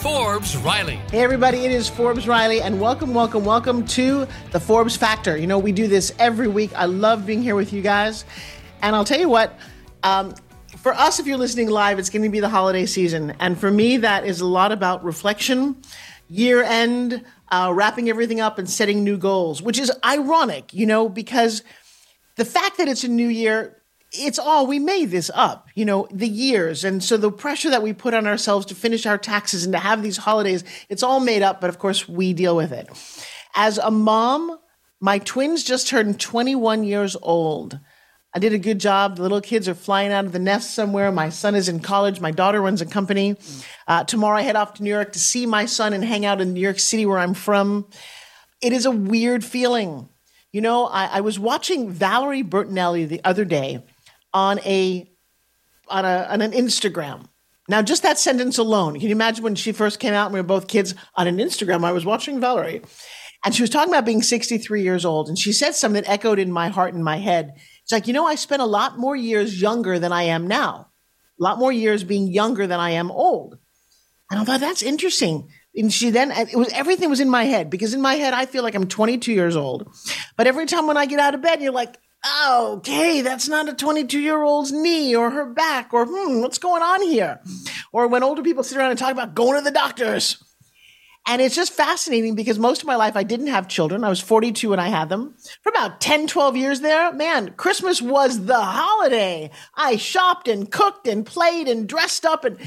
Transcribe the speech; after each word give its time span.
Forbes 0.00 0.56
Riley. 0.56 0.96
Hey, 1.10 1.22
everybody, 1.22 1.58
it 1.58 1.70
is 1.70 1.86
Forbes 1.86 2.26
Riley, 2.26 2.62
and 2.62 2.80
welcome, 2.80 3.12
welcome, 3.12 3.44
welcome 3.44 3.84
to 3.88 4.26
the 4.50 4.58
Forbes 4.58 4.96
Factor. 4.96 5.36
You 5.36 5.46
know, 5.46 5.58
we 5.58 5.72
do 5.72 5.88
this 5.88 6.14
every 6.18 6.48
week. 6.48 6.70
I 6.74 6.86
love 6.86 7.26
being 7.26 7.42
here 7.42 7.54
with 7.54 7.70
you 7.70 7.82
guys. 7.82 8.24
And 8.80 8.96
I'll 8.96 9.04
tell 9.04 9.20
you 9.20 9.28
what, 9.28 9.58
um, 10.02 10.34
for 10.78 10.94
us, 10.94 11.18
if 11.20 11.26
you're 11.26 11.36
listening 11.36 11.68
live, 11.68 11.98
it's 11.98 12.08
going 12.08 12.22
to 12.22 12.30
be 12.30 12.40
the 12.40 12.48
holiday 12.48 12.86
season. 12.86 13.36
And 13.40 13.58
for 13.58 13.70
me, 13.70 13.98
that 13.98 14.24
is 14.24 14.40
a 14.40 14.46
lot 14.46 14.72
about 14.72 15.04
reflection 15.04 15.76
year 16.30 16.62
end, 16.62 17.22
uh, 17.50 17.70
wrapping 17.74 18.08
everything 18.08 18.40
up 18.40 18.58
and 18.58 18.70
setting 18.70 19.04
new 19.04 19.18
goals, 19.18 19.60
which 19.60 19.78
is 19.78 19.92
ironic, 20.02 20.72
you 20.72 20.86
know, 20.86 21.10
because 21.10 21.62
the 22.36 22.46
fact 22.46 22.78
that 22.78 22.88
it's 22.88 23.04
a 23.04 23.08
new 23.08 23.28
year, 23.28 23.79
it's 24.12 24.38
all 24.38 24.66
we 24.66 24.78
made 24.78 25.10
this 25.10 25.30
up, 25.34 25.68
you 25.74 25.84
know, 25.84 26.08
the 26.10 26.28
years. 26.28 26.84
And 26.84 27.02
so 27.02 27.16
the 27.16 27.30
pressure 27.30 27.70
that 27.70 27.82
we 27.82 27.92
put 27.92 28.14
on 28.14 28.26
ourselves 28.26 28.66
to 28.66 28.74
finish 28.74 29.06
our 29.06 29.18
taxes 29.18 29.64
and 29.64 29.72
to 29.72 29.78
have 29.78 30.02
these 30.02 30.16
holidays, 30.16 30.64
it's 30.88 31.02
all 31.02 31.20
made 31.20 31.42
up, 31.42 31.60
but 31.60 31.70
of 31.70 31.78
course 31.78 32.08
we 32.08 32.32
deal 32.32 32.56
with 32.56 32.72
it. 32.72 32.88
As 33.54 33.78
a 33.78 33.90
mom, 33.90 34.58
my 35.00 35.18
twins 35.18 35.62
just 35.64 35.88
turned 35.88 36.20
21 36.20 36.84
years 36.84 37.16
old. 37.22 37.78
I 38.34 38.38
did 38.38 38.52
a 38.52 38.58
good 38.58 38.78
job. 38.78 39.16
The 39.16 39.22
little 39.22 39.40
kids 39.40 39.68
are 39.68 39.74
flying 39.74 40.12
out 40.12 40.24
of 40.24 40.32
the 40.32 40.38
nest 40.38 40.74
somewhere. 40.74 41.10
My 41.10 41.30
son 41.30 41.54
is 41.54 41.68
in 41.68 41.80
college. 41.80 42.20
My 42.20 42.30
daughter 42.30 42.60
runs 42.60 42.80
a 42.80 42.86
company. 42.86 43.36
Uh, 43.88 44.04
tomorrow 44.04 44.38
I 44.38 44.42
head 44.42 44.56
off 44.56 44.74
to 44.74 44.82
New 44.84 44.90
York 44.90 45.12
to 45.12 45.18
see 45.18 45.46
my 45.46 45.66
son 45.66 45.92
and 45.92 46.04
hang 46.04 46.24
out 46.24 46.40
in 46.40 46.52
New 46.52 46.60
York 46.60 46.78
City 46.78 47.06
where 47.06 47.18
I'm 47.18 47.34
from. 47.34 47.88
It 48.60 48.72
is 48.72 48.86
a 48.86 48.90
weird 48.90 49.44
feeling. 49.44 50.08
You 50.52 50.60
know, 50.60 50.86
I, 50.86 51.06
I 51.06 51.20
was 51.22 51.38
watching 51.38 51.90
Valerie 51.90 52.44
Bertinelli 52.44 53.08
the 53.08 53.20
other 53.24 53.44
day 53.44 53.84
on 54.32 54.58
a 54.60 55.10
on 55.88 56.04
a 56.04 56.26
on 56.30 56.40
an 56.40 56.52
Instagram. 56.52 57.26
Now, 57.68 57.82
just 57.82 58.02
that 58.02 58.18
sentence 58.18 58.58
alone, 58.58 58.94
can 58.94 59.02
you 59.02 59.12
imagine 59.14 59.44
when 59.44 59.54
she 59.54 59.70
first 59.70 60.00
came 60.00 60.12
out 60.12 60.26
and 60.26 60.34
we 60.34 60.40
were 60.40 60.46
both 60.46 60.66
kids 60.66 60.94
on 61.14 61.28
an 61.28 61.36
Instagram? 61.36 61.84
I 61.84 61.92
was 61.92 62.04
watching 62.04 62.40
Valerie, 62.40 62.82
and 63.44 63.54
she 63.54 63.62
was 63.62 63.70
talking 63.70 63.92
about 63.92 64.04
being 64.04 64.22
63 64.22 64.82
years 64.82 65.04
old, 65.04 65.28
and 65.28 65.38
she 65.38 65.52
said 65.52 65.74
something 65.74 66.02
that 66.02 66.10
echoed 66.10 66.40
in 66.40 66.50
my 66.50 66.68
heart 66.68 66.94
and 66.94 67.04
my 67.04 67.18
head. 67.18 67.52
It's 67.82 67.92
like, 67.92 68.06
you 68.08 68.12
know, 68.12 68.26
I 68.26 68.34
spent 68.34 68.60
a 68.60 68.66
lot 68.66 68.98
more 68.98 69.14
years 69.14 69.60
younger 69.60 69.98
than 69.98 70.12
I 70.12 70.24
am 70.24 70.48
now, 70.48 70.88
a 71.38 71.42
lot 71.42 71.58
more 71.58 71.70
years 71.72 72.02
being 72.02 72.26
younger 72.26 72.66
than 72.66 72.80
I 72.80 72.90
am 72.90 73.10
old. 73.10 73.56
And 74.30 74.40
I 74.40 74.44
thought 74.44 74.60
that's 74.60 74.82
interesting. 74.82 75.48
And 75.74 75.92
she 75.92 76.10
then 76.10 76.32
it 76.32 76.56
was 76.56 76.72
everything 76.72 77.08
was 77.08 77.20
in 77.20 77.30
my 77.30 77.44
head 77.44 77.70
because 77.70 77.94
in 77.94 78.00
my 78.00 78.14
head 78.14 78.34
I 78.34 78.46
feel 78.46 78.64
like 78.64 78.74
I'm 78.74 78.88
22 78.88 79.32
years 79.32 79.54
old, 79.54 79.94
but 80.36 80.48
every 80.48 80.66
time 80.66 80.88
when 80.88 80.96
I 80.96 81.06
get 81.06 81.20
out 81.20 81.34
of 81.34 81.42
bed, 81.42 81.62
you're 81.62 81.72
like, 81.72 81.96
okay, 82.26 83.22
that's 83.22 83.48
not 83.48 83.68
a 83.68 83.74
22 83.74 84.20
year 84.20 84.42
old's 84.42 84.72
knee 84.72 85.14
or 85.14 85.30
her 85.30 85.46
back 85.46 85.92
or 85.92 86.06
hmm, 86.06 86.40
what's 86.40 86.58
going 86.58 86.82
on 86.82 87.02
here? 87.02 87.40
Or 87.92 88.06
when 88.08 88.22
older 88.22 88.42
people 88.42 88.62
sit 88.62 88.78
around 88.78 88.90
and 88.90 88.98
talk 88.98 89.12
about 89.12 89.34
going 89.34 89.58
to 89.58 89.64
the 89.64 89.70
doctors. 89.70 90.42
And 91.26 91.42
it's 91.42 91.54
just 91.54 91.74
fascinating 91.74 92.34
because 92.34 92.58
most 92.58 92.80
of 92.80 92.86
my 92.86 92.96
life 92.96 93.14
I 93.14 93.22
didn't 93.22 93.48
have 93.48 93.68
children. 93.68 94.04
I 94.04 94.08
was 94.08 94.20
42 94.20 94.70
when 94.70 94.80
I 94.80 94.88
had 94.88 95.10
them. 95.10 95.34
For 95.62 95.68
about 95.68 96.00
10, 96.00 96.26
12 96.26 96.56
years 96.56 96.80
there, 96.80 97.12
man, 97.12 97.52
Christmas 97.56 98.00
was 98.00 98.46
the 98.46 98.60
holiday. 98.60 99.50
I 99.74 99.96
shopped 99.96 100.48
and 100.48 100.70
cooked 100.70 101.06
and 101.06 101.24
played 101.26 101.68
and 101.68 101.88
dressed 101.88 102.24
up 102.24 102.44
and 102.44 102.58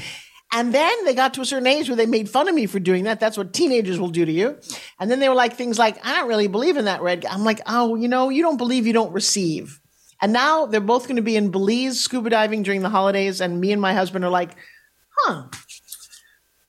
and 0.52 0.72
then 0.72 1.04
they 1.04 1.14
got 1.14 1.34
to 1.34 1.40
a 1.40 1.44
certain 1.44 1.66
age 1.66 1.88
where 1.88 1.96
they 1.96 2.06
made 2.06 2.28
fun 2.28 2.48
of 2.48 2.54
me 2.54 2.66
for 2.66 2.78
doing 2.78 3.04
that. 3.04 3.18
That's 3.18 3.36
what 3.36 3.52
teenagers 3.52 3.98
will 3.98 4.08
do 4.08 4.24
to 4.24 4.32
you. 4.32 4.58
And 5.00 5.10
then 5.10 5.18
they 5.18 5.28
were 5.28 5.34
like 5.34 5.54
things 5.54 5.78
like, 5.78 6.04
I 6.06 6.14
don't 6.14 6.28
really 6.28 6.46
believe 6.46 6.76
in 6.76 6.84
that 6.84 7.02
red. 7.02 7.26
I'm 7.26 7.44
like, 7.44 7.60
oh, 7.66 7.96
you 7.96 8.06
know, 8.08 8.28
you 8.28 8.42
don't 8.42 8.56
believe, 8.56 8.86
you 8.86 8.92
don't 8.92 9.12
receive. 9.12 9.80
And 10.22 10.32
now 10.32 10.66
they're 10.66 10.80
both 10.80 11.04
going 11.04 11.16
to 11.16 11.22
be 11.22 11.36
in 11.36 11.50
Belize 11.50 12.00
scuba 12.00 12.30
diving 12.30 12.62
during 12.62 12.82
the 12.82 12.88
holidays. 12.88 13.40
And 13.40 13.60
me 13.60 13.72
and 13.72 13.82
my 13.82 13.94
husband 13.94 14.24
are 14.24 14.30
like, 14.30 14.56
huh, 15.18 15.48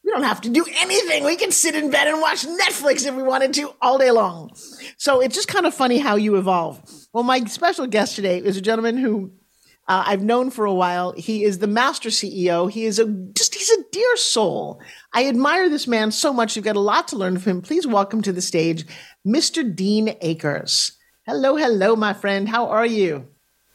we 0.03 0.11
don't 0.11 0.23
have 0.23 0.41
to 0.41 0.49
do 0.49 0.65
anything. 0.77 1.23
We 1.23 1.35
can 1.35 1.51
sit 1.51 1.75
in 1.75 1.91
bed 1.91 2.07
and 2.07 2.21
watch 2.21 2.45
Netflix 2.45 3.05
if 3.05 3.15
we 3.15 3.23
wanted 3.23 3.53
to 3.53 3.73
all 3.81 3.97
day 3.97 4.11
long. 4.11 4.51
So 4.97 5.19
it's 5.21 5.35
just 5.35 5.47
kind 5.47 5.65
of 5.65 5.73
funny 5.73 5.99
how 5.99 6.15
you 6.15 6.37
evolve. 6.37 6.81
Well, 7.13 7.23
my 7.23 7.43
special 7.45 7.87
guest 7.87 8.15
today 8.15 8.39
is 8.39 8.57
a 8.57 8.61
gentleman 8.61 8.97
who 8.97 9.31
uh, 9.87 10.03
I've 10.05 10.23
known 10.23 10.49
for 10.49 10.65
a 10.65 10.73
while. 10.73 11.13
He 11.13 11.43
is 11.43 11.59
the 11.59 11.67
master 11.67 12.09
CEO. 12.09 12.69
He 12.69 12.85
is 12.85 12.99
a 12.99 13.05
just 13.05 13.55
he's 13.55 13.69
a 13.69 13.83
dear 13.91 14.17
soul. 14.17 14.79
I 15.13 15.27
admire 15.27 15.69
this 15.69 15.87
man 15.87 16.11
so 16.11 16.33
much. 16.33 16.55
You've 16.55 16.65
got 16.65 16.75
a 16.75 16.79
lot 16.79 17.07
to 17.09 17.15
learn 17.15 17.37
from 17.37 17.51
him. 17.51 17.61
Please 17.61 17.85
welcome 17.85 18.21
to 18.23 18.31
the 18.31 18.41
stage, 18.41 18.85
Mr. 19.25 19.75
Dean 19.75 20.15
Akers. 20.21 20.91
Hello, 21.25 21.55
hello, 21.55 21.95
my 21.95 22.13
friend. 22.13 22.47
How 22.47 22.67
are 22.67 22.85
you? 22.85 23.27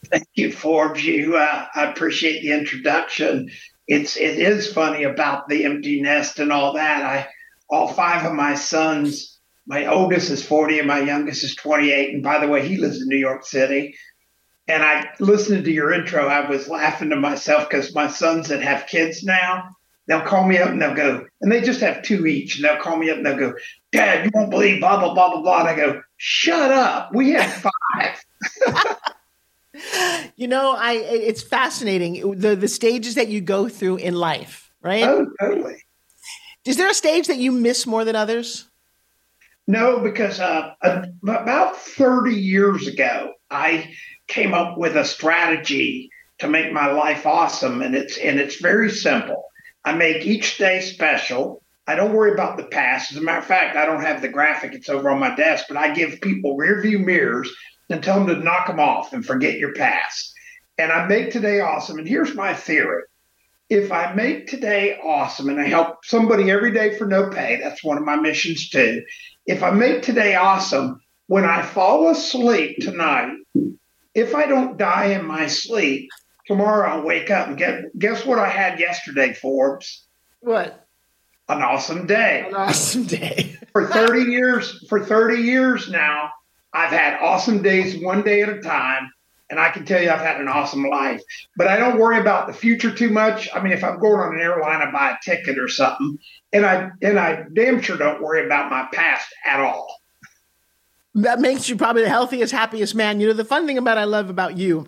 Thank 0.09 0.27
you, 0.33 0.51
Forbes. 0.51 1.03
You, 1.05 1.37
uh, 1.37 1.67
I 1.75 1.85
appreciate 1.85 2.41
the 2.41 2.53
introduction 2.53 3.49
it's 3.91 4.15
it 4.15 4.39
is 4.39 4.71
funny 4.71 5.03
about 5.03 5.49
the 5.49 5.65
empty 5.65 6.01
nest 6.01 6.39
and 6.39 6.51
all 6.51 6.73
that. 6.73 7.03
I 7.03 7.27
all 7.69 7.89
five 7.89 8.25
of 8.25 8.33
my 8.33 8.55
sons, 8.55 9.39
my 9.65 9.85
oldest 9.85 10.29
is 10.29 10.45
40 10.45 10.79
and 10.79 10.87
my 10.87 10.99
youngest 10.99 11.43
is 11.43 11.55
28. 11.55 12.13
And 12.13 12.23
by 12.23 12.39
the 12.39 12.47
way, 12.47 12.65
he 12.65 12.77
lives 12.77 13.01
in 13.01 13.09
New 13.09 13.17
York 13.17 13.45
City. 13.45 13.95
And 14.67 14.83
I 14.83 15.09
listened 15.19 15.65
to 15.65 15.71
your 15.71 15.91
intro, 15.91 16.27
I 16.27 16.47
was 16.47 16.69
laughing 16.69 17.09
to 17.09 17.15
myself 17.15 17.67
because 17.69 17.93
my 17.95 18.07
sons 18.07 18.49
that 18.49 18.61
have 18.61 18.87
kids 18.87 19.23
now, 19.23 19.69
they'll 20.07 20.21
call 20.21 20.47
me 20.47 20.57
up 20.57 20.69
and 20.69 20.81
they'll 20.81 20.93
go, 20.93 21.25
and 21.41 21.51
they 21.51 21.61
just 21.61 21.81
have 21.81 22.03
two 22.03 22.25
each, 22.25 22.55
and 22.55 22.65
they'll 22.65 22.81
call 22.81 22.97
me 22.97 23.09
up 23.09 23.17
and 23.17 23.25
they'll 23.25 23.37
go, 23.37 23.53
Dad, 23.91 24.25
you 24.25 24.31
won't 24.33 24.51
believe 24.51 24.79
blah 24.79 24.99
blah 24.99 25.13
blah 25.13 25.31
blah 25.31 25.41
blah. 25.41 25.59
And 25.61 25.69
I 25.69 25.75
go, 25.75 26.01
Shut 26.17 26.71
up. 26.71 27.13
We 27.13 27.31
have 27.31 27.51
five. 27.95 28.23
you 30.35 30.47
know, 30.47 30.75
I 30.77 30.93
it's 30.93 31.41
fascinating 31.41 32.39
the 32.39 32.55
the 32.55 32.67
stages 32.67 33.15
that 33.15 33.27
you 33.29 33.41
go 33.41 33.67
through 33.67 33.97
in 33.97 34.15
life, 34.15 34.71
right? 34.81 35.03
Oh, 35.03 35.27
totally. 35.39 35.83
Is 36.65 36.77
there 36.77 36.89
a 36.89 36.93
stage 36.93 37.27
that 37.27 37.37
you 37.37 37.51
miss 37.51 37.87
more 37.87 38.05
than 38.05 38.15
others? 38.15 38.67
No, 39.67 39.99
because 39.99 40.39
uh, 40.39 40.73
about 41.23 41.77
30 41.77 42.35
years 42.35 42.87
ago, 42.87 43.33
I 43.49 43.93
came 44.31 44.53
up 44.53 44.77
with 44.77 44.95
a 44.95 45.03
strategy 45.03 46.09
to 46.39 46.47
make 46.47 46.71
my 46.71 46.91
life 46.91 47.25
awesome, 47.25 47.81
and 47.81 47.95
it's 47.95 48.17
and 48.17 48.39
it's 48.39 48.61
very 48.61 48.89
simple. 48.89 49.45
I 49.83 49.93
make 49.93 50.25
each 50.25 50.57
day 50.57 50.81
special. 50.81 51.61
I 51.85 51.95
don't 51.95 52.13
worry 52.13 52.31
about 52.31 52.57
the 52.57 52.63
past. 52.63 53.11
As 53.11 53.17
a 53.17 53.21
matter 53.21 53.39
of 53.39 53.45
fact, 53.45 53.75
I 53.75 53.85
don't 53.85 54.03
have 54.03 54.21
the 54.21 54.29
graphic; 54.29 54.73
it's 54.73 54.89
over 54.89 55.09
on 55.09 55.19
my 55.19 55.35
desk. 55.35 55.65
But 55.67 55.77
I 55.77 55.93
give 55.93 56.21
people 56.21 56.55
rear 56.55 56.81
view 56.81 56.99
mirrors 56.99 57.51
and 57.89 58.01
tell 58.01 58.23
them 58.23 58.35
to 58.35 58.43
knock 58.43 58.67
them 58.67 58.79
off 58.79 59.11
and 59.13 59.25
forget 59.25 59.59
your 59.59 59.73
past. 59.73 60.33
And 60.77 60.91
I 60.91 61.05
make 61.07 61.31
today 61.31 61.59
awesome. 61.59 61.99
And 61.99 62.07
here's 62.07 62.33
my 62.33 62.53
theory 62.53 63.03
if 63.69 63.91
I 63.91 64.13
make 64.13 64.47
today 64.47 64.97
awesome 65.01 65.47
and 65.47 65.59
I 65.59 65.65
help 65.65 66.03
somebody 66.03 66.51
every 66.51 66.73
day 66.73 66.97
for 66.97 67.05
no 67.05 67.29
pay, 67.29 67.59
that's 67.61 67.83
one 67.83 67.97
of 67.97 68.03
my 68.03 68.17
missions 68.17 68.69
too. 68.69 69.01
If 69.45 69.63
I 69.63 69.71
make 69.71 70.01
today 70.01 70.35
awesome, 70.35 70.99
when 71.27 71.45
I 71.45 71.61
fall 71.61 72.09
asleep 72.09 72.79
tonight, 72.81 73.31
if 74.13 74.35
I 74.35 74.47
don't 74.47 74.77
die 74.77 75.07
in 75.07 75.25
my 75.25 75.47
sleep, 75.47 76.09
tomorrow 76.47 76.89
I'll 76.89 77.05
wake 77.05 77.29
up 77.29 77.47
and 77.47 77.57
get 77.57 77.97
guess 77.97 78.25
what 78.25 78.39
I 78.39 78.49
had 78.49 78.79
yesterday, 78.79 79.33
Forbes? 79.33 80.05
What? 80.41 80.87
An 81.49 81.61
awesome 81.61 82.07
day. 82.07 82.45
An 82.47 82.55
awesome 82.55 83.05
day. 83.05 83.55
for 83.71 83.87
30 83.87 84.31
years, 84.31 84.85
for 84.87 85.03
30 85.03 85.41
years 85.41 85.89
now, 85.89 86.31
I've 86.73 86.91
had 86.91 87.21
awesome 87.21 87.61
days 87.61 88.01
one 88.01 88.23
day 88.23 88.41
at 88.41 88.49
a 88.49 88.61
time. 88.61 89.11
And 89.49 89.59
I 89.59 89.69
can 89.69 89.85
tell 89.85 90.01
you, 90.01 90.09
I've 90.09 90.21
had 90.21 90.39
an 90.39 90.47
awesome 90.47 90.85
life. 90.85 91.21
But 91.57 91.67
I 91.67 91.75
don't 91.75 91.99
worry 91.99 92.19
about 92.19 92.47
the 92.47 92.53
future 92.53 92.89
too 92.89 93.09
much. 93.09 93.49
I 93.53 93.61
mean, 93.61 93.73
if 93.73 93.83
I'm 93.83 93.99
going 93.99 94.21
on 94.21 94.35
an 94.35 94.41
airline, 94.41 94.81
I 94.81 94.89
buy 94.91 95.11
a 95.11 95.17
ticket 95.29 95.59
or 95.59 95.67
something, 95.67 96.17
and 96.53 96.65
I 96.65 96.91
and 97.01 97.19
I 97.19 97.43
damn 97.53 97.81
sure 97.81 97.97
don't 97.97 98.21
worry 98.21 98.45
about 98.45 98.71
my 98.71 98.87
past 98.93 99.27
at 99.45 99.59
all. 99.59 100.00
That 101.15 101.39
makes 101.39 101.67
you 101.67 101.75
probably 101.75 102.03
the 102.03 102.09
healthiest, 102.09 102.53
happiest 102.53 102.95
man. 102.95 103.19
You 103.19 103.27
know, 103.27 103.33
the 103.33 103.45
fun 103.45 103.67
thing 103.67 103.77
about 103.77 103.97
I 103.97 104.05
love 104.05 104.29
about 104.29 104.57
you 104.57 104.87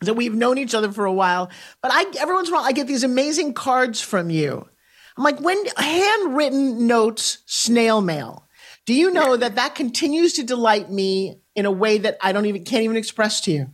is 0.00 0.06
that 0.06 0.14
we've 0.14 0.34
known 0.34 0.58
each 0.58 0.74
other 0.74 0.90
for 0.90 1.04
a 1.04 1.12
while, 1.12 1.50
but 1.82 1.90
I 1.92 2.04
every 2.18 2.34
once 2.34 2.48
in 2.48 2.54
a 2.54 2.56
while 2.56 2.66
I 2.66 2.72
get 2.72 2.86
these 2.86 3.04
amazing 3.04 3.54
cards 3.54 4.00
from 4.00 4.30
you. 4.30 4.68
I'm 5.16 5.24
like, 5.24 5.40
when 5.40 5.62
handwritten 5.76 6.86
notes, 6.86 7.38
snail 7.46 8.00
mail. 8.00 8.46
Do 8.86 8.94
you 8.94 9.10
know 9.10 9.36
that 9.36 9.54
that 9.54 9.74
continues 9.74 10.34
to 10.34 10.42
delight 10.42 10.90
me 10.90 11.40
in 11.54 11.64
a 11.66 11.70
way 11.70 11.98
that 11.98 12.18
I 12.20 12.32
don't 12.32 12.46
even 12.46 12.64
can't 12.64 12.82
even 12.82 12.96
express 12.96 13.40
to 13.42 13.52
you? 13.52 13.70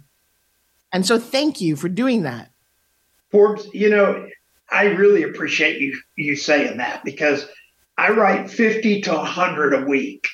And 0.93 1.07
so 1.07 1.19
thank 1.19 1.61
you 1.61 1.77
for 1.77 1.89
doing 1.89 2.23
that. 2.23 2.51
Forbes, 3.31 3.67
you 3.73 3.91
know, 3.91 4.29
I 4.71 4.87
really 4.87 5.23
appreciate 5.23 5.81
you 5.81 5.99
you 6.17 6.37
saying 6.37 6.77
that 6.79 7.05
because 7.05 7.47
I 7.97 8.11
write 8.11 8.51
50 8.51 9.03
to 9.03 9.13
100 9.13 9.75
a 9.75 9.87
week. 9.87 10.29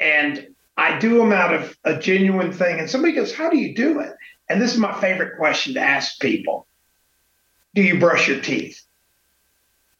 And 0.00 0.48
I 0.76 0.98
do 0.98 1.18
them 1.18 1.32
out 1.32 1.52
of 1.52 1.76
a 1.84 1.98
genuine 1.98 2.52
thing. 2.52 2.78
And 2.78 2.88
somebody 2.88 3.12
goes, 3.12 3.34
How 3.34 3.50
do 3.50 3.58
you 3.58 3.74
do 3.74 4.00
it? 4.00 4.12
And 4.48 4.62
this 4.62 4.72
is 4.72 4.78
my 4.78 4.98
favorite 5.00 5.36
question 5.36 5.74
to 5.74 5.80
ask 5.80 6.20
people 6.20 6.66
Do 7.74 7.82
you 7.82 7.98
brush 7.98 8.28
your 8.28 8.40
teeth? 8.40 8.80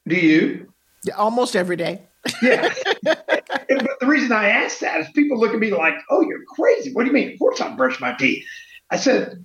Do 0.06 0.17
you? 0.17 0.73
Yeah, 1.05 1.15
almost 1.15 1.56
every 1.56 1.77
day. 1.77 2.03
yeah. 2.43 2.73
but 3.03 4.00
the 4.00 4.06
reason 4.06 4.33
I 4.33 4.49
ask 4.50 4.79
that 4.81 5.00
is 5.00 5.09
people 5.11 5.39
look 5.39 5.53
at 5.53 5.61
me 5.61 5.73
like, 5.73 5.95
Oh, 6.11 6.23
you're 6.23 6.45
crazy. 6.45 6.93
What 6.93 7.03
do 7.03 7.09
you 7.09 7.15
mean? 7.15 7.33
Of 7.33 7.39
course 7.39 7.61
I 7.61 7.75
brush 7.75 8.00
my 8.00 8.12
teeth. 8.15 8.45
I 8.91 8.97
said, 8.97 9.45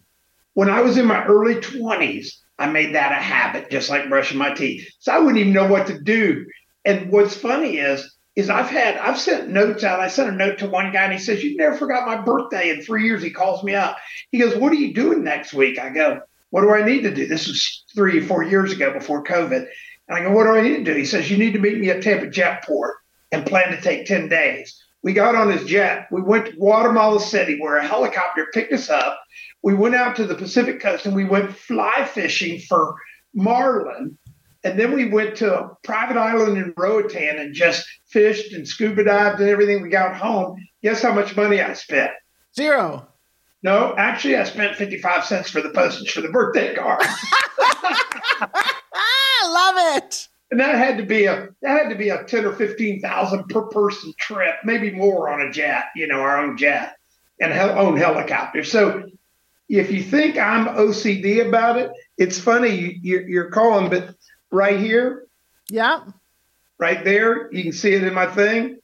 When 0.54 0.70
I 0.70 0.82
was 0.82 0.98
in 0.98 1.06
my 1.06 1.26
early 1.26 1.56
20s, 1.56 2.28
I 2.60 2.70
made 2.70 2.94
that 2.94 3.12
a 3.12 3.16
habit, 3.16 3.72
just 3.72 3.90
like 3.90 4.10
brushing 4.10 4.38
my 4.38 4.54
teeth. 4.54 4.88
So 5.00 5.12
I 5.12 5.20
wouldn't 5.20 5.40
even 5.40 5.54
know 5.54 5.68
what 5.68 5.88
to 5.88 6.00
do. 6.00 6.46
And 6.86 7.12
what's 7.12 7.36
funny 7.36 7.78
is, 7.78 8.16
is 8.36 8.50
I've 8.50 8.70
had 8.70 8.98
I've 8.98 9.20
sent 9.20 9.50
notes 9.50 9.84
out. 9.84 10.00
I 10.00 10.08
sent 10.08 10.30
a 10.30 10.32
note 10.32 10.60
to 10.60 10.68
one 10.68 10.92
guy 10.92 11.04
and 11.04 11.14
he 11.14 11.20
says, 11.20 11.44
You 11.44 11.56
never 11.56 11.76
forgot 11.76 12.08
my 12.08 12.18
birthday 12.18 12.70
in 12.70 12.82
three 12.82 13.06
years. 13.06 13.22
He 13.22 13.30
calls 13.30 13.64
me 13.64 13.76
up. 13.76 13.98
He 14.32 14.40
goes, 14.40 14.56
What 14.56 14.72
are 14.72 14.78
you 14.78 14.94
doing 14.94 15.24
next 15.24 15.54
week? 15.54 15.80
I 15.80 15.90
go, 15.90 16.22
What 16.50 16.62
do 16.62 16.72
I 16.72 16.84
need 16.84 17.02
to 17.02 17.14
do? 17.14 17.28
This 17.28 17.48
was 17.48 17.84
three 17.94 18.20
or 18.20 18.24
four 18.24 18.44
years 18.44 18.72
ago 18.72 18.92
before 18.92 19.24
COVID. 19.24 19.68
And 20.08 20.18
I 20.18 20.24
go, 20.24 20.32
What 20.32 20.46
do 20.46 20.52
I 20.52 20.62
need 20.62 20.86
to 20.86 20.94
do? 20.94 20.98
He 20.98 21.06
says, 21.06 21.30
You 21.30 21.38
need 21.38 21.54
to 21.54 21.60
meet 21.60 21.78
me 21.78 21.90
at 21.90 22.02
Tampa 22.02 22.28
Jetport 22.28 22.94
and 23.32 23.46
plan 23.46 23.72
to 23.72 23.82
take 23.82 24.06
10 24.06 24.30
days. 24.30 24.80
We 25.04 25.14
got 25.14 25.36
on 25.36 25.52
his 25.52 25.66
jet. 25.66 26.08
We 26.12 26.22
went 26.22 26.46
to 26.48 26.54
Guatemala 26.54 27.20
City 27.20 27.60
where 27.60 27.76
a 27.76 27.86
helicopter 27.86 28.48
picked 28.54 28.74
us 28.74 28.90
up. 28.90 29.20
We 29.62 29.74
went 29.74 29.96
out 29.96 30.16
to 30.16 30.26
the 30.26 30.36
Pacific 30.36 30.80
coast 30.80 31.06
and 31.06 31.16
we 31.16 31.26
went 31.26 31.56
fly 31.56 32.06
fishing 32.06 32.60
for 32.60 32.96
marlin 33.36 34.18
and 34.64 34.80
then 34.80 34.94
we 34.94 35.06
went 35.06 35.36
to 35.38 35.54
a 35.54 35.76
private 35.84 36.18
island 36.18 36.58
in 36.58 36.74
Roatan 36.78 37.38
and 37.38 37.54
just 37.54 37.86
fished 38.14 38.54
and 38.54 38.66
scuba 38.68 39.04
dived 39.04 39.42
and 39.42 39.50
everything. 39.50 39.82
We 39.82 39.90
got 39.90 40.16
home. 40.16 40.56
Guess 40.82 41.02
how 41.02 41.14
much 41.14 41.36
money 41.36 41.60
I 41.60 41.74
spent? 41.74 42.12
Zero. 42.56 43.08
No, 43.64 43.96
actually, 43.98 44.38
I 44.38 44.44
spent 44.44 44.76
55 44.76 45.26
cents 45.26 45.50
for 45.50 45.62
the 45.62 45.70
postage 45.70 46.12
for 46.12 46.22
the 46.22 46.30
birthday 46.30 46.76
card. 46.76 47.00
I 47.02 48.76
love 49.98 50.04
it. 50.04 50.28
And 50.52 50.60
that 50.60 50.76
had 50.76 50.98
to 50.98 51.04
be 51.04 51.26
a 51.26 51.50
that 51.62 51.84
had 51.84 51.90
to 51.90 51.96
be 51.96 52.10
a 52.10 52.24
10 52.24 52.46
or 52.46 52.54
15,000 52.54 53.48
per 53.50 53.64
person 53.64 54.14
trip, 54.20 54.56
maybe 54.64 54.92
more 54.92 55.30
on 55.30 55.42
a 55.42 55.52
jet, 55.52 55.86
you 55.96 56.08
know, 56.08 56.20
our 56.20 56.38
own 56.38 56.58
jet 56.58 56.98
and 57.40 57.52
own 57.54 57.98
helicopter. 57.98 58.64
So 58.64 59.10
if 59.68 59.92
you 59.92 60.04
think 60.04 60.38
I'm 60.38 60.68
OCD 60.68 61.48
about 61.48 61.78
it, 61.78 61.90
it's 62.18 62.38
funny 62.40 63.00
you, 63.02 63.26
you're 63.28 63.50
calling, 63.50 63.90
but 63.90 64.14
right 64.52 64.80
here. 64.80 65.26
Yeah. 65.70 66.02
Right 66.80 67.04
there. 67.04 67.52
You 67.52 67.64
can 67.64 67.72
see 67.72 67.94
it 67.94 68.04
in 68.04 68.14
my 68.14 68.28
thing. 68.28 68.78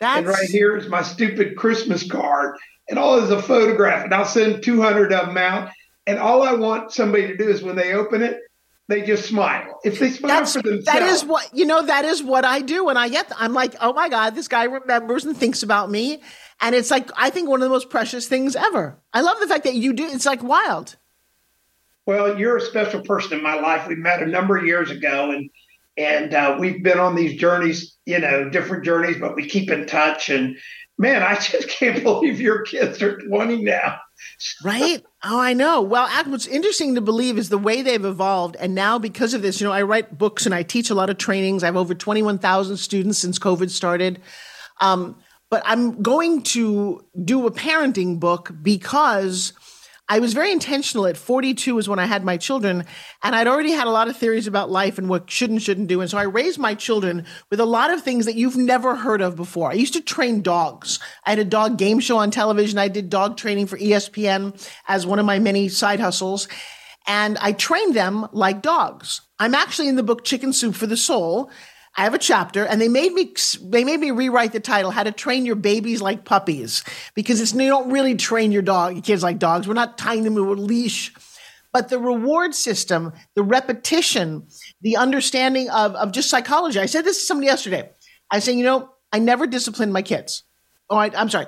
That's... 0.00 0.18
And 0.18 0.26
right 0.26 0.48
here 0.48 0.76
is 0.76 0.88
my 0.88 1.02
stupid 1.02 1.56
Christmas 1.56 2.08
card. 2.08 2.56
And 2.88 2.98
all 2.98 3.18
is 3.20 3.30
a 3.30 3.40
photograph. 3.40 4.04
And 4.04 4.12
I'll 4.12 4.24
send 4.24 4.62
200 4.62 5.12
of 5.12 5.26
them 5.26 5.36
out. 5.36 5.70
And 6.06 6.18
all 6.18 6.42
I 6.42 6.52
want 6.52 6.92
somebody 6.92 7.28
to 7.28 7.36
do 7.36 7.48
is 7.48 7.62
when 7.62 7.76
they 7.76 7.94
open 7.94 8.22
it, 8.22 8.40
they 8.88 9.02
just 9.02 9.28
smile. 9.28 9.80
If 9.84 10.00
they 10.00 10.10
smile 10.10 10.40
That's, 10.40 10.52
for 10.54 10.62
themselves. 10.62 10.84
That 10.86 11.02
is 11.02 11.24
what, 11.24 11.48
you 11.54 11.64
know, 11.64 11.82
that 11.82 12.04
is 12.04 12.22
what 12.22 12.44
I 12.44 12.60
do 12.60 12.86
when 12.86 12.96
I 12.96 13.08
get, 13.08 13.30
I'm 13.38 13.54
like, 13.54 13.74
oh 13.80 13.92
my 13.92 14.08
God, 14.08 14.34
this 14.34 14.48
guy 14.48 14.64
remembers 14.64 15.24
and 15.24 15.36
thinks 15.36 15.62
about 15.62 15.90
me. 15.90 16.20
And 16.60 16.74
it's 16.74 16.90
like, 16.90 17.08
I 17.16 17.30
think 17.30 17.48
one 17.48 17.62
of 17.62 17.66
the 17.66 17.72
most 17.72 17.88
precious 17.88 18.26
things 18.26 18.56
ever. 18.56 18.98
I 19.12 19.20
love 19.20 19.38
the 19.40 19.46
fact 19.46 19.64
that 19.64 19.74
you 19.74 19.92
do, 19.92 20.04
it's 20.04 20.26
like 20.26 20.42
wild. 20.42 20.96
Well, 22.04 22.38
you're 22.38 22.56
a 22.56 22.60
special 22.60 23.00
person 23.00 23.38
in 23.38 23.42
my 23.42 23.54
life. 23.54 23.86
We 23.86 23.94
met 23.94 24.22
a 24.22 24.26
number 24.26 24.56
of 24.56 24.66
years 24.66 24.90
ago, 24.90 25.30
and 25.30 25.48
and 26.02 26.34
uh, 26.34 26.56
we've 26.58 26.82
been 26.82 26.98
on 26.98 27.14
these 27.14 27.38
journeys, 27.38 27.96
you 28.04 28.18
know, 28.18 28.48
different 28.48 28.84
journeys, 28.84 29.18
but 29.18 29.36
we 29.36 29.48
keep 29.48 29.70
in 29.70 29.86
touch. 29.86 30.28
And 30.28 30.56
man, 30.98 31.22
I 31.22 31.34
just 31.40 31.68
can't 31.68 32.02
believe 32.02 32.40
your 32.40 32.62
kids 32.62 33.02
are 33.02 33.18
20 33.18 33.62
now. 33.62 33.98
right? 34.64 35.02
Oh, 35.24 35.40
I 35.40 35.52
know. 35.52 35.82
Well, 35.82 36.08
what's 36.26 36.46
interesting 36.46 36.94
to 36.94 37.00
believe 37.00 37.38
is 37.38 37.48
the 37.48 37.58
way 37.58 37.82
they've 37.82 38.04
evolved. 38.04 38.56
And 38.56 38.74
now, 38.74 38.98
because 38.98 39.34
of 39.34 39.42
this, 39.42 39.60
you 39.60 39.66
know, 39.66 39.72
I 39.72 39.82
write 39.82 40.18
books 40.18 40.46
and 40.46 40.54
I 40.54 40.62
teach 40.62 40.90
a 40.90 40.94
lot 40.94 41.10
of 41.10 41.18
trainings. 41.18 41.62
I 41.62 41.66
have 41.66 41.76
over 41.76 41.94
21,000 41.94 42.76
students 42.76 43.18
since 43.18 43.38
COVID 43.38 43.70
started. 43.70 44.20
Um, 44.80 45.16
but 45.50 45.62
I'm 45.66 46.00
going 46.00 46.42
to 46.44 47.04
do 47.24 47.46
a 47.46 47.50
parenting 47.50 48.18
book 48.18 48.50
because 48.62 49.52
I 50.08 50.18
was 50.18 50.34
very 50.34 50.52
intentional 50.52 51.06
at 51.06 51.16
42 51.16 51.78
is 51.78 51.88
when 51.88 51.98
I 51.98 52.06
had 52.06 52.24
my 52.24 52.36
children, 52.36 52.84
and 53.22 53.34
I'd 53.34 53.46
already 53.46 53.70
had 53.70 53.86
a 53.86 53.90
lot 53.90 54.08
of 54.08 54.16
theories 54.16 54.46
about 54.46 54.70
life 54.70 54.98
and 54.98 55.08
what 55.08 55.30
should 55.30 55.50
and 55.50 55.62
shouldn't 55.62 55.88
do. 55.88 56.00
And 56.00 56.10
so 56.10 56.18
I 56.18 56.24
raised 56.24 56.58
my 56.58 56.74
children 56.74 57.24
with 57.50 57.60
a 57.60 57.64
lot 57.64 57.90
of 57.90 58.02
things 58.02 58.26
that 58.26 58.34
you've 58.34 58.56
never 58.56 58.96
heard 58.96 59.22
of 59.22 59.36
before. 59.36 59.70
I 59.70 59.74
used 59.74 59.94
to 59.94 60.00
train 60.00 60.42
dogs. 60.42 60.98
I 61.24 61.30
had 61.30 61.38
a 61.38 61.44
dog 61.44 61.78
game 61.78 62.00
show 62.00 62.18
on 62.18 62.30
television. 62.30 62.78
I 62.78 62.88
did 62.88 63.10
dog 63.10 63.36
training 63.36 63.68
for 63.68 63.78
ESPN 63.78 64.68
as 64.88 65.06
one 65.06 65.18
of 65.18 65.24
my 65.24 65.38
many 65.38 65.68
side 65.68 66.00
hustles. 66.00 66.48
And 67.06 67.38
I 67.38 67.52
trained 67.52 67.94
them 67.94 68.28
like 68.32 68.62
dogs. 68.62 69.22
I'm 69.38 69.54
actually 69.54 69.88
in 69.88 69.96
the 69.96 70.02
book 70.02 70.24
Chicken 70.24 70.52
Soup 70.52 70.74
for 70.74 70.86
the 70.86 70.96
Soul. 70.96 71.50
I 71.96 72.04
have 72.04 72.14
a 72.14 72.18
chapter 72.18 72.64
and 72.64 72.80
they 72.80 72.88
made 72.88 73.12
me 73.12 73.34
they 73.62 73.84
made 73.84 74.00
me 74.00 74.10
rewrite 74.10 74.52
the 74.52 74.60
title 74.60 74.90
how 74.90 75.02
to 75.02 75.12
train 75.12 75.44
your 75.44 75.56
babies 75.56 76.00
like 76.00 76.24
puppies 76.24 76.84
because 77.14 77.40
it's 77.40 77.52
you 77.52 77.68
don't 77.68 77.90
really 77.90 78.14
train 78.16 78.50
your 78.50 78.62
dog 78.62 78.94
your 78.94 79.02
kids 79.02 79.22
like 79.22 79.38
dogs. 79.38 79.68
We're 79.68 79.74
not 79.74 79.98
tying 79.98 80.24
them 80.24 80.34
to 80.36 80.52
a 80.52 80.54
leash. 80.54 81.12
But 81.72 81.88
the 81.88 81.98
reward 81.98 82.54
system 82.54 83.12
the 83.34 83.42
repetition 83.42 84.46
the 84.80 84.96
understanding 84.96 85.68
of, 85.68 85.94
of 85.94 86.12
just 86.12 86.30
psychology. 86.30 86.78
I 86.80 86.86
said 86.86 87.04
this 87.04 87.18
to 87.18 87.26
somebody 87.26 87.46
yesterday. 87.46 87.90
I 88.30 88.38
saying 88.38 88.58
you 88.58 88.64
know 88.64 88.90
I 89.12 89.18
never 89.18 89.46
disciplined 89.46 89.92
my 89.92 90.02
kids. 90.02 90.44
Oh 90.88 90.96
I, 90.96 91.10
I'm 91.14 91.28
sorry. 91.28 91.46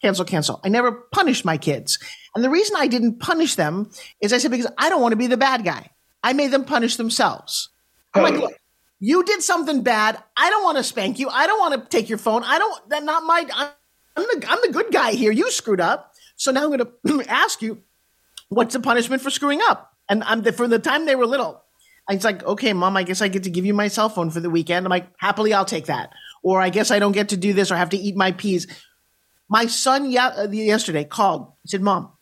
Cancel 0.00 0.24
cancel. 0.24 0.60
I 0.64 0.68
never 0.68 0.92
punished 0.92 1.44
my 1.44 1.56
kids. 1.58 1.98
And 2.34 2.44
the 2.44 2.50
reason 2.50 2.76
I 2.78 2.86
didn't 2.86 3.18
punish 3.18 3.56
them 3.56 3.90
is 4.20 4.32
I 4.32 4.38
said 4.38 4.52
because 4.52 4.70
I 4.78 4.88
don't 4.88 5.02
want 5.02 5.12
to 5.12 5.16
be 5.16 5.26
the 5.26 5.36
bad 5.36 5.64
guy. 5.64 5.90
I 6.22 6.32
made 6.34 6.52
them 6.52 6.64
punish 6.64 6.96
themselves. 6.96 7.68
I'm 8.14 8.22
like, 8.22 8.34
oh. 8.34 8.40
look, 8.40 8.54
you 9.04 9.24
did 9.24 9.42
something 9.42 9.82
bad. 9.82 10.16
I 10.36 10.48
don't 10.48 10.62
want 10.62 10.78
to 10.78 10.84
spank 10.84 11.18
you. 11.18 11.28
I 11.28 11.48
don't 11.48 11.58
want 11.58 11.74
to 11.74 11.88
take 11.88 12.08
your 12.08 12.18
phone. 12.18 12.44
I 12.44 12.56
don't, 12.58 12.88
that 12.90 13.02
not 13.02 13.24
my, 13.24 13.44
I'm 14.16 14.22
the, 14.22 14.46
I'm 14.48 14.60
the 14.62 14.72
good 14.72 14.92
guy 14.92 15.14
here. 15.14 15.32
You 15.32 15.50
screwed 15.50 15.80
up. 15.80 16.12
So 16.36 16.52
now 16.52 16.62
I'm 16.62 16.76
going 16.76 16.88
to 17.18 17.28
ask 17.28 17.60
you, 17.62 17.82
what's 18.48 18.74
the 18.74 18.80
punishment 18.80 19.20
for 19.20 19.30
screwing 19.30 19.60
up? 19.60 19.92
And 20.08 20.22
I'm 20.22 20.44
from 20.52 20.70
the 20.70 20.78
time 20.78 21.04
they 21.04 21.16
were 21.16 21.26
little, 21.26 21.64
I 22.08 22.14
was 22.14 22.22
like, 22.22 22.44
okay, 22.44 22.72
mom, 22.72 22.96
I 22.96 23.02
guess 23.02 23.20
I 23.20 23.26
get 23.26 23.42
to 23.42 23.50
give 23.50 23.66
you 23.66 23.74
my 23.74 23.88
cell 23.88 24.08
phone 24.08 24.30
for 24.30 24.38
the 24.38 24.50
weekend. 24.50 24.86
I'm 24.86 24.90
like, 24.90 25.08
happily, 25.16 25.52
I'll 25.52 25.64
take 25.64 25.86
that. 25.86 26.12
Or 26.44 26.60
I 26.60 26.70
guess 26.70 26.92
I 26.92 27.00
don't 27.00 27.10
get 27.10 27.30
to 27.30 27.36
do 27.36 27.52
this 27.52 27.72
or 27.72 27.76
have 27.76 27.90
to 27.90 27.96
eat 27.96 28.14
my 28.14 28.30
peas. 28.30 28.68
My 29.48 29.66
son 29.66 30.16
uh, 30.16 30.46
yesterday 30.52 31.02
called. 31.02 31.52
Said, 31.66 31.82
mom, 31.82 32.12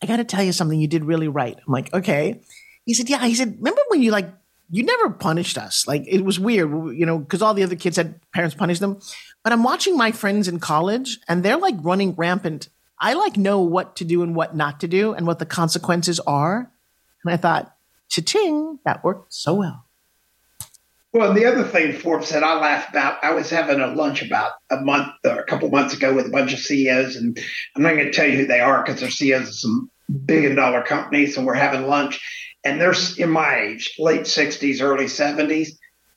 I 0.00 0.06
got 0.06 0.18
to 0.18 0.24
tell 0.24 0.44
you 0.44 0.52
something 0.52 0.78
you 0.78 0.86
did 0.86 1.04
really 1.04 1.26
right. 1.26 1.56
I'm 1.56 1.72
like, 1.72 1.92
okay. 1.92 2.40
He 2.84 2.94
said, 2.94 3.10
yeah. 3.10 3.24
He 3.26 3.34
said, 3.34 3.56
remember 3.58 3.82
when 3.88 4.00
you 4.00 4.12
like 4.12 4.30
you 4.70 4.84
never 4.84 5.10
punished 5.10 5.56
us. 5.56 5.86
Like 5.86 6.04
it 6.06 6.22
was 6.22 6.38
weird, 6.38 6.70
you 6.96 7.06
know, 7.06 7.18
because 7.18 7.42
all 7.42 7.54
the 7.54 7.62
other 7.62 7.76
kids 7.76 7.96
had 7.96 8.20
parents 8.32 8.54
punish 8.54 8.78
them. 8.78 9.00
But 9.42 9.52
I'm 9.52 9.62
watching 9.62 9.96
my 9.96 10.12
friends 10.12 10.48
in 10.48 10.60
college 10.60 11.18
and 11.28 11.42
they're 11.42 11.56
like 11.56 11.76
running 11.78 12.14
rampant. 12.14 12.68
I 13.00 13.14
like 13.14 13.36
know 13.36 13.60
what 13.60 13.96
to 13.96 14.04
do 14.04 14.22
and 14.22 14.34
what 14.34 14.56
not 14.56 14.80
to 14.80 14.88
do 14.88 15.12
and 15.12 15.26
what 15.26 15.38
the 15.38 15.46
consequences 15.46 16.20
are. 16.20 16.70
And 17.24 17.32
I 17.32 17.36
thought, 17.36 17.74
cha-ching, 18.08 18.80
that 18.84 19.04
worked 19.04 19.32
so 19.32 19.54
well. 19.54 19.84
Well, 21.12 21.32
the 21.32 21.46
other 21.46 21.64
thing 21.64 21.94
Forbes 21.94 22.28
said, 22.28 22.42
I 22.42 22.60
laughed 22.60 22.90
about. 22.90 23.24
I 23.24 23.32
was 23.32 23.48
having 23.48 23.80
a 23.80 23.86
lunch 23.86 24.22
about 24.22 24.52
a 24.70 24.80
month 24.82 25.08
or 25.24 25.38
a 25.38 25.44
couple 25.44 25.70
months 25.70 25.94
ago 25.94 26.14
with 26.14 26.26
a 26.26 26.30
bunch 26.30 26.52
of 26.52 26.58
CEOs, 26.58 27.16
and 27.16 27.38
I'm 27.74 27.82
not 27.82 27.94
going 27.94 28.04
to 28.06 28.12
tell 28.12 28.28
you 28.28 28.36
who 28.36 28.46
they 28.46 28.60
are 28.60 28.82
because 28.82 29.00
they're 29.00 29.10
CEOs 29.10 29.48
of 29.48 29.54
some 29.54 29.90
billion 30.26 30.54
dollar 30.54 30.82
companies, 30.82 31.36
and 31.36 31.46
we're 31.46 31.54
having 31.54 31.86
lunch 31.86 32.20
and 32.68 32.78
they're 32.78 32.94
in 33.16 33.30
my 33.30 33.60
age, 33.60 33.94
late 33.98 34.22
60s, 34.22 34.82
early 34.82 35.06
70s. 35.06 35.70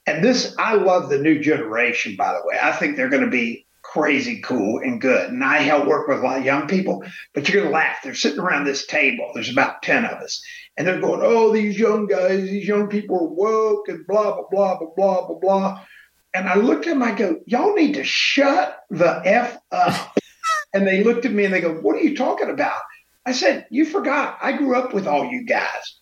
And 0.06 0.22
this, 0.22 0.54
I 0.60 0.74
love 0.74 1.10
the 1.10 1.18
new 1.18 1.40
generation, 1.40 2.18
by 2.18 2.34
the 2.34 2.42
way. 2.44 2.58
I 2.62 2.74
think 2.74 2.98
they're 2.98 3.08
going 3.08 3.24
to 3.24 3.30
be 3.30 3.66
crazy 3.84 4.42
cool 4.42 4.80
and 4.80 5.00
good. 5.00 5.30
And 5.30 5.46
I 5.46 5.60
help 5.60 5.88
work 5.88 6.10
with 6.10 6.20
a 6.20 6.22
lot 6.22 6.40
of 6.40 6.46
young 6.46 6.68
people, 6.68 7.06
but 7.34 7.48
you're 7.48 7.62
going 7.62 7.72
to 7.72 7.74
laugh. 7.74 8.00
They're 8.04 8.14
sitting 8.14 8.40
around 8.40 8.66
this 8.66 8.86
table. 8.86 9.32
There's 9.34 9.50
about 9.50 9.82
10 9.82 10.04
of 10.04 10.20
us. 10.20 10.44
And 10.76 10.86
they're 10.86 11.00
going, 11.00 11.22
oh, 11.24 11.54
these 11.54 11.80
young 11.80 12.08
guys, 12.08 12.42
these 12.42 12.68
young 12.68 12.90
people 12.90 13.16
are 13.16 13.28
woke 13.28 13.88
and 13.88 14.06
blah, 14.06 14.36
blah, 14.36 14.44
blah, 14.52 14.78
blah, 14.78 14.90
blah, 14.98 15.28
blah, 15.28 15.40
blah. 15.40 15.86
And 16.34 16.50
I 16.50 16.56
looked 16.56 16.86
at 16.86 16.92
them, 16.92 17.04
I 17.04 17.14
go, 17.14 17.40
y'all 17.46 17.76
need 17.76 17.94
to 17.94 18.04
shut 18.04 18.78
the 18.90 19.22
F 19.24 19.58
up. 19.72 20.18
and 20.74 20.86
they 20.86 21.02
looked 21.02 21.26
at 21.26 21.32
me 21.32 21.46
and 21.46 21.54
they 21.54 21.62
go, 21.62 21.76
what 21.76 21.96
are 21.96 22.04
you 22.04 22.14
talking 22.14 22.50
about? 22.50 22.82
I 23.26 23.32
said, 23.32 23.68
you 23.70 23.86
forgot. 23.86 24.38
I 24.42 24.52
grew 24.52 24.76
up 24.76 24.94
with 24.94 25.08
all 25.08 25.26
you 25.26 25.46
guys 25.46 26.01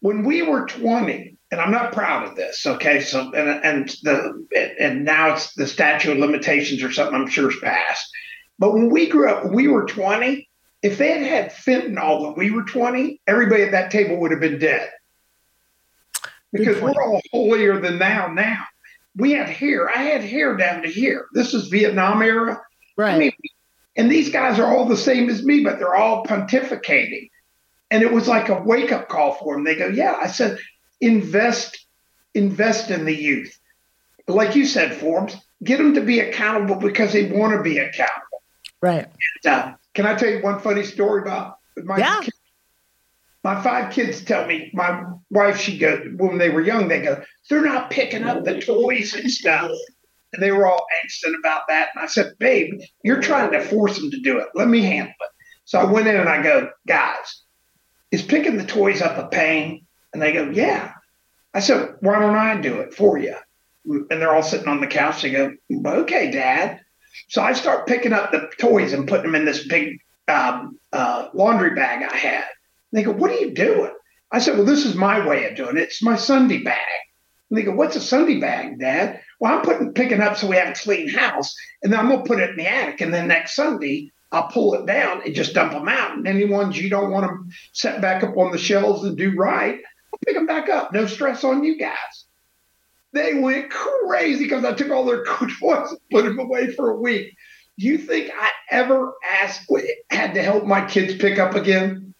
when 0.00 0.24
we 0.24 0.42
were 0.42 0.66
20, 0.66 1.36
and 1.52 1.60
I'm 1.60 1.70
not 1.70 1.92
proud 1.92 2.28
of 2.28 2.36
this, 2.36 2.66
okay? 2.66 3.00
So 3.00 3.32
and 3.32 3.64
and 3.64 3.88
the 4.02 4.46
and 4.78 5.04
now 5.04 5.34
it's 5.34 5.52
the 5.54 5.66
statute 5.66 6.12
of 6.12 6.18
limitations 6.18 6.82
or 6.82 6.92
something 6.92 7.14
I'm 7.14 7.28
sure 7.28 7.50
is 7.50 7.58
passed. 7.58 8.10
But 8.58 8.72
when 8.74 8.90
we 8.90 9.08
grew 9.08 9.30
up, 9.30 9.50
we 9.52 9.68
were 9.68 9.84
20, 9.86 10.48
if 10.82 10.98
they 10.98 11.12
had 11.12 11.22
had 11.22 11.52
fentanyl 11.52 12.22
when 12.22 12.34
we 12.36 12.50
were 12.50 12.64
20, 12.64 13.20
everybody 13.26 13.62
at 13.62 13.72
that 13.72 13.90
table 13.90 14.18
would 14.20 14.30
have 14.30 14.40
been 14.40 14.58
dead. 14.58 14.90
Because 16.52 16.80
we're 16.80 16.90
all 16.90 17.20
holier 17.32 17.80
than 17.80 17.98
thou 17.98 18.28
now. 18.28 18.64
we 19.16 19.32
had 19.32 19.48
hair. 19.48 19.88
I 19.88 20.02
had 20.02 20.22
hair 20.22 20.56
down 20.56 20.82
to 20.82 20.88
here. 20.88 21.26
This 21.32 21.54
is 21.54 21.68
Vietnam 21.68 22.22
era. 22.22 22.60
Right. 22.96 23.14
I 23.14 23.18
mean, 23.18 23.32
and 23.96 24.10
these 24.10 24.30
guys 24.30 24.58
are 24.58 24.66
all 24.66 24.86
the 24.86 24.96
same 24.96 25.28
as 25.28 25.44
me, 25.44 25.62
but 25.64 25.78
they're 25.78 25.96
all 25.96 26.24
pontificating. 26.24 27.28
And 27.90 28.02
it 28.02 28.12
was 28.12 28.28
like 28.28 28.48
a 28.48 28.60
wake 28.62 28.92
up 28.92 29.08
call 29.08 29.34
for 29.34 29.54
them. 29.54 29.64
They 29.64 29.74
go, 29.74 29.88
yeah. 29.88 30.16
I 30.20 30.28
said, 30.28 30.58
invest, 31.00 31.86
invest 32.34 32.90
in 32.90 33.04
the 33.04 33.14
youth. 33.14 33.58
Like 34.28 34.54
you 34.54 34.64
said, 34.64 34.94
Forbes, 34.94 35.36
get 35.64 35.78
them 35.78 35.94
to 35.94 36.00
be 36.00 36.20
accountable 36.20 36.76
because 36.76 37.12
they 37.12 37.30
want 37.30 37.52
to 37.56 37.62
be 37.62 37.78
accountable. 37.78 38.42
Right. 38.80 39.06
And, 39.44 39.52
uh, 39.52 39.74
can 39.94 40.06
I 40.06 40.14
tell 40.14 40.30
you 40.30 40.40
one 40.40 40.60
funny 40.60 40.84
story 40.84 41.22
about 41.22 41.56
my 41.76 41.98
Yeah. 41.98 42.20
kids? 42.20 42.36
My 43.42 43.60
five 43.62 43.92
kids 43.92 44.22
tell 44.22 44.46
me, 44.46 44.70
my 44.74 45.02
wife, 45.30 45.58
she 45.58 45.78
goes, 45.78 46.06
when 46.16 46.38
they 46.38 46.50
were 46.50 46.60
young, 46.60 46.88
they 46.88 47.00
go, 47.00 47.22
they're 47.48 47.62
not 47.64 47.90
picking 47.90 48.22
up 48.22 48.44
the 48.44 48.60
toys 48.60 49.14
and 49.14 49.30
stuff. 49.30 49.72
And 50.32 50.42
they 50.42 50.52
were 50.52 50.66
all 50.66 50.86
angsting 51.02 51.32
about 51.40 51.62
that. 51.68 51.88
And 51.94 52.04
I 52.04 52.06
said, 52.06 52.34
babe, 52.38 52.80
you're 53.02 53.22
trying 53.22 53.50
to 53.52 53.60
force 53.60 53.98
them 53.98 54.10
to 54.10 54.20
do 54.20 54.38
it. 54.38 54.48
Let 54.54 54.68
me 54.68 54.82
handle 54.82 55.14
it. 55.20 55.30
So 55.64 55.80
I 55.80 55.84
went 55.84 56.06
in 56.06 56.16
and 56.16 56.28
I 56.28 56.42
go, 56.42 56.70
guys, 56.86 57.42
is 58.10 58.22
picking 58.22 58.56
the 58.56 58.64
toys 58.64 59.02
up 59.02 59.18
a 59.18 59.28
pain? 59.28 59.86
And 60.12 60.20
they 60.20 60.32
go, 60.32 60.50
yeah. 60.50 60.92
I 61.54 61.60
said, 61.60 61.96
why 62.00 62.18
don't 62.18 62.36
I 62.36 62.60
do 62.60 62.80
it 62.80 62.94
for 62.94 63.18
you? 63.18 63.36
And 63.84 64.06
they're 64.10 64.34
all 64.34 64.42
sitting 64.42 64.68
on 64.68 64.80
the 64.80 64.86
couch. 64.86 65.22
They 65.22 65.30
go, 65.30 65.52
okay, 65.72 66.30
dad. 66.30 66.80
So 67.28 67.42
I 67.42 67.52
start 67.52 67.86
picking 67.86 68.12
up 68.12 68.30
the 68.30 68.50
toys 68.58 68.92
and 68.92 69.08
putting 69.08 69.26
them 69.26 69.34
in 69.34 69.44
this 69.44 69.66
big 69.66 69.98
um, 70.28 70.78
uh, 70.92 71.28
laundry 71.34 71.74
bag 71.74 72.08
I 72.10 72.16
had. 72.16 72.44
They 72.92 73.02
go, 73.02 73.12
What 73.12 73.30
are 73.30 73.38
you 73.38 73.52
doing? 73.52 73.92
I 74.32 74.38
said, 74.38 74.56
Well, 74.56 74.66
this 74.66 74.84
is 74.84 74.94
my 74.94 75.26
way 75.26 75.48
of 75.48 75.56
doing 75.56 75.76
it. 75.76 75.82
It's 75.82 76.02
my 76.02 76.16
Sunday 76.16 76.62
bag. 76.62 76.78
And 77.48 77.58
they 77.58 77.62
go, 77.62 77.72
What's 77.72 77.96
a 77.96 78.00
Sunday 78.00 78.40
bag, 78.40 78.78
Dad? 78.78 79.20
Well, 79.38 79.54
I'm 79.54 79.64
putting 79.64 79.92
picking 79.92 80.20
up 80.20 80.36
so 80.36 80.46
we 80.46 80.56
have 80.56 80.70
a 80.70 80.80
clean 80.80 81.08
house, 81.08 81.54
and 81.82 81.92
then 81.92 82.00
I'm 82.00 82.08
gonna 82.08 82.24
put 82.24 82.40
it 82.40 82.50
in 82.50 82.56
the 82.56 82.70
attic, 82.70 83.00
and 83.00 83.12
then 83.12 83.28
next 83.28 83.54
Sunday 83.54 84.12
I'll 84.32 84.48
pull 84.48 84.74
it 84.74 84.86
down 84.86 85.22
and 85.24 85.34
just 85.34 85.54
dump 85.54 85.72
them 85.72 85.88
out. 85.88 86.16
And 86.16 86.26
any 86.26 86.44
ones 86.44 86.78
you 86.78 86.88
don't 86.88 87.10
want 87.10 87.26
to 87.26 87.56
set 87.72 88.00
back 88.00 88.22
up 88.22 88.36
on 88.36 88.52
the 88.52 88.58
shelves 88.58 89.04
and 89.04 89.16
do 89.16 89.34
right, 89.36 89.76
I'll 90.12 90.18
pick 90.24 90.36
them 90.36 90.46
back 90.46 90.68
up. 90.68 90.92
No 90.92 91.06
stress 91.06 91.42
on 91.42 91.64
you 91.64 91.76
guys. 91.78 92.24
They 93.12 93.34
went 93.34 93.70
crazy 93.70 94.44
because 94.44 94.64
I 94.64 94.72
took 94.72 94.90
all 94.90 95.04
their 95.04 95.24
toys 95.24 95.90
and 95.90 95.98
put 96.12 96.24
them 96.24 96.38
away 96.38 96.72
for 96.72 96.90
a 96.90 96.96
week. 96.96 97.34
You 97.76 97.98
think 97.98 98.30
I 98.38 98.50
ever 98.70 99.14
asked, 99.42 99.70
had 100.10 100.34
to 100.34 100.42
help 100.42 100.64
my 100.64 100.84
kids 100.86 101.16
pick 101.16 101.38
up 101.38 101.54
again? 101.54 102.14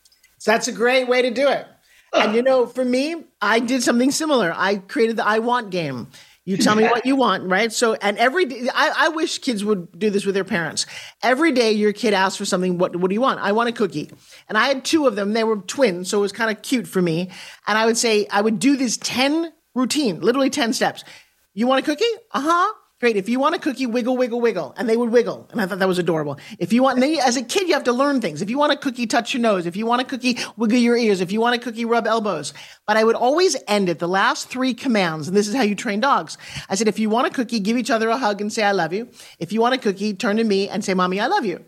That's 0.45 0.69
a 0.69 0.73
great 0.73 1.07
way 1.07 1.23
to 1.23 1.31
do 1.31 1.49
it. 1.49 1.67
And 2.13 2.35
you 2.35 2.43
know, 2.43 2.67
for 2.67 2.85
me, 2.85 3.25
I 3.41 3.61
did 3.61 3.83
something 3.83 4.11
similar. 4.11 4.53
I 4.57 4.77
created 4.77 5.17
the 5.17 5.27
I 5.27 5.39
want 5.39 5.71
game. 5.71 6.09
You 6.47 6.57
tell 6.57 6.75
me 6.75 6.85
what 6.85 7.05
you 7.05 7.17
want, 7.17 7.45
right? 7.45 7.71
So, 7.71 7.95
and 7.95 8.17
every 8.17 8.47
day, 8.47 8.69
I, 8.75 8.93
I 8.97 9.09
wish 9.11 9.39
kids 9.39 9.63
would 9.63 9.99
do 9.99 10.09
this 10.09 10.25
with 10.25 10.35
their 10.35 10.45
parents. 10.45 10.87
Every 11.23 11.53
day, 11.53 11.73
your 11.73 11.93
kid 11.93 12.15
asks 12.15 12.39
for 12.39 12.47
something. 12.47 12.79
What, 12.79 12.97
what 12.97 13.09
do 13.09 13.15
you 13.15 13.21
want? 13.21 13.41
I 13.41 13.53
want 13.53 13.69
a 13.69 13.73
cookie. 13.73 14.11
And 14.49 14.57
I 14.57 14.67
had 14.67 14.85
two 14.85 15.07
of 15.07 15.17
them. 15.17 15.35
They 15.35 15.45
were 15.45 15.57
twins, 15.57 16.09
so 16.09 16.19
it 16.19 16.23
was 16.23 16.33
kind 16.33 16.51
of 16.51 16.63
cute 16.63 16.89
for 16.89 17.03
me. 17.03 17.31
And 17.67 17.77
I 17.77 17.85
would 17.85 17.99
say, 17.99 18.27
I 18.31 18.41
would 18.41 18.59
do 18.59 18.77
this 18.77 18.97
10 18.97 19.53
routine, 19.75 20.21
literally 20.21 20.51
10 20.51 20.73
steps. 20.73 21.05
You 21.53 21.67
want 21.67 21.83
a 21.83 21.85
cookie? 21.85 22.05
Uh 22.33 22.41
huh. 22.41 22.73
Great. 23.01 23.17
If 23.17 23.31
you 23.31 23.41
want 23.41 23.55
a 23.55 23.59
cookie, 23.59 23.87
wiggle, 23.87 24.15
wiggle, 24.19 24.43
wiggle. 24.43 24.75
And 24.77 24.87
they 24.87 24.95
would 24.95 25.11
wiggle. 25.11 25.49
And 25.51 25.61
I 25.61 25.65
thought 25.65 25.79
that 25.79 25.89
was 25.89 25.99
adorable. 25.99 26.39
If 26.59 26.71
you 26.71 26.83
want, 26.83 27.03
as 27.03 27.35
a 27.39 27.43
kid, 27.43 27.67
you 27.67 27.73
have 27.73 27.85
to 27.85 27.95
learn 27.95 28.21
things. 28.21 28.43
If 28.43 28.51
you 28.51 28.59
want 28.59 28.75
a 28.75 28.77
cookie, 28.77 29.07
touch 29.07 29.33
your 29.33 29.41
nose. 29.41 29.65
If 29.65 29.75
you 29.75 29.87
want 29.87 30.03
a 30.03 30.05
cookie, 30.05 30.37
wiggle 30.59 30.79
your 30.79 30.99
ears. 30.99 31.23
If 31.23 31.33
you 31.33 31.41
want 31.41 31.57
a 31.57 31.59
cookie, 31.59 31.87
rub 31.87 32.07
elbows. 32.07 32.53
But 32.87 32.99
I 32.99 33.05
would 33.05 33.17
always 33.17 33.57
end 33.67 33.89
it, 33.89 34.01
the 34.01 34.07
last 34.07 34.51
three 34.51 34.75
commands. 34.75 35.29
And 35.29 35.37
this 35.37 35.49
is 35.49 35.55
how 35.55 35.63
you 35.63 35.75
train 35.75 36.01
dogs. 36.01 36.37
I 36.69 36.75
said, 36.75 36.89
if 36.89 36.99
you 36.99 37.09
want 37.09 37.27
a 37.27 37.31
cookie, 37.31 37.59
give 37.59 37.79
each 37.79 37.91
other 37.91 38.11
a 38.11 38.19
hug 38.19 38.43
and 38.43 38.53
say, 38.53 38.65
I 38.65 38.73
love 38.73 38.93
you. 38.93 39.09
If 39.39 39.51
you 39.51 39.63
want 39.63 39.75
a 39.75 39.79
cookie, 39.79 40.13
turn 40.13 40.37
to 40.37 40.45
me 40.45 40.69
and 40.69 40.85
say, 40.85 40.93
Mommy, 40.93 41.21
I 41.21 41.29
love 41.29 41.47
you. 41.47 41.65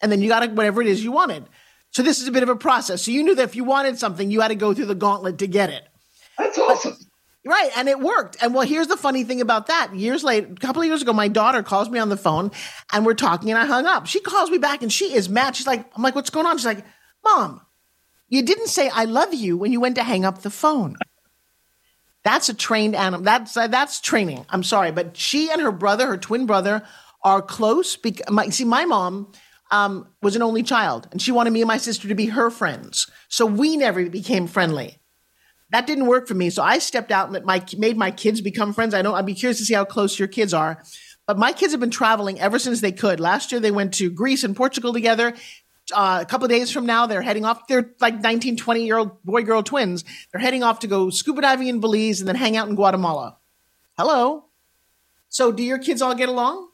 And 0.00 0.12
then 0.12 0.20
you 0.20 0.28
got 0.28 0.48
whatever 0.52 0.82
it 0.82 0.86
is 0.86 1.02
you 1.02 1.10
wanted. 1.10 1.48
So 1.90 2.04
this 2.04 2.20
is 2.22 2.28
a 2.28 2.32
bit 2.32 2.44
of 2.44 2.48
a 2.48 2.56
process. 2.56 3.02
So 3.02 3.10
you 3.10 3.24
knew 3.24 3.34
that 3.34 3.42
if 3.42 3.56
you 3.56 3.64
wanted 3.64 3.98
something, 3.98 4.30
you 4.30 4.40
had 4.40 4.48
to 4.48 4.54
go 4.54 4.72
through 4.72 4.86
the 4.86 4.94
gauntlet 4.94 5.38
to 5.38 5.48
get 5.48 5.70
it. 5.70 5.82
That's 6.38 6.58
awesome. 6.58 6.96
Right, 7.46 7.70
and 7.76 7.88
it 7.88 8.00
worked. 8.00 8.36
And 8.42 8.52
well, 8.52 8.66
here's 8.66 8.88
the 8.88 8.96
funny 8.96 9.22
thing 9.22 9.40
about 9.40 9.68
that. 9.68 9.94
Years 9.94 10.24
later, 10.24 10.48
a 10.50 10.56
couple 10.56 10.82
of 10.82 10.88
years 10.88 11.00
ago, 11.00 11.12
my 11.12 11.28
daughter 11.28 11.62
calls 11.62 11.88
me 11.88 12.00
on 12.00 12.08
the 12.08 12.16
phone 12.16 12.50
and 12.92 13.06
we're 13.06 13.14
talking 13.14 13.50
and 13.50 13.58
I 13.58 13.66
hung 13.66 13.86
up. 13.86 14.08
She 14.08 14.18
calls 14.18 14.50
me 14.50 14.58
back 14.58 14.82
and 14.82 14.92
she 14.92 15.14
is 15.14 15.28
mad. 15.28 15.54
She's 15.54 15.66
like, 15.66 15.88
I'm 15.94 16.02
like, 16.02 16.16
what's 16.16 16.28
going 16.28 16.44
on? 16.44 16.58
She's 16.58 16.66
like, 16.66 16.84
Mom, 17.24 17.60
you 18.28 18.42
didn't 18.42 18.66
say 18.66 18.88
I 18.88 19.04
love 19.04 19.32
you 19.32 19.56
when 19.56 19.70
you 19.70 19.80
went 19.80 19.94
to 19.94 20.02
hang 20.02 20.24
up 20.24 20.42
the 20.42 20.50
phone. 20.50 20.96
That's 22.24 22.48
a 22.48 22.54
trained 22.54 22.96
animal. 22.96 23.22
That's 23.22 23.56
uh, 23.56 23.68
that's 23.68 24.00
training. 24.00 24.44
I'm 24.50 24.64
sorry, 24.64 24.90
but 24.90 25.16
she 25.16 25.48
and 25.48 25.62
her 25.62 25.70
brother, 25.70 26.08
her 26.08 26.18
twin 26.18 26.46
brother, 26.46 26.82
are 27.22 27.40
close. 27.40 27.94
Because 27.94 28.28
my, 28.28 28.48
see, 28.48 28.64
my 28.64 28.86
mom 28.86 29.30
um, 29.70 30.08
was 30.20 30.34
an 30.34 30.42
only 30.42 30.64
child, 30.64 31.06
and 31.12 31.22
she 31.22 31.30
wanted 31.30 31.52
me 31.52 31.60
and 31.60 31.68
my 31.68 31.76
sister 31.76 32.08
to 32.08 32.16
be 32.16 32.26
her 32.26 32.50
friends. 32.50 33.08
So 33.28 33.46
we 33.46 33.76
never 33.76 34.10
became 34.10 34.48
friendly 34.48 34.98
that 35.70 35.86
didn't 35.86 36.06
work 36.06 36.28
for 36.28 36.34
me. 36.34 36.50
So 36.50 36.62
I 36.62 36.78
stepped 36.78 37.10
out 37.10 37.26
and 37.26 37.34
let 37.34 37.44
my 37.44 37.64
made 37.76 37.96
my 37.96 38.10
kids 38.10 38.40
become 38.40 38.72
friends. 38.72 38.94
I 38.94 39.02
know 39.02 39.14
I'd 39.14 39.26
be 39.26 39.34
curious 39.34 39.58
to 39.58 39.64
see 39.64 39.74
how 39.74 39.84
close 39.84 40.18
your 40.18 40.28
kids 40.28 40.54
are. 40.54 40.82
But 41.26 41.38
my 41.38 41.52
kids 41.52 41.72
have 41.72 41.80
been 41.80 41.90
traveling 41.90 42.38
ever 42.38 42.58
since 42.58 42.80
they 42.80 42.92
could. 42.92 43.18
Last 43.18 43.50
year 43.50 43.60
they 43.60 43.72
went 43.72 43.94
to 43.94 44.10
Greece 44.10 44.44
and 44.44 44.54
Portugal 44.54 44.92
together. 44.92 45.34
Uh, 45.92 46.18
a 46.22 46.26
couple 46.26 46.44
of 46.44 46.50
days 46.50 46.70
from 46.70 46.86
now, 46.86 47.06
they're 47.06 47.22
heading 47.22 47.44
off. 47.44 47.66
They're 47.68 47.92
like 48.00 48.20
19, 48.20 48.56
20 48.56 48.84
year 48.84 48.98
old 48.98 49.22
boy 49.24 49.42
girl 49.42 49.62
twins. 49.62 50.04
They're 50.32 50.40
heading 50.40 50.62
off 50.62 50.80
to 50.80 50.86
go 50.86 51.10
scuba 51.10 51.42
diving 51.42 51.68
in 51.68 51.80
Belize 51.80 52.20
and 52.20 52.28
then 52.28 52.36
hang 52.36 52.56
out 52.56 52.68
in 52.68 52.74
Guatemala. 52.74 53.36
Hello. 53.96 54.44
So, 55.28 55.52
do 55.52 55.62
your 55.62 55.78
kids 55.78 56.02
all 56.02 56.14
get 56.14 56.28
along? 56.28 56.68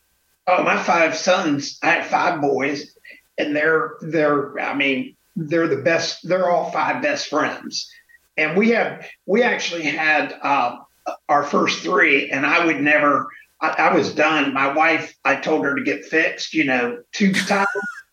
Oh, 0.46 0.62
my 0.62 0.82
five 0.82 1.16
sons, 1.16 1.78
I 1.82 1.90
have 1.92 2.06
five 2.06 2.40
boys, 2.40 2.96
and 3.38 3.54
they're 3.54 3.94
they're 4.00 4.58
I 4.58 4.74
mean, 4.74 5.16
they're 5.36 5.68
the 5.68 5.82
best, 5.82 6.28
they're 6.28 6.50
all 6.50 6.70
five 6.70 7.00
best 7.02 7.28
friends. 7.28 7.90
And 8.36 8.56
we 8.56 8.70
have 8.70 9.06
we 9.26 9.42
actually 9.42 9.82
had 9.82 10.34
uh, 10.42 10.76
our 11.28 11.44
first 11.44 11.82
three, 11.82 12.30
and 12.30 12.46
I 12.46 12.64
would 12.64 12.80
never 12.80 13.28
I, 13.60 13.68
I 13.78 13.94
was 13.94 14.14
done. 14.14 14.52
My 14.52 14.72
wife, 14.72 15.14
I 15.24 15.36
told 15.36 15.64
her 15.64 15.74
to 15.76 15.82
get 15.82 16.04
fixed, 16.04 16.52
you 16.52 16.64
know, 16.64 17.02
tubes 17.12 17.46
tied. 17.48 17.66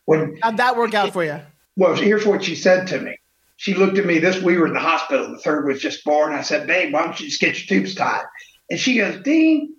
When 0.04 0.38
How'd 0.42 0.56
that 0.56 0.76
work 0.76 0.94
out 0.94 1.12
for 1.12 1.24
you? 1.24 1.40
well, 1.76 1.94
here's 1.94 2.26
what 2.26 2.44
she 2.44 2.54
said 2.54 2.88
to 2.88 3.00
me. 3.00 3.16
She 3.56 3.74
looked 3.74 3.98
at 3.98 4.06
me. 4.06 4.18
This 4.18 4.40
we 4.42 4.56
were 4.56 4.66
in 4.66 4.72
the 4.72 4.80
hospital. 4.80 5.30
The 5.30 5.38
third 5.38 5.66
was 5.66 5.80
just 5.80 6.04
born. 6.04 6.32
I 6.32 6.42
said, 6.42 6.66
"Babe, 6.66 6.92
why 6.92 7.04
don't 7.04 7.18
you 7.20 7.26
just 7.26 7.40
get 7.40 7.58
your 7.58 7.66
tubes 7.80 7.94
tied?" 7.94 8.24
And 8.70 8.80
she 8.80 8.96
goes, 8.96 9.22
"Dean, 9.22 9.74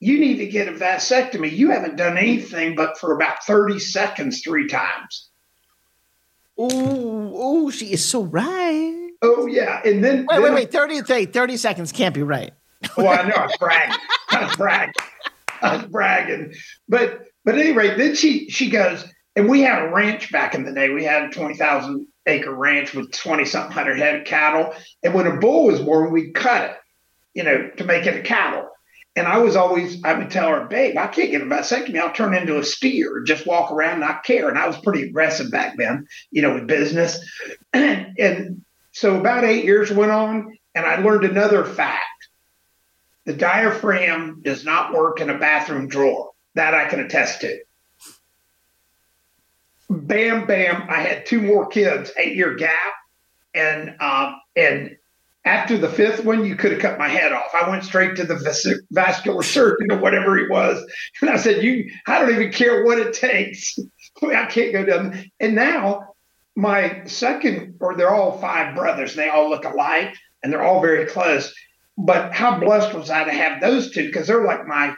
you 0.00 0.18
need 0.18 0.38
to 0.38 0.46
get 0.46 0.68
a 0.68 0.72
vasectomy. 0.72 1.52
You 1.52 1.70
haven't 1.70 1.96
done 1.96 2.16
anything 2.16 2.74
but 2.74 2.98
for 2.98 3.14
about 3.14 3.44
thirty 3.44 3.78
seconds 3.78 4.40
three 4.42 4.66
times." 4.66 5.28
Oh, 6.56 7.32
oh, 7.34 7.70
she 7.70 7.92
is 7.92 8.04
so 8.04 8.22
right. 8.22 9.07
Oh 9.22 9.46
yeah, 9.46 9.80
and 9.84 10.04
then 10.04 10.26
Wait, 10.28 10.36
then- 10.36 10.42
wait, 10.42 10.54
wait. 10.54 10.72
30, 10.72 11.02
30, 11.02 11.26
30 11.26 11.56
seconds 11.56 11.92
can't 11.92 12.14
be 12.14 12.22
right. 12.22 12.52
Well, 12.96 13.08
I 13.08 13.28
know 13.28 13.34
I 13.34 13.46
was 13.46 13.56
bragging. 13.58 13.96
I 14.30 14.44
was 14.44 14.56
bragging. 14.56 14.94
I 15.62 15.76
was 15.76 15.86
bragging. 15.86 16.54
But 16.88 17.24
but 17.44 17.54
at 17.56 17.60
any 17.60 17.72
rate, 17.72 17.98
then 17.98 18.14
she 18.14 18.48
she 18.50 18.70
goes, 18.70 19.04
and 19.34 19.48
we 19.48 19.62
had 19.62 19.82
a 19.82 19.88
ranch 19.92 20.30
back 20.30 20.54
in 20.54 20.64
the 20.64 20.72
day. 20.72 20.90
We 20.90 21.04
had 21.04 21.24
a 21.24 21.30
twenty 21.30 21.56
thousand 21.56 22.06
acre 22.26 22.54
ranch 22.54 22.94
with 22.94 23.10
twenty 23.10 23.44
something 23.44 23.72
hundred 23.72 23.98
head 23.98 24.20
of 24.20 24.26
cattle. 24.26 24.72
And 25.02 25.14
when 25.14 25.26
a 25.26 25.36
bull 25.38 25.66
was 25.66 25.80
born, 25.80 26.12
we'd 26.12 26.34
cut 26.34 26.70
it, 26.70 26.76
you 27.34 27.42
know, 27.42 27.70
to 27.78 27.84
make 27.84 28.06
it 28.06 28.14
a 28.14 28.22
cattle. 28.22 28.68
And 29.16 29.26
I 29.26 29.38
was 29.38 29.56
always, 29.56 30.04
I 30.04 30.12
would 30.16 30.30
tell 30.30 30.48
her, 30.48 30.66
babe, 30.66 30.96
I 30.96 31.08
can't 31.08 31.32
get 31.32 31.42
a 31.42 31.44
vasectomy. 31.44 31.98
I'll 31.98 32.12
turn 32.12 32.34
into 32.34 32.56
a 32.58 32.62
steer, 32.64 33.22
just 33.26 33.48
walk 33.48 33.72
around, 33.72 33.98
not 33.98 34.22
care. 34.22 34.48
And 34.48 34.56
I 34.56 34.68
was 34.68 34.78
pretty 34.78 35.02
aggressive 35.02 35.50
back 35.50 35.76
then, 35.76 36.06
you 36.30 36.40
know, 36.42 36.54
with 36.54 36.68
business. 36.68 37.18
and 37.72 38.64
so 38.98 39.18
about 39.18 39.44
eight 39.44 39.64
years 39.64 39.92
went 39.92 40.10
on, 40.10 40.58
and 40.74 40.84
I 40.84 40.96
learned 40.96 41.24
another 41.24 41.64
fact 41.64 42.04
the 43.26 43.32
diaphragm 43.32 44.40
does 44.42 44.64
not 44.64 44.92
work 44.92 45.20
in 45.20 45.30
a 45.30 45.38
bathroom 45.38 45.86
drawer. 45.86 46.32
That 46.54 46.74
I 46.74 46.88
can 46.88 46.98
attest 46.98 47.42
to. 47.42 47.60
Bam, 49.88 50.46
bam. 50.46 50.86
I 50.88 51.00
had 51.00 51.26
two 51.26 51.40
more 51.40 51.68
kids, 51.68 52.10
eight 52.16 52.34
year 52.34 52.54
gap. 52.54 52.94
And 53.54 53.94
uh, 54.00 54.32
and 54.56 54.96
after 55.44 55.78
the 55.78 55.88
fifth 55.88 56.24
one, 56.24 56.44
you 56.44 56.56
could 56.56 56.72
have 56.72 56.80
cut 56.80 56.98
my 56.98 57.08
head 57.08 57.32
off. 57.32 57.54
I 57.54 57.68
went 57.70 57.84
straight 57.84 58.16
to 58.16 58.24
the 58.24 58.36
vas- 58.36 58.82
vascular 58.90 59.44
surgeon 59.44 59.92
or 59.92 59.98
whatever 59.98 60.36
he 60.36 60.48
was. 60.48 60.84
And 61.20 61.30
I 61.30 61.36
said, 61.36 61.62
You 61.62 61.88
I 62.06 62.18
don't 62.18 62.34
even 62.34 62.50
care 62.50 62.84
what 62.84 62.98
it 62.98 63.12
takes. 63.12 63.78
I 64.22 64.46
can't 64.46 64.72
go 64.72 64.84
down. 64.84 65.30
And 65.38 65.54
now 65.54 66.07
my 66.58 67.04
second, 67.06 67.76
or 67.78 67.94
they're 67.94 68.12
all 68.12 68.38
five 68.38 68.74
brothers, 68.74 69.14
they 69.14 69.28
all 69.28 69.48
look 69.48 69.64
alike 69.64 70.16
and 70.42 70.52
they're 70.52 70.64
all 70.64 70.80
very 70.80 71.06
close. 71.06 71.54
But 71.96 72.34
how 72.34 72.58
blessed 72.58 72.94
was 72.94 73.10
I 73.10 73.22
to 73.22 73.30
have 73.30 73.60
those 73.60 73.92
two? 73.92 74.06
Because 74.06 74.26
they're 74.26 74.44
like 74.44 74.66
my 74.66 74.96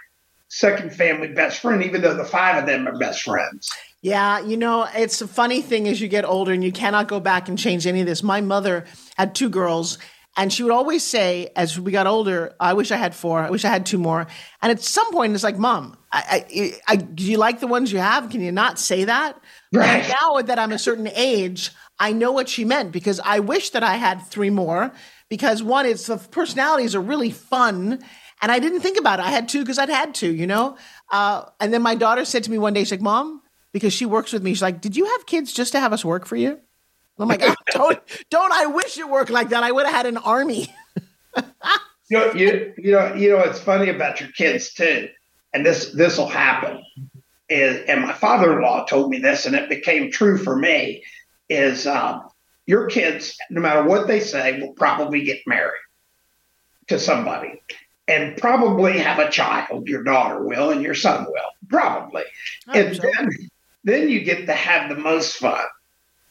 second 0.49 0.95
family 0.95 1.29
best 1.29 1.61
friend, 1.61 1.85
even 1.85 2.01
though 2.01 2.15
the 2.15 2.25
five 2.25 2.57
of 2.57 2.67
them 2.67 2.89
are 2.89 2.99
best 2.99 3.23
friends. 3.23 3.69
Yeah, 4.01 4.41
you 4.41 4.57
know, 4.57 4.89
it's 4.97 5.21
a 5.21 5.29
funny 5.29 5.61
thing 5.61 5.87
as 5.87 6.01
you 6.01 6.09
get 6.09 6.25
older 6.25 6.53
and 6.53 6.65
you 6.65 6.73
cannot 6.73 7.09
go 7.09 7.21
back 7.21 7.47
and 7.51 7.59
change 7.59 7.87
any 7.87 8.01
of 8.01 8.07
this. 8.07 8.23
My 8.23 8.41
mother 8.41 8.87
had 9.19 9.35
two 9.35 9.51
girls 9.51 9.99
And 10.37 10.53
she 10.53 10.63
would 10.63 10.73
always 10.73 11.05
say, 11.05 11.51
as 11.57 11.79
we 11.79 11.91
got 11.91 12.07
older, 12.07 12.55
I 12.61 12.75
wish 12.75 12.93
I 12.93 12.97
had 12.97 13.15
four. 13.15 13.41
I 13.41 13.51
wish 13.51 13.65
I 13.65 13.69
had 13.69 13.85
two 13.85 13.99
more. 13.99 14.27
And 14.63 14.71
at 14.71 14.81
some 14.81 15.13
point, 15.13 15.35
it's 15.35 15.43
like, 15.43 15.59
Mom, 15.59 15.99
I, 16.13 16.47
I, 16.49 16.73
I, 16.89 16.97
do 16.97 17.25
you 17.25 17.37
like 17.37 17.61
the 17.61 17.67
ones 17.67 17.93
you 17.93 17.99
have? 17.99 18.31
Can 18.31 18.41
you 18.41 18.53
not 18.53 18.79
say 18.79 19.05
that? 19.05 19.39
Right. 19.73 20.05
And 20.05 20.15
now 20.21 20.41
that 20.43 20.59
I'm 20.59 20.73
a 20.73 20.79
certain 20.79 21.09
age, 21.15 21.71
I 21.99 22.13
know 22.13 22.33
what 22.33 22.49
she 22.49 22.65
meant 22.65 22.93
because 22.93 23.21
I 23.21 23.41
wish 23.41 23.71
that 23.71 23.85
I 23.85 23.97
had 23.97 24.21
three 24.27 24.51
more. 24.51 24.93
Because 25.29 25.63
one, 25.63 25.87
it's 25.87 26.07
the 26.07 26.17
personalities 26.17 26.95
are 26.95 27.01
really 27.01 27.31
fun. 27.31 28.03
And 28.43 28.51
I 28.51 28.59
didn't 28.59 28.81
think 28.81 28.99
about 28.99 29.21
it. 29.21 29.27
I 29.27 29.31
had 29.31 29.49
two 29.49 29.61
because 29.61 29.79
I'd 29.79 29.89
had 29.89 30.15
two, 30.15 30.35
you 30.35 30.47
know? 30.47 30.77
Uh, 31.13 31.45
and 31.61 31.73
then 31.73 31.83
my 31.83 31.95
daughter 31.95 32.25
said 32.25 32.43
to 32.45 32.51
me 32.51 32.59
one 32.59 32.73
day, 32.73 32.81
she's 32.81 32.93
like, 32.93 33.01
Mom, 33.01 33.43
because 33.73 33.93
she 33.93 34.07
works 34.07 34.33
with 34.33 34.43
me, 34.43 34.53
she's 34.55 34.63
like, 34.63 34.81
Did 34.81 34.97
you 34.97 35.05
have 35.05 35.27
kids 35.27 35.53
just 35.53 35.73
to 35.73 35.81
have 35.81 35.93
us 35.93 36.05
work 36.05 36.27
for 36.27 36.37
you? 36.37 36.59
I'm 37.21 37.29
like, 37.29 37.43
oh, 37.43 37.55
don't, 37.73 38.01
don't 38.31 38.53
I 38.53 38.67
wish 38.67 38.99
it 38.99 39.09
worked 39.09 39.31
like 39.31 39.51
that? 39.51 39.63
I 39.63 39.71
would 39.71 39.87
have 39.87 39.95
had 39.95 40.07
an 40.07 40.17
army. 40.17 40.75
you 41.37 41.45
know, 42.11 42.33
you, 42.33 42.73
you 42.79 42.93
know, 42.93 43.15
you 43.15 43.31
know, 43.31 43.41
it's 43.41 43.61
funny 43.61 43.91
about 43.91 44.21
your 44.21 44.31
kids 44.31 44.73
too, 44.73 45.09
and 45.53 45.65
this 45.65 45.93
this 45.93 46.19
will 46.19 46.29
happen. 46.29 46.83
Is 47.51 47.85
and 47.89 48.03
my 48.03 48.13
father-in-law 48.13 48.87
told 48.87 49.11
me 49.11 49.19
this, 49.19 49.45
and 49.45 49.55
it 49.55 49.69
became 49.69 50.11
true 50.11 50.39
for 50.39 50.57
me. 50.57 51.05
Is 51.49 51.87
um, 51.87 52.29
your 52.65 52.87
kids, 52.87 53.37
no 53.51 53.61
matter 53.61 53.83
what 53.83 54.07
they 54.07 54.21
say, 54.21 54.61
will 54.61 54.73
probably 54.73 55.25
get 55.25 55.41
married 55.47 55.83
to 56.87 56.99
somebody, 56.99 57.61
and 58.09 58.37
probably 58.37 58.99
have 58.99 59.19
a 59.19 59.31
child. 59.31 59.89
Your 59.89 60.05
daughter 60.05 60.43
will, 60.45 60.71
and 60.71 60.83
your 60.83 60.95
son 60.95 61.25
will, 61.25 61.51
probably. 61.69 62.23
And 62.73 62.97
so. 62.97 63.03
then, 63.03 63.31
then 63.85 64.09
you 64.09 64.23
get 64.23 64.47
to 64.47 64.55
have 64.55 64.89
the 64.89 64.97
most 64.97 65.37
fun 65.37 65.65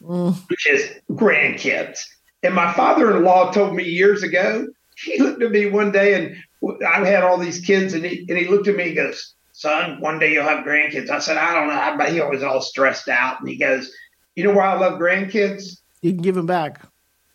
Mm. 0.02 0.48
which 0.48 0.66
is 0.66 0.90
grandkids. 1.10 2.00
And 2.42 2.54
my 2.54 2.72
father 2.72 3.16
in 3.16 3.22
law 3.22 3.50
told 3.50 3.74
me 3.74 3.84
years 3.84 4.22
ago, 4.22 4.66
he 4.96 5.18
looked 5.18 5.42
at 5.42 5.50
me 5.50 5.66
one 5.66 5.92
day 5.92 6.14
and 6.14 6.82
I 6.82 7.06
had 7.06 7.22
all 7.22 7.38
these 7.38 7.60
kids, 7.60 7.94
and 7.94 8.04
he, 8.04 8.26
and 8.28 8.38
he 8.38 8.48
looked 8.48 8.68
at 8.68 8.76
me 8.76 8.88
and 8.88 8.96
goes, 8.96 9.34
Son, 9.60 10.00
one 10.00 10.18
day 10.18 10.32
you'll 10.32 10.48
have 10.48 10.64
grandkids. 10.64 11.10
I 11.10 11.18
said, 11.18 11.36
I 11.36 11.52
don't 11.52 11.68
know. 11.68 11.94
But 11.98 12.14
he 12.14 12.20
was 12.22 12.42
all 12.42 12.62
stressed 12.62 13.10
out. 13.10 13.40
And 13.40 13.48
he 13.48 13.56
goes, 13.56 13.92
You 14.34 14.44
know 14.44 14.54
why 14.54 14.68
I 14.68 14.78
love 14.78 14.98
grandkids? 14.98 15.82
You 16.00 16.12
can 16.12 16.22
give 16.22 16.34
them 16.34 16.46
back. 16.46 16.80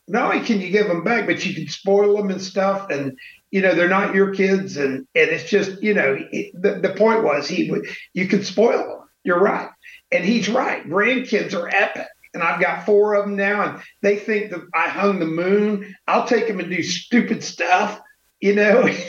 Not 0.08 0.34
only 0.34 0.44
can 0.44 0.60
you 0.60 0.72
give 0.72 0.88
them 0.88 1.04
back, 1.04 1.28
but 1.28 1.46
you 1.46 1.54
can 1.54 1.68
spoil 1.68 2.18
them 2.18 2.32
and 2.32 2.42
stuff. 2.42 2.90
And, 2.90 3.16
you 3.52 3.62
know, 3.62 3.76
they're 3.76 3.88
not 3.88 4.16
your 4.16 4.34
kids. 4.34 4.76
And, 4.76 5.08
and 5.14 5.30
it's 5.30 5.48
just, 5.48 5.84
you 5.84 5.94
know, 5.94 6.18
it, 6.32 6.52
the, 6.60 6.80
the 6.80 6.96
point 6.96 7.24
was 7.24 7.48
he 7.48 7.70
would, 7.70 7.86
you 8.14 8.28
could 8.28 8.44
spoil 8.44 8.80
them. 8.80 9.08
You're 9.24 9.40
right. 9.40 9.70
And 10.12 10.26
he's 10.26 10.50
right. 10.50 10.84
Grandkids 10.84 11.54
are 11.54 11.70
epic 11.70 12.08
and 12.34 12.42
I've 12.42 12.60
got 12.60 12.86
four 12.86 13.14
of 13.14 13.26
them 13.26 13.38
now, 13.38 13.64
and 13.64 13.84
they 14.02 14.18
think 14.18 14.52
that 14.52 14.60
I 14.74 14.90
hung 14.90 15.20
the 15.20 15.26
moon. 15.26 15.96
I'll 16.06 16.28
take 16.28 16.48
them 16.48 16.60
and 16.60 16.70
do 16.70 16.84
stupid 16.84 17.42
stuff, 17.44 18.02
you 18.40 18.56
know. 18.56 18.90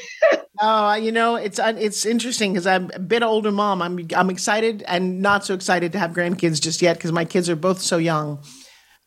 Oh, 0.59 0.95
you 0.95 1.13
know, 1.13 1.37
it's 1.37 1.59
it's 1.63 2.07
interesting 2.07 2.55
because 2.55 2.67
I'm 2.67 2.91
a 2.95 2.99
bit 2.99 3.23
older 3.23 3.53
mom. 3.53 3.83
I'm 3.83 4.09
I'm 4.17 4.31
excited 4.31 4.83
and 4.89 5.21
not 5.21 5.45
so 5.45 5.53
excited 5.53 5.93
to 5.93 5.99
have 5.99 6.13
grandkids 6.13 6.63
just 6.63 6.81
yet 6.81 6.97
because 6.97 7.13
my 7.13 7.27
kids 7.27 7.51
are 7.51 7.57
both 7.57 7.83
so 7.83 7.99
young. 7.99 8.43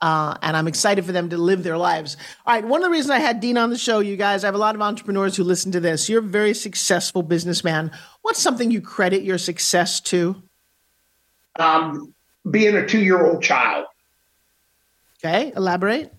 Uh, 0.02 0.38
and 0.42 0.56
I'm 0.56 0.68
excited 0.68 1.04
for 1.06 1.12
them 1.12 1.30
to 1.30 1.38
live 1.38 1.64
their 1.64 1.78
lives. 1.78 2.16
All 2.46 2.54
right, 2.54 2.64
one 2.64 2.82
of 2.82 2.86
the 2.86 2.92
reasons 2.92 3.10
I 3.10 3.20
had 3.20 3.42
Dean 3.42 3.58
on 3.58 3.70
the 3.70 3.78
show, 3.78 4.00
you 4.00 4.16
guys, 4.16 4.44
I 4.44 4.48
have 4.48 4.56
a 4.56 4.60
lot 4.60 4.76
of 4.76 4.82
entrepreneurs 4.82 5.36
who 5.36 5.44
listen 5.44 5.74
to 5.74 5.80
this. 5.80 6.08
You're 6.08 6.20
a 6.20 6.24
very 6.24 6.54
successful 6.54 7.22
businessman. 7.22 7.92
What's 8.22 8.40
something 8.40 8.72
you 8.72 8.80
credit 8.80 9.24
your 9.24 9.38
success 9.38 10.00
to? 10.02 10.42
Um, 11.58 12.14
being 12.50 12.76
a 12.76 12.86
two-year-old 12.86 13.44
child. 13.44 13.88
Okay, 15.18 15.52
elaborate. 15.54 16.14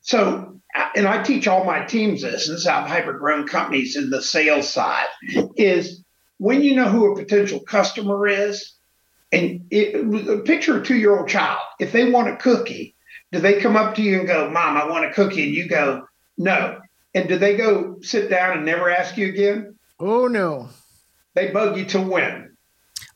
So, 0.00 0.60
and 0.94 1.06
I 1.06 1.22
teach 1.22 1.46
all 1.48 1.64
my 1.64 1.84
teams 1.84 2.22
this, 2.22 2.48
and 2.48 2.54
this 2.54 2.62
is 2.62 2.66
how 2.66 2.80
I've 2.82 2.88
hyper-grown 2.88 3.46
companies 3.46 3.96
in 3.96 4.10
the 4.10 4.22
sales 4.22 4.68
side, 4.68 5.06
is 5.56 6.02
when 6.38 6.62
you 6.62 6.74
know 6.76 6.88
who 6.88 7.12
a 7.12 7.16
potential 7.16 7.60
customer 7.60 8.26
is, 8.26 8.74
and 9.30 9.66
it, 9.70 10.44
picture 10.44 10.78
a 10.80 10.84
two-year-old 10.84 11.28
child. 11.28 11.60
If 11.78 11.92
they 11.92 12.10
want 12.10 12.28
a 12.28 12.36
cookie, 12.36 12.94
do 13.32 13.38
they 13.38 13.60
come 13.60 13.76
up 13.76 13.94
to 13.96 14.02
you 14.02 14.18
and 14.18 14.26
go, 14.26 14.50
Mom, 14.50 14.76
I 14.76 14.86
want 14.88 15.06
a 15.06 15.12
cookie? 15.12 15.44
And 15.44 15.54
you 15.54 15.68
go, 15.68 16.06
No. 16.36 16.78
And 17.14 17.28
do 17.28 17.38
they 17.38 17.56
go 17.56 17.98
sit 18.00 18.30
down 18.30 18.56
and 18.56 18.64
never 18.66 18.90
ask 18.90 19.16
you 19.16 19.28
again? 19.28 19.76
Oh 20.00 20.26
no, 20.26 20.68
They 21.34 21.50
bug 21.50 21.76
you 21.78 21.84
to 21.86 22.00
win. 22.00 22.56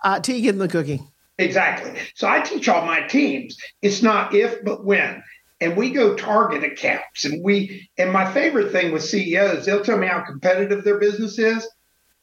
uh, 0.05 0.21
till 0.21 0.37
you 0.37 0.43
give 0.43 0.57
them 0.57 0.67
the 0.69 0.73
cookie. 0.73 1.03
Exactly. 1.39 1.99
So 2.15 2.29
I 2.29 2.41
teach 2.41 2.69
all 2.69 2.87
my 2.87 3.01
teams. 3.03 3.59
It's 3.83 4.03
not 4.03 4.35
if, 4.35 4.65
but 4.65 4.85
when. 4.85 5.23
And 5.61 5.77
we 5.77 5.91
go 5.91 6.15
target 6.15 6.65
accounts. 6.65 7.25
And 7.25 7.43
we, 7.43 7.89
and 7.97 8.13
my 8.13 8.31
favorite 8.33 8.73
thing 8.73 8.93
with 8.93 9.05
CEOs, 9.05 9.65
they'll 9.65 9.85
tell 9.85 9.99
me 9.99 10.07
how 10.07 10.21
competitive 10.21 10.85
their 10.85 10.99
business 10.99 11.39
is. 11.39 11.67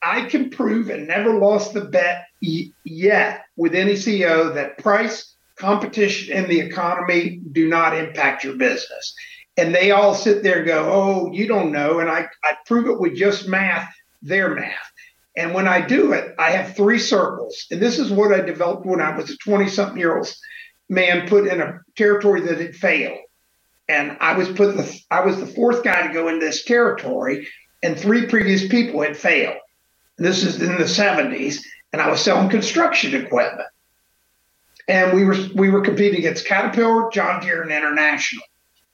I 0.01 0.25
can 0.25 0.49
prove 0.49 0.89
and 0.89 1.07
never 1.07 1.39
lost 1.39 1.73
the 1.73 1.85
bet 1.85 2.25
yet 2.41 3.45
with 3.55 3.73
any 3.73 3.93
CEO 3.93 4.53
that 4.53 4.77
price, 4.77 5.35
competition, 5.55 6.35
and 6.35 6.47
the 6.47 6.59
economy 6.59 7.39
do 7.51 7.67
not 7.67 7.97
impact 7.97 8.43
your 8.43 8.55
business. 8.55 9.15
And 9.55 9.73
they 9.73 9.91
all 9.91 10.13
sit 10.13 10.43
there 10.43 10.57
and 10.57 10.67
go, 10.67 10.89
Oh, 10.91 11.31
you 11.31 11.47
don't 11.47 11.71
know. 11.71 11.99
And 11.99 12.09
I, 12.09 12.27
I 12.43 12.53
prove 12.65 12.87
it 12.87 12.99
with 12.99 13.15
just 13.15 13.47
math, 13.47 13.93
their 14.21 14.53
math. 14.53 14.91
And 15.35 15.53
when 15.53 15.67
I 15.67 15.81
do 15.81 16.13
it, 16.13 16.35
I 16.37 16.51
have 16.51 16.75
three 16.75 16.99
circles. 16.99 17.65
And 17.71 17.81
this 17.81 17.97
is 17.97 18.11
what 18.11 18.33
I 18.33 18.41
developed 18.41 18.85
when 18.85 19.01
I 19.01 19.15
was 19.15 19.31
a 19.31 19.37
20 19.37 19.67
something 19.69 19.97
year 19.97 20.17
old 20.17 20.31
man 20.89 21.27
put 21.27 21.47
in 21.47 21.61
a 21.61 21.81
territory 21.95 22.41
that 22.41 22.59
had 22.59 22.75
failed. 22.75 23.19
And 23.89 24.17
I 24.21 24.37
was 24.37 24.49
put 24.49 24.77
the 24.77 24.99
I 25.11 25.21
was 25.21 25.37
the 25.37 25.45
fourth 25.45 25.83
guy 25.83 26.07
to 26.07 26.13
go 26.13 26.29
in 26.29 26.39
this 26.39 26.63
territory, 26.63 27.47
and 27.81 27.99
three 27.99 28.27
previous 28.27 28.67
people 28.67 29.01
had 29.01 29.17
failed. 29.17 29.57
And 30.17 30.25
this 30.25 30.43
is 30.43 30.61
in 30.61 30.77
the 30.77 30.85
70s, 30.85 31.63
and 31.91 32.01
I 32.01 32.09
was 32.09 32.21
selling 32.21 32.49
construction 32.49 33.13
equipment. 33.13 33.67
And 34.87 35.13
we 35.13 35.25
were 35.25 35.37
we 35.55 35.69
were 35.69 35.81
competing 35.81 36.19
against 36.19 36.45
Caterpillar, 36.45 37.09
John 37.11 37.41
Deere, 37.41 37.61
and 37.61 37.71
International. 37.71 38.43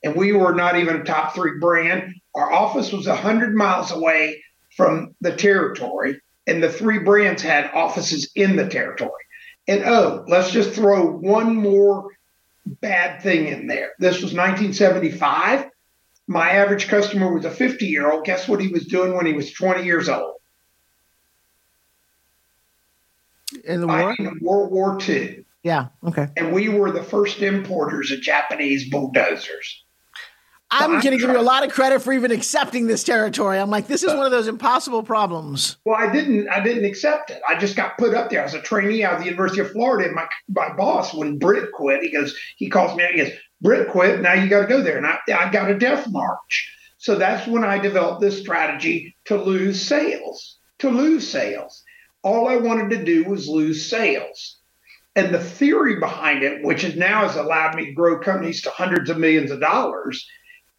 And 0.02 0.16
we 0.16 0.32
were 0.32 0.54
not 0.54 0.76
even 0.76 0.96
a 0.96 1.04
top 1.04 1.34
three 1.34 1.58
brand. 1.58 2.14
Our 2.34 2.50
office 2.50 2.92
was 2.92 3.06
100 3.06 3.54
miles 3.54 3.90
away 3.90 4.42
from 4.76 5.14
the 5.20 5.34
territory, 5.34 6.20
and 6.46 6.62
the 6.62 6.72
three 6.72 7.00
brands 7.00 7.42
had 7.42 7.70
offices 7.74 8.30
in 8.34 8.56
the 8.56 8.68
territory. 8.68 9.24
And 9.70 9.84
oh, 9.84 10.24
let's 10.26 10.50
just 10.50 10.72
throw 10.72 11.06
one 11.06 11.54
more 11.54 12.08
bad 12.66 13.22
thing 13.22 13.46
in 13.46 13.68
there. 13.68 13.92
This 14.00 14.14
was 14.16 14.34
1975. 14.34 15.66
My 16.26 16.50
average 16.50 16.88
customer 16.88 17.32
was 17.32 17.44
a 17.44 17.52
50 17.52 17.86
year 17.86 18.10
old. 18.10 18.24
Guess 18.24 18.48
what 18.48 18.60
he 18.60 18.66
was 18.66 18.86
doing 18.86 19.14
when 19.14 19.26
he 19.26 19.32
was 19.32 19.52
20 19.52 19.84
years 19.84 20.08
old? 20.08 20.34
In 23.64 23.82
the 23.82 23.86
war? 23.86 24.16
In 24.18 24.40
World 24.42 24.72
War 24.72 24.98
II. 25.08 25.44
Yeah. 25.62 25.90
Okay. 26.04 26.26
And 26.36 26.52
we 26.52 26.68
were 26.68 26.90
the 26.90 27.04
first 27.04 27.40
importers 27.40 28.10
of 28.10 28.20
Japanese 28.20 28.90
bulldozers. 28.90 29.84
I'm 30.72 31.00
going 31.00 31.02
to 31.02 31.18
give 31.18 31.30
you 31.30 31.40
a 31.40 31.42
lot 31.42 31.64
of 31.64 31.72
credit 31.72 32.00
for 32.00 32.12
even 32.12 32.30
accepting 32.30 32.86
this 32.86 33.02
territory. 33.02 33.58
I'm 33.58 33.70
like, 33.70 33.88
this 33.88 34.04
is 34.04 34.14
one 34.14 34.24
of 34.24 34.30
those 34.30 34.46
impossible 34.46 35.02
problems. 35.02 35.76
Well, 35.84 35.96
I 35.96 36.12
didn't. 36.12 36.48
I 36.48 36.60
didn't 36.60 36.84
accept 36.84 37.30
it. 37.30 37.42
I 37.48 37.58
just 37.58 37.74
got 37.76 37.98
put 37.98 38.14
up 38.14 38.30
there. 38.30 38.40
I 38.40 38.44
was 38.44 38.54
a 38.54 38.62
trainee 38.62 39.02
out 39.02 39.14
of 39.14 39.18
the 39.20 39.24
University 39.24 39.60
of 39.60 39.72
Florida. 39.72 40.06
And 40.06 40.14
my 40.14 40.28
my 40.48 40.72
boss, 40.74 41.12
when 41.12 41.38
Britt 41.38 41.72
quit, 41.72 42.02
he 42.02 42.10
goes, 42.10 42.36
he 42.56 42.68
calls 42.68 42.96
me. 42.96 43.04
out, 43.04 43.10
He 43.10 43.18
goes, 43.18 43.32
Britt 43.60 43.88
quit. 43.88 44.20
Now 44.20 44.34
you 44.34 44.48
got 44.48 44.62
to 44.62 44.66
go 44.66 44.82
there. 44.82 44.96
And 44.96 45.06
I, 45.06 45.18
I 45.34 45.50
got 45.50 45.70
a 45.70 45.78
death 45.78 46.08
march. 46.08 46.76
So 46.98 47.16
that's 47.16 47.48
when 47.48 47.64
I 47.64 47.78
developed 47.78 48.20
this 48.20 48.38
strategy 48.38 49.16
to 49.24 49.36
lose 49.36 49.80
sales. 49.80 50.58
To 50.80 50.90
lose 50.90 51.28
sales. 51.28 51.82
All 52.22 52.48
I 52.48 52.56
wanted 52.56 52.90
to 52.90 53.04
do 53.04 53.24
was 53.24 53.48
lose 53.48 53.88
sales. 53.88 54.58
And 55.16 55.34
the 55.34 55.42
theory 55.42 55.98
behind 55.98 56.44
it, 56.44 56.62
which 56.62 56.84
is 56.84 56.94
now 56.94 57.26
has 57.26 57.36
allowed 57.36 57.74
me 57.74 57.86
to 57.86 57.92
grow 57.92 58.20
companies 58.20 58.62
to 58.62 58.70
hundreds 58.70 59.10
of 59.10 59.18
millions 59.18 59.50
of 59.50 59.60
dollars 59.60 60.26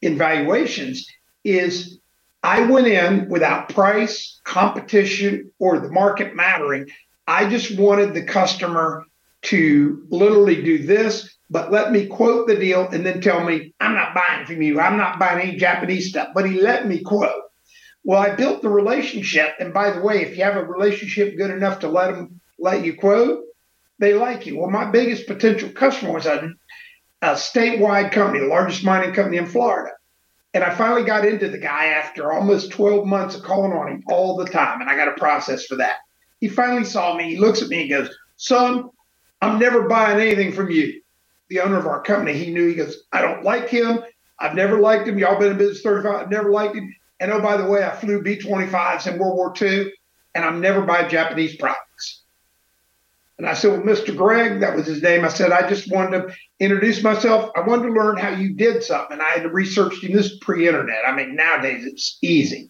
in 0.01 0.17
valuations, 0.17 1.07
is 1.43 1.99
I 2.43 2.63
went 2.63 2.87
in 2.87 3.29
without 3.29 3.69
price, 3.69 4.39
competition, 4.43 5.51
or 5.59 5.79
the 5.79 5.91
market 5.91 6.35
mattering. 6.35 6.89
I 7.27 7.49
just 7.49 7.77
wanted 7.77 8.13
the 8.13 8.23
customer 8.23 9.05
to 9.43 10.05
literally 10.09 10.61
do 10.63 10.79
this, 10.79 11.35
but 11.49 11.71
let 11.71 11.91
me 11.91 12.07
quote 12.07 12.47
the 12.47 12.55
deal 12.55 12.87
and 12.87 13.05
then 13.05 13.21
tell 13.21 13.43
me, 13.43 13.73
I'm 13.79 13.93
not 13.93 14.15
buying 14.15 14.45
from 14.45 14.61
you. 14.61 14.79
I'm 14.79 14.97
not 14.97 15.19
buying 15.19 15.49
any 15.49 15.57
Japanese 15.57 16.09
stuff. 16.09 16.29
But 16.33 16.49
he 16.49 16.59
let 16.61 16.87
me 16.87 17.01
quote. 17.01 17.41
Well, 18.03 18.19
I 18.19 18.35
built 18.35 18.61
the 18.61 18.69
relationship. 18.69 19.55
And 19.59 19.73
by 19.73 19.91
the 19.91 20.01
way, 20.01 20.21
if 20.21 20.37
you 20.37 20.43
have 20.43 20.55
a 20.55 20.65
relationship 20.65 21.37
good 21.37 21.51
enough 21.51 21.79
to 21.79 21.89
let 21.89 22.11
them 22.11 22.39
let 22.57 22.83
you 22.83 22.95
quote, 22.95 23.43
they 23.99 24.13
like 24.13 24.47
you. 24.47 24.57
Well, 24.57 24.69
my 24.69 24.89
biggest 24.89 25.27
potential 25.27 25.69
customer 25.69 26.13
was 26.13 26.25
a, 26.25 26.49
a 27.21 27.34
statewide 27.34 28.12
company, 28.12 28.39
the 28.39 28.47
largest 28.47 28.84
mining 28.84 29.13
company 29.13 29.38
in 29.38 29.45
Florida. 29.45 29.91
And 30.53 30.63
I 30.63 30.73
finally 30.75 31.03
got 31.03 31.25
into 31.25 31.47
the 31.47 31.57
guy 31.57 31.86
after 31.86 32.31
almost 32.31 32.71
12 32.71 33.05
months 33.05 33.36
of 33.36 33.43
calling 33.43 33.71
on 33.71 33.88
him 33.88 34.03
all 34.07 34.36
the 34.36 34.45
time. 34.45 34.81
And 34.81 34.89
I 34.89 34.95
got 34.95 35.07
a 35.07 35.19
process 35.19 35.65
for 35.65 35.75
that. 35.77 35.97
He 36.41 36.49
finally 36.49 36.84
saw 36.84 37.15
me. 37.15 37.36
He 37.36 37.39
looks 37.39 37.62
at 37.62 37.69
me 37.69 37.81
and 37.81 37.89
goes, 37.89 38.15
Son, 38.36 38.89
I'm 39.41 39.60
never 39.60 39.88
buying 39.88 40.19
anything 40.19 40.51
from 40.51 40.69
you. 40.69 41.01
The 41.49 41.62
owner 41.62 41.77
of 41.77 41.88
our 41.88 42.01
company, 42.01 42.34
he 42.34 42.51
knew, 42.51 42.67
he 42.67 42.75
goes, 42.75 43.03
I 43.12 43.21
don't 43.21 43.43
like 43.43 43.69
him. 43.69 43.99
I've 44.39 44.55
never 44.55 44.79
liked 44.79 45.07
him. 45.07 45.19
Y'all 45.19 45.39
been 45.39 45.51
in 45.51 45.57
business 45.57 45.81
35. 45.81 46.15
I've 46.15 46.31
never 46.31 46.49
liked 46.49 46.75
him. 46.75 46.93
And 47.19 47.31
oh, 47.31 47.39
by 47.39 47.55
the 47.55 47.65
way, 47.65 47.84
I 47.84 47.91
flew 47.91 48.21
B 48.21 48.38
25s 48.38 49.05
in 49.05 49.19
World 49.19 49.38
War 49.38 49.53
II, 49.62 49.91
and 50.34 50.43
I'm 50.43 50.60
never 50.60 50.81
buying 50.81 51.07
Japanese 51.07 51.55
products. 51.55 52.20
And 53.41 53.49
I 53.49 53.54
said, 53.56 53.71
Well, 53.71 53.82
Mr. 53.82 54.15
Greg, 54.15 54.60
that 54.60 54.75
was 54.75 54.86
his 54.86 55.01
name. 55.01 55.25
I 55.25 55.30
said, 55.30 55.51
I 55.51 55.67
just 55.67 55.91
wanted 55.91 56.27
to 56.27 56.36
introduce 56.60 57.01
myself. 57.01 57.49
I 57.56 57.62
wanted 57.62 57.88
to 57.88 57.93
learn 57.93 58.17
how 58.17 58.30
you 58.30 58.54
did 58.54 58.84
something. 58.84 59.13
And 59.13 59.21
I 59.21 59.32
had 59.32 59.51
researched 59.51 60.04
him. 60.04 60.15
This 60.15 60.38
pre 60.38 60.67
internet. 60.67 60.99
I 61.08 61.15
mean, 61.15 61.36
nowadays 61.36 61.84
it's 61.84 62.19
easy. 62.21 62.69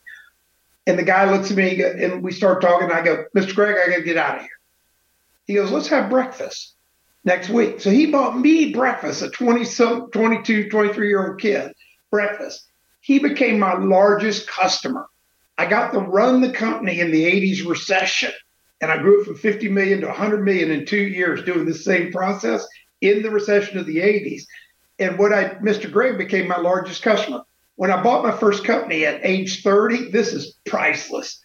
And 0.87 0.97
the 0.97 1.03
guy 1.03 1.29
looks 1.29 1.51
at 1.51 1.57
me 1.57 1.83
and 1.83 2.23
we 2.23 2.31
start 2.31 2.61
talking. 2.61 2.89
I 2.89 3.01
go, 3.01 3.25
Mr. 3.35 3.53
Greg, 3.53 3.75
I 3.83 3.89
got 3.89 3.97
to 3.97 4.03
get 4.03 4.15
out 4.15 4.37
of 4.37 4.43
here. 4.43 4.49
He 5.45 5.55
goes, 5.55 5.71
Let's 5.71 5.89
have 5.89 6.09
breakfast 6.09 6.73
next 7.25 7.49
week. 7.49 7.81
So 7.81 7.89
he 7.89 8.05
bought 8.05 8.39
me 8.39 8.71
breakfast, 8.71 9.23
a 9.23 9.29
20, 9.29 9.65
22, 10.13 10.69
23 10.69 11.07
year 11.09 11.31
old 11.31 11.41
kid, 11.41 11.73
breakfast. 12.11 12.65
He 13.01 13.19
became 13.19 13.59
my 13.59 13.73
largest 13.73 14.47
customer. 14.47 15.05
I 15.57 15.65
got 15.65 15.91
to 15.91 15.99
run 15.99 16.39
the 16.39 16.53
company 16.53 17.01
in 17.01 17.11
the 17.11 17.25
80s 17.25 17.67
recession 17.67 18.31
and 18.81 18.91
I 18.91 18.97
grew 18.97 19.21
it 19.21 19.25
from 19.25 19.35
50 19.35 19.69
million 19.69 20.01
to 20.01 20.07
100 20.07 20.43
million 20.43 20.71
in 20.71 20.85
two 20.85 20.97
years 20.97 21.43
doing 21.43 21.65
the 21.65 21.73
same 21.73 22.11
process 22.11 22.67
in 22.99 23.21
the 23.21 23.29
recession 23.29 23.77
of 23.77 23.85
the 23.85 23.97
80s. 23.97 24.43
And 24.99 25.17
what 25.17 25.31
I, 25.31 25.49
Mr. 25.55 25.91
Greg 25.91 26.17
became 26.17 26.47
my 26.47 26.57
largest 26.57 27.03
customer. 27.03 27.43
When 27.75 27.91
I 27.91 28.01
bought 28.01 28.23
my 28.23 28.35
first 28.35 28.63
company 28.63 29.05
at 29.05 29.25
age 29.25 29.63
30, 29.63 30.09
this 30.11 30.33
is 30.33 30.57
priceless. 30.65 31.41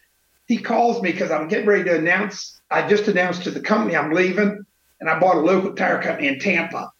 He 0.46 0.59
calls 0.59 1.03
me 1.03 1.12
because 1.12 1.31
I'm 1.31 1.49
getting 1.49 1.66
ready 1.66 1.85
to 1.85 1.96
announce, 1.96 2.61
I 2.70 2.88
just 2.88 3.09
announced 3.09 3.44
to 3.44 3.51
the 3.51 3.61
company 3.61 3.96
I'm 3.96 4.12
leaving, 4.12 4.64
and 5.01 5.11
I 5.11 5.18
bought 5.18 5.37
a 5.37 5.40
local 5.40 5.75
tire 5.75 6.03
company 6.03 6.29
in 6.29 6.38
Tampa. 6.38 6.90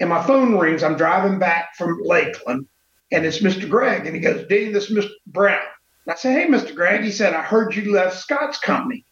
And 0.00 0.10
my 0.10 0.22
phone 0.24 0.58
rings. 0.58 0.82
I'm 0.82 0.96
driving 0.96 1.38
back 1.38 1.76
from 1.76 2.00
Lakeland, 2.02 2.66
and 3.12 3.24
it's 3.24 3.40
Mr. 3.40 3.68
Gregg. 3.68 4.06
And 4.06 4.14
he 4.14 4.20
goes, 4.20 4.46
Dean, 4.48 4.72
this 4.72 4.90
is 4.90 4.96
Mr. 4.96 5.10
Brown. 5.26 5.62
And 6.06 6.12
I 6.12 6.16
said, 6.16 6.38
Hey, 6.38 6.46
Mr. 6.48 6.74
Gregg. 6.74 7.02
He 7.02 7.12
said, 7.12 7.34
I 7.34 7.42
heard 7.42 7.76
you 7.76 7.92
left 7.92 8.18
Scott's 8.18 8.58
company. 8.58 9.04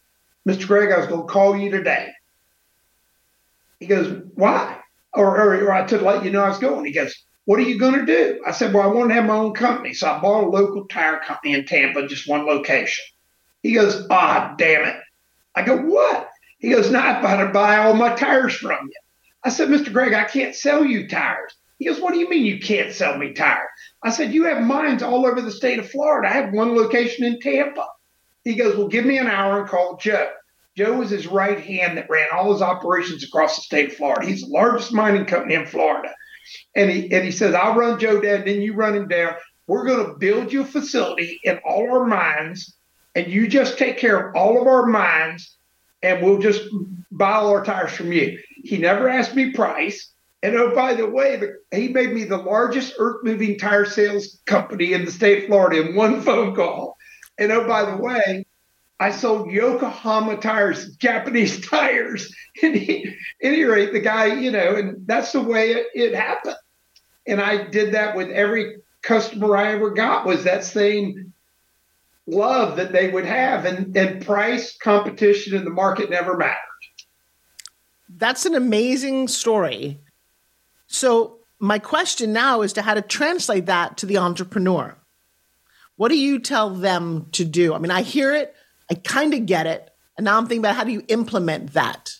Mr. 0.48 0.66
Greg, 0.66 0.90
I 0.90 0.98
was 0.98 1.06
going 1.06 1.26
to 1.26 1.32
call 1.32 1.56
you 1.56 1.70
today. 1.70 2.12
He 3.78 3.86
goes, 3.86 4.22
Why? 4.34 4.78
Or, 5.14 5.38
or, 5.38 5.54
or 5.64 5.72
I 5.72 5.86
to 5.86 5.98
let 5.98 6.24
you 6.24 6.30
know 6.30 6.42
I 6.42 6.48
was 6.48 6.58
going. 6.58 6.84
He 6.84 6.92
goes, 6.92 7.14
What 7.44 7.60
are 7.60 7.64
you 7.64 7.78
going 7.78 7.94
to 7.94 8.06
do? 8.06 8.42
I 8.46 8.52
said, 8.52 8.72
Well, 8.72 8.82
I 8.82 8.92
want 8.92 9.10
to 9.10 9.14
have 9.14 9.26
my 9.26 9.34
own 9.34 9.54
company. 9.54 9.94
So 9.94 10.08
I 10.08 10.20
bought 10.20 10.44
a 10.44 10.48
local 10.48 10.86
tire 10.86 11.20
company 11.20 11.54
in 11.54 11.64
Tampa, 11.64 12.06
just 12.06 12.28
one 12.28 12.46
location. 12.46 13.04
He 13.62 13.72
goes, 13.72 14.06
Ah, 14.10 14.54
damn 14.58 14.88
it. 14.88 14.96
I 15.54 15.62
go, 15.62 15.76
What? 15.76 16.28
He 16.58 16.70
goes, 16.70 16.90
Now 16.90 17.16
I've 17.16 17.22
got 17.22 17.44
to 17.44 17.50
buy 17.50 17.78
all 17.78 17.94
my 17.94 18.14
tires 18.14 18.54
from 18.54 18.86
you. 18.86 19.00
I 19.44 19.50
said, 19.50 19.68
Mr. 19.68 19.92
Greg, 19.92 20.12
I 20.12 20.24
can't 20.24 20.54
sell 20.54 20.84
you 20.84 21.08
tires. 21.08 21.54
He 21.78 21.86
goes, 21.86 22.00
What 22.00 22.14
do 22.14 22.20
you 22.20 22.28
mean 22.28 22.44
you 22.44 22.60
can't 22.60 22.92
sell 22.92 23.16
me 23.16 23.32
tires? 23.32 23.68
I 24.02 24.10
said, 24.10 24.32
You 24.32 24.44
have 24.44 24.62
mines 24.62 25.02
all 25.02 25.26
over 25.26 25.40
the 25.40 25.50
state 25.50 25.78
of 25.78 25.90
Florida. 25.90 26.28
I 26.28 26.32
have 26.32 26.52
one 26.52 26.74
location 26.74 27.24
in 27.24 27.40
Tampa. 27.40 27.86
He 28.44 28.54
goes, 28.54 28.76
Well, 28.76 28.88
give 28.88 29.04
me 29.04 29.18
an 29.18 29.28
hour 29.28 29.60
and 29.60 29.68
call 29.68 29.96
Joe. 29.96 30.30
Joe 30.76 30.98
was 30.98 31.10
his 31.10 31.26
right 31.26 31.60
hand 31.60 31.98
that 31.98 32.08
ran 32.08 32.28
all 32.32 32.52
his 32.52 32.62
operations 32.62 33.22
across 33.24 33.56
the 33.56 33.62
state 33.62 33.90
of 33.90 33.96
Florida. 33.96 34.26
He's 34.26 34.42
the 34.42 34.48
largest 34.48 34.92
mining 34.92 35.26
company 35.26 35.54
in 35.54 35.66
Florida. 35.66 36.14
And 36.74 36.90
he 36.90 37.12
and 37.12 37.24
he 37.24 37.30
says, 37.30 37.54
I'll 37.54 37.74
run 37.74 37.98
Joe 37.98 38.20
down, 38.20 38.44
then 38.44 38.62
you 38.62 38.74
run 38.74 38.96
him 38.96 39.08
down. 39.08 39.34
We're 39.66 39.86
going 39.86 40.06
to 40.06 40.18
build 40.18 40.52
you 40.52 40.62
a 40.62 40.66
facility 40.66 41.40
in 41.44 41.58
all 41.58 41.90
our 41.92 42.06
mines, 42.06 42.76
and 43.14 43.28
you 43.28 43.46
just 43.46 43.78
take 43.78 43.98
care 43.98 44.28
of 44.30 44.36
all 44.36 44.60
of 44.60 44.66
our 44.66 44.86
mines, 44.86 45.56
and 46.02 46.22
we'll 46.22 46.38
just 46.38 46.62
buy 47.10 47.32
all 47.32 47.50
our 47.50 47.64
tires 47.64 47.92
from 47.92 48.12
you. 48.12 48.38
He 48.64 48.78
never 48.78 49.08
asked 49.08 49.34
me 49.34 49.52
price. 49.52 50.12
And 50.42 50.56
oh, 50.56 50.74
by 50.74 50.94
the 50.94 51.08
way, 51.08 51.40
he 51.70 51.88
made 51.88 52.12
me 52.12 52.24
the 52.24 52.38
largest 52.38 52.94
earth 52.98 53.22
moving 53.22 53.58
tire 53.58 53.84
sales 53.84 54.40
company 54.44 54.92
in 54.92 55.04
the 55.04 55.12
state 55.12 55.44
of 55.44 55.48
Florida 55.48 55.86
in 55.86 55.94
one 55.94 56.20
phone 56.20 56.56
call. 56.56 56.96
And 57.38 57.50
oh, 57.52 57.66
by 57.66 57.90
the 57.90 57.96
way, 57.96 58.46
I 59.00 59.10
sold 59.10 59.50
Yokohama 59.50 60.36
tires, 60.36 60.94
Japanese 60.96 61.66
tires. 61.68 62.34
And 62.62 62.76
any 63.42 63.64
rate, 63.64 63.92
the 63.92 64.00
guy, 64.00 64.26
you 64.26 64.50
know, 64.50 64.76
and 64.76 65.06
that's 65.06 65.32
the 65.32 65.40
way 65.40 65.72
it, 65.72 65.86
it 65.94 66.14
happened. 66.14 66.56
And 67.26 67.40
I 67.40 67.68
did 67.68 67.94
that 67.94 68.16
with 68.16 68.30
every 68.30 68.76
customer 69.02 69.56
I 69.56 69.72
ever 69.72 69.90
got 69.90 70.26
was 70.26 70.44
that 70.44 70.64
same 70.64 71.32
love 72.26 72.76
that 72.76 72.92
they 72.92 73.10
would 73.10 73.26
have 73.26 73.64
and, 73.64 73.96
and 73.96 74.24
price 74.24 74.76
competition 74.76 75.56
in 75.56 75.64
the 75.64 75.70
market 75.70 76.10
never 76.10 76.36
mattered. 76.36 76.58
That's 78.08 78.46
an 78.46 78.54
amazing 78.54 79.28
story. 79.28 79.98
So 80.86 81.38
my 81.58 81.78
question 81.78 82.32
now 82.32 82.62
is 82.62 82.72
to 82.74 82.82
how 82.82 82.94
to 82.94 83.02
translate 83.02 83.66
that 83.66 83.96
to 83.98 84.06
the 84.06 84.18
entrepreneur. 84.18 84.96
What 86.02 86.10
do 86.10 86.18
you 86.18 86.40
tell 86.40 86.70
them 86.70 87.28
to 87.30 87.44
do? 87.44 87.74
I 87.74 87.78
mean, 87.78 87.92
I 87.92 88.02
hear 88.02 88.34
it, 88.34 88.56
I 88.90 88.94
kind 88.94 89.34
of 89.34 89.46
get 89.46 89.68
it. 89.68 89.88
And 90.18 90.24
now 90.24 90.36
I'm 90.36 90.48
thinking 90.48 90.58
about 90.58 90.74
how 90.74 90.82
do 90.82 90.90
you 90.90 91.04
implement 91.06 91.74
that? 91.74 92.18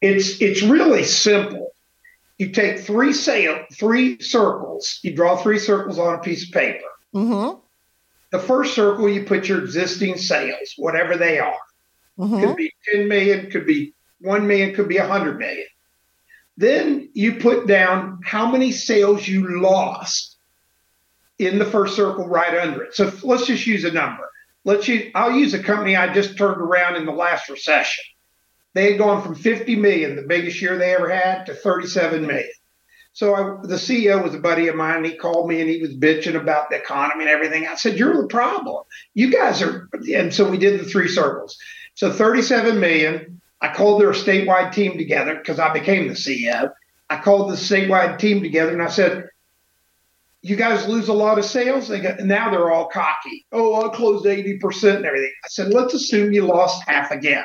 It's 0.00 0.40
it's 0.40 0.62
really 0.62 1.02
simple. 1.02 1.72
You 2.38 2.50
take 2.50 2.78
three 2.78 3.12
sail, 3.12 3.64
three 3.72 4.20
circles. 4.20 5.00
You 5.02 5.16
draw 5.16 5.36
three 5.36 5.58
circles 5.58 5.98
on 5.98 6.14
a 6.14 6.18
piece 6.18 6.46
of 6.46 6.52
paper. 6.52 6.86
Mm-hmm. 7.12 7.58
The 8.30 8.38
first 8.38 8.76
circle, 8.76 9.08
you 9.08 9.24
put 9.24 9.48
your 9.48 9.64
existing 9.64 10.18
sales, 10.18 10.74
whatever 10.76 11.16
they 11.16 11.40
are. 11.40 11.58
Mm-hmm. 12.20 12.40
Could 12.40 12.56
be 12.56 12.72
10 12.92 13.08
million, 13.08 13.50
could 13.50 13.66
be 13.66 13.94
1 14.20 14.46
million, 14.46 14.76
could 14.76 14.86
be 14.86 15.00
100 15.00 15.40
million. 15.40 15.66
Then 16.56 17.08
you 17.14 17.34
put 17.40 17.66
down 17.66 18.20
how 18.24 18.48
many 18.48 18.70
sales 18.70 19.26
you 19.26 19.60
lost 19.60 20.27
in 21.38 21.58
the 21.58 21.64
first 21.64 21.96
circle 21.96 22.26
right 22.26 22.58
under 22.58 22.82
it. 22.82 22.94
So 22.94 23.12
let's 23.22 23.46
just 23.46 23.66
use 23.66 23.84
a 23.84 23.92
number 23.92 24.28
let's 24.68 24.86
use, 24.86 25.10
I'll 25.14 25.32
use 25.32 25.54
a 25.54 25.62
company 25.62 25.96
I 25.96 26.12
just 26.12 26.36
turned 26.36 26.60
around 26.60 26.96
in 26.96 27.06
the 27.06 27.12
last 27.12 27.48
recession. 27.48 28.04
They 28.74 28.90
had 28.90 28.98
gone 28.98 29.22
from 29.22 29.34
50 29.34 29.76
million, 29.76 30.14
the 30.14 30.22
biggest 30.22 30.60
year 30.60 30.76
they 30.76 30.94
ever 30.94 31.08
had, 31.08 31.46
to 31.46 31.54
37 31.54 32.26
million. 32.26 32.50
So 33.14 33.34
I, 33.34 33.66
the 33.66 33.76
CEO 33.76 34.22
was 34.22 34.34
a 34.34 34.38
buddy 34.38 34.68
of 34.68 34.76
mine. 34.76 34.98
And 34.98 35.06
He 35.06 35.16
called 35.16 35.48
me 35.48 35.60
and 35.60 35.70
he 35.70 35.80
was 35.80 35.96
bitching 35.96 36.36
about 36.36 36.68
the 36.68 36.76
economy 36.76 37.22
and 37.22 37.30
everything. 37.30 37.66
I 37.66 37.74
said, 37.74 37.98
"You're 37.98 38.20
the 38.20 38.28
problem. 38.28 38.84
You 39.14 39.32
guys 39.32 39.60
are." 39.60 39.88
And 40.14 40.32
so 40.32 40.48
we 40.48 40.58
did 40.58 40.78
the 40.78 40.84
three 40.84 41.08
circles. 41.08 41.58
So 41.94 42.12
37 42.12 42.78
million. 42.78 43.40
I 43.60 43.74
called 43.74 44.00
their 44.00 44.12
statewide 44.12 44.72
team 44.72 44.98
together 44.98 45.34
because 45.34 45.58
I 45.58 45.72
became 45.72 46.06
the 46.06 46.14
CEO. 46.14 46.70
I 47.10 47.16
called 47.16 47.50
the 47.50 47.56
statewide 47.56 48.20
team 48.20 48.40
together 48.40 48.70
and 48.70 48.82
I 48.82 48.88
said, 48.88 49.30
you 50.42 50.56
guys 50.56 50.86
lose 50.86 51.08
a 51.08 51.12
lot 51.12 51.38
of 51.38 51.44
sales. 51.44 51.88
They 51.88 52.00
got 52.00 52.20
now 52.20 52.50
they're 52.50 52.70
all 52.70 52.88
cocky. 52.88 53.46
Oh, 53.52 53.86
I 53.88 53.94
closed 53.94 54.24
80% 54.24 54.96
and 54.96 55.04
everything. 55.04 55.32
I 55.44 55.48
said, 55.48 55.74
let's 55.74 55.94
assume 55.94 56.32
you 56.32 56.46
lost 56.46 56.82
half 56.86 57.10
again. 57.10 57.44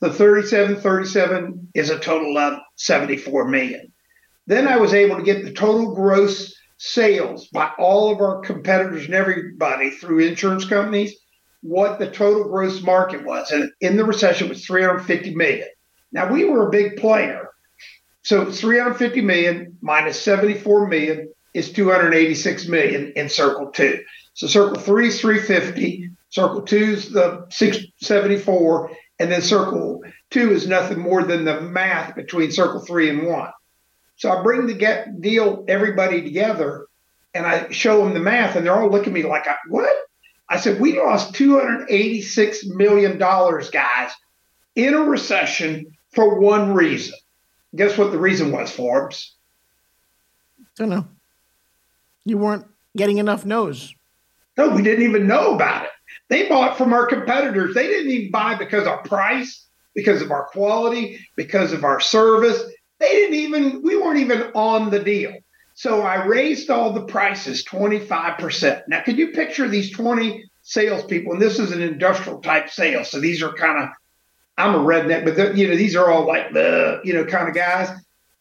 The 0.00 0.12
37 0.12 0.76
37 0.76 1.68
is 1.74 1.90
a 1.90 1.98
total 1.98 2.36
of 2.36 2.58
74 2.76 3.48
million. 3.48 3.92
Then 4.46 4.68
I 4.68 4.76
was 4.76 4.92
able 4.92 5.16
to 5.16 5.22
get 5.22 5.44
the 5.44 5.52
total 5.52 5.94
gross 5.94 6.54
sales 6.76 7.48
by 7.48 7.70
all 7.78 8.12
of 8.12 8.20
our 8.20 8.40
competitors 8.40 9.06
and 9.06 9.14
everybody 9.14 9.90
through 9.90 10.18
insurance 10.18 10.64
companies, 10.64 11.14
what 11.62 11.98
the 11.98 12.10
total 12.10 12.44
gross 12.44 12.82
market 12.82 13.24
was. 13.24 13.50
And 13.52 13.70
in 13.80 13.96
the 13.96 14.04
recession 14.04 14.48
was 14.48 14.66
350 14.66 15.34
million. 15.34 15.68
Now 16.12 16.30
we 16.30 16.44
were 16.44 16.68
a 16.68 16.70
big 16.70 16.96
player. 16.96 17.48
So 18.22 18.50
350 18.50 19.20
million 19.20 19.78
minus 19.80 20.20
74 20.20 20.88
million 20.88 21.32
is 21.54 21.72
286 21.72 22.68
million 22.68 23.12
in 23.16 23.28
circle 23.28 23.68
two. 23.68 24.04
So 24.34 24.46
circle 24.48 24.80
three 24.80 25.08
is 25.08 25.20
350, 25.20 26.10
circle 26.28 26.62
two 26.62 26.76
is 26.76 27.10
the 27.10 27.46
674, 27.50 28.90
and 29.20 29.30
then 29.30 29.40
circle 29.40 30.02
two 30.30 30.52
is 30.52 30.66
nothing 30.66 30.98
more 30.98 31.22
than 31.22 31.44
the 31.44 31.60
math 31.60 32.16
between 32.16 32.50
circle 32.50 32.80
three 32.80 33.08
and 33.08 33.26
one. 33.26 33.52
So 34.16 34.30
I 34.30 34.42
bring 34.42 34.66
the 34.66 34.74
get 34.74 35.20
deal 35.20 35.64
everybody 35.68 36.22
together 36.22 36.86
and 37.34 37.46
I 37.46 37.70
show 37.70 38.04
them 38.04 38.14
the 38.14 38.20
math, 38.20 38.54
and 38.54 38.64
they're 38.64 38.74
all 38.74 38.90
looking 38.90 39.08
at 39.08 39.14
me 39.14 39.22
like, 39.24 39.46
"What?" 39.68 39.92
I 40.48 40.58
said, 40.58 40.80
"We 40.80 40.98
lost 40.98 41.34
286 41.34 42.66
million 42.66 43.18
dollars, 43.18 43.70
guys, 43.70 44.12
in 44.76 44.94
a 44.94 45.00
recession 45.00 45.96
for 46.12 46.38
one 46.38 46.74
reason. 46.74 47.14
Guess 47.74 47.98
what 47.98 48.12
the 48.12 48.18
reason 48.18 48.52
was, 48.52 48.70
Forbes? 48.70 49.34
Don't 50.76 50.90
know. 50.90 51.08
You 52.24 52.38
weren't 52.38 52.66
getting 52.96 53.18
enough 53.18 53.44
no's. 53.44 53.94
No, 54.56 54.70
we 54.70 54.82
didn't 54.82 55.04
even 55.04 55.26
know 55.26 55.54
about 55.54 55.84
it. 55.84 55.90
They 56.28 56.48
bought 56.48 56.78
from 56.78 56.92
our 56.92 57.06
competitors. 57.06 57.74
They 57.74 57.86
didn't 57.86 58.10
even 58.10 58.30
buy 58.30 58.54
because 58.54 58.86
of 58.86 59.04
price, 59.04 59.66
because 59.94 60.22
of 60.22 60.30
our 60.30 60.46
quality, 60.46 61.20
because 61.36 61.72
of 61.72 61.84
our 61.84 62.00
service. 62.00 62.62
They 62.98 63.08
didn't 63.08 63.34
even, 63.34 63.82
we 63.82 63.96
weren't 63.96 64.20
even 64.20 64.42
on 64.54 64.90
the 64.90 65.00
deal. 65.00 65.34
So 65.74 66.02
I 66.02 66.24
raised 66.24 66.70
all 66.70 66.92
the 66.92 67.04
prices 67.04 67.64
25%. 67.64 68.82
Now, 68.86 69.02
can 69.02 69.16
you 69.16 69.32
picture 69.32 69.68
these 69.68 69.90
20 69.90 70.44
salespeople? 70.62 71.32
And 71.32 71.42
this 71.42 71.58
is 71.58 71.72
an 71.72 71.82
industrial 71.82 72.40
type 72.40 72.70
sale. 72.70 73.04
So 73.04 73.20
these 73.20 73.42
are 73.42 73.52
kind 73.52 73.82
of, 73.82 73.88
I'm 74.56 74.76
a 74.76 74.78
redneck, 74.78 75.24
but 75.24 75.56
you 75.56 75.66
know, 75.68 75.76
these 75.76 75.96
are 75.96 76.10
all 76.10 76.26
like 76.26 76.52
the, 76.52 77.00
you 77.02 77.12
know, 77.12 77.24
kind 77.24 77.48
of 77.48 77.54
guys. 77.54 77.90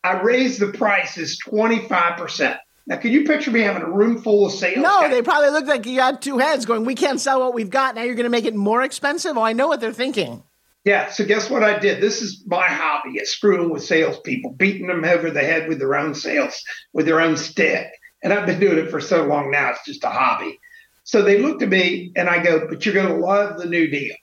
I 0.04 0.22
raised 0.22 0.60
the 0.60 0.72
prices 0.74 1.40
25%. 1.44 2.58
Now, 2.86 2.98
can 2.98 3.12
you 3.12 3.24
picture 3.24 3.52
me 3.52 3.62
having 3.62 3.84
a 3.84 3.90
room 3.90 4.22
full 4.22 4.46
of 4.46 4.52
sales? 4.52 4.78
No, 4.78 5.02
guys? 5.02 5.12
they 5.12 5.22
probably 5.22 5.52
looked 5.52 5.68
like 5.68 5.86
you 5.86 6.02
had 6.02 6.22
two 6.22 6.38
heads 6.38 6.66
going, 6.66 6.84
we 6.84 6.96
can't 6.96 7.20
sell 7.20 7.40
what 7.40 7.54
we've 7.54 7.70
got. 7.70 7.96
Now 7.96 8.04
you're 8.04 8.16
going 8.16 8.26
to 8.26 8.30
make 8.30 8.46
it 8.46 8.56
more 8.56 8.82
expensive. 8.82 9.38
Oh, 9.38 9.42
I 9.42 9.54
know 9.54 9.68
what 9.68 9.80
they're 9.80 9.94
thinking. 9.94 10.44
Yeah. 10.84 11.10
So 11.10 11.26
guess 11.26 11.50
what 11.50 11.64
I 11.64 11.80
did? 11.80 12.02
This 12.02 12.22
is 12.22 12.44
my 12.46 12.66
hobby: 12.66 13.18
is 13.18 13.32
screwing 13.32 13.70
with 13.70 13.84
salespeople, 13.84 14.54
beating 14.54 14.88
them 14.88 15.06
over 15.06 15.32
the 15.32 15.42
head 15.42 15.70
with 15.70 15.80
their 15.80 15.96
own 15.96 16.14
sales, 16.14 16.62
with 16.92 17.06
their 17.06 17.22
own 17.22 17.38
stick. 17.38 17.88
And 18.22 18.34
I've 18.34 18.46
been 18.46 18.60
doing 18.60 18.78
it 18.78 18.92
for 18.92 19.00
so 19.00 19.26
long 19.26 19.50
now; 19.50 19.70
it's 19.72 19.86
just 19.86 20.04
a 20.04 20.10
hobby. 20.10 20.60
So 21.06 21.22
they 21.22 21.38
looked 21.38 21.62
at 21.62 21.70
me, 21.70 22.12
and 22.18 22.28
I 22.28 22.44
go, 22.44 22.68
"But 22.68 22.86
you're 22.86 22.96
going 22.96 23.08
to 23.08 23.26
love 23.26 23.58
the 23.58 23.66
new 23.66 23.88
deal." 23.90 24.16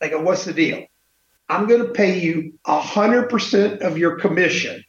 They 0.00 0.10
go, 0.10 0.20
"What's 0.20 0.44
the 0.44 0.52
deal?" 0.52 0.86
I'm 1.48 1.66
going 1.66 1.84
to 1.84 1.92
pay 1.92 2.20
you 2.20 2.52
hundred 2.64 3.28
percent 3.28 3.82
of 3.82 3.98
your 3.98 4.16
commission 4.16 4.84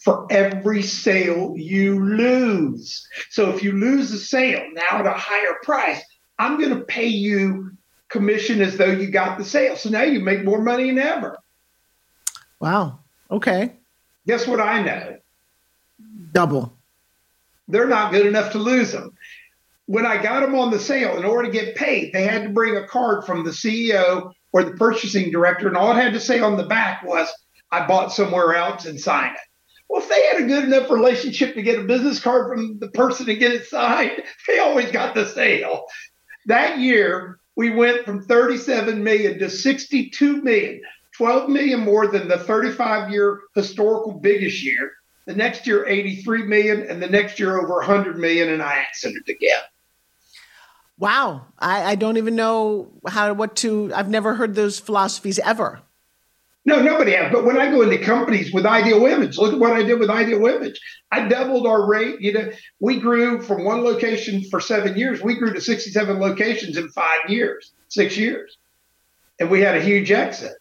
for 0.00 0.26
every 0.30 0.82
sale 0.82 1.54
you 1.56 2.02
lose. 2.02 3.06
So 3.28 3.50
if 3.50 3.62
you 3.62 3.72
lose 3.72 4.10
a 4.12 4.18
sale 4.18 4.66
now 4.72 4.98
at 4.98 5.06
a 5.06 5.12
higher 5.12 5.56
price, 5.62 6.02
I'm 6.38 6.58
going 6.58 6.70
to 6.76 6.84
pay 6.84 7.06
you 7.06 7.72
commission 8.08 8.60
as 8.60 8.76
though 8.76 8.90
you 8.90 9.10
got 9.10 9.38
the 9.38 9.44
sale. 9.44 9.76
So 9.76 9.90
now 9.90 10.02
you 10.02 10.20
make 10.20 10.44
more 10.44 10.62
money 10.62 10.86
than 10.86 10.98
ever. 10.98 11.38
Wow. 12.60 13.00
Okay. 13.30 13.76
Guess 14.26 14.46
what 14.46 14.60
I 14.60 14.82
know? 14.82 15.18
Double. 16.32 16.72
They're 17.68 17.86
not 17.86 18.12
good 18.12 18.26
enough 18.26 18.52
to 18.52 18.58
lose 18.58 18.92
them. 18.92 19.12
When 19.86 20.06
I 20.06 20.22
got 20.22 20.40
them 20.40 20.54
on 20.54 20.70
the 20.70 20.78
sale, 20.78 21.16
in 21.16 21.24
order 21.24 21.50
to 21.50 21.52
get 21.52 21.74
paid, 21.74 22.12
they 22.12 22.22
had 22.22 22.44
to 22.44 22.48
bring 22.50 22.76
a 22.76 22.86
card 22.86 23.24
from 23.24 23.44
the 23.44 23.50
CEO 23.50 24.32
or 24.52 24.64
the 24.64 24.72
purchasing 24.72 25.30
director, 25.30 25.68
and 25.68 25.76
all 25.76 25.92
it 25.92 26.00
had 26.00 26.12
to 26.12 26.20
say 26.20 26.40
on 26.40 26.56
the 26.56 26.66
back 26.66 27.04
was, 27.04 27.28
I 27.70 27.86
bought 27.86 28.12
somewhere 28.12 28.54
else 28.54 28.86
and 28.86 29.00
sign 29.00 29.32
it. 29.32 29.40
Well, 29.90 30.02
if 30.02 30.08
they 30.08 30.24
had 30.28 30.40
a 30.40 30.46
good 30.46 30.62
enough 30.62 30.88
relationship 30.88 31.54
to 31.54 31.62
get 31.62 31.80
a 31.80 31.82
business 31.82 32.20
card 32.20 32.48
from 32.48 32.78
the 32.78 32.90
person 32.90 33.26
to 33.26 33.34
get 33.34 33.50
it 33.50 33.66
signed, 33.66 34.22
they 34.46 34.60
always 34.60 34.92
got 34.92 35.16
the 35.16 35.26
sale. 35.26 35.86
That 36.46 36.78
year, 36.78 37.40
we 37.56 37.70
went 37.70 38.04
from 38.04 38.22
37 38.22 39.02
million 39.02 39.40
to 39.40 39.50
62 39.50 40.42
million, 40.42 40.82
12 41.16 41.50
million 41.50 41.80
more 41.80 42.06
than 42.06 42.28
the 42.28 42.38
35 42.38 43.10
year 43.10 43.40
historical 43.56 44.12
biggest 44.12 44.64
year. 44.64 44.92
The 45.26 45.34
next 45.34 45.66
year, 45.66 45.84
83 45.86 46.44
million, 46.44 46.82
and 46.82 47.02
the 47.02 47.08
next 47.08 47.40
year, 47.40 47.60
over 47.60 47.74
100 47.74 48.16
million, 48.16 48.48
and 48.48 48.62
I 48.62 48.84
exited 48.88 49.28
again. 49.28 49.60
Wow. 50.98 51.46
I, 51.58 51.82
I 51.82 51.94
don't 51.96 52.16
even 52.16 52.36
know 52.36 52.92
how, 53.08 53.32
what 53.32 53.56
to, 53.56 53.92
I've 53.92 54.08
never 54.08 54.36
heard 54.36 54.54
those 54.54 54.78
philosophies 54.78 55.40
ever. 55.40 55.82
No, 56.66 56.82
nobody 56.82 57.12
has. 57.12 57.32
But 57.32 57.44
when 57.44 57.58
I 57.58 57.70
go 57.70 57.82
into 57.82 57.98
companies 57.98 58.52
with 58.52 58.66
Ideal 58.66 59.06
Image, 59.06 59.38
look 59.38 59.54
at 59.54 59.58
what 59.58 59.72
I 59.72 59.82
did 59.82 59.98
with 59.98 60.10
Ideal 60.10 60.46
Image. 60.46 60.78
I 61.10 61.26
doubled 61.26 61.66
our 61.66 61.88
rate. 61.88 62.20
You 62.20 62.34
know, 62.34 62.52
we 62.80 63.00
grew 63.00 63.40
from 63.40 63.64
one 63.64 63.82
location 63.82 64.42
for 64.50 64.60
seven 64.60 64.96
years. 64.96 65.22
We 65.22 65.36
grew 65.36 65.54
to 65.54 65.60
67 65.60 66.20
locations 66.20 66.76
in 66.76 66.88
five 66.90 67.28
years, 67.28 67.72
six 67.88 68.16
years. 68.16 68.58
And 69.38 69.50
we 69.50 69.60
had 69.62 69.76
a 69.76 69.80
huge 69.80 70.10
exit. 70.10 70.52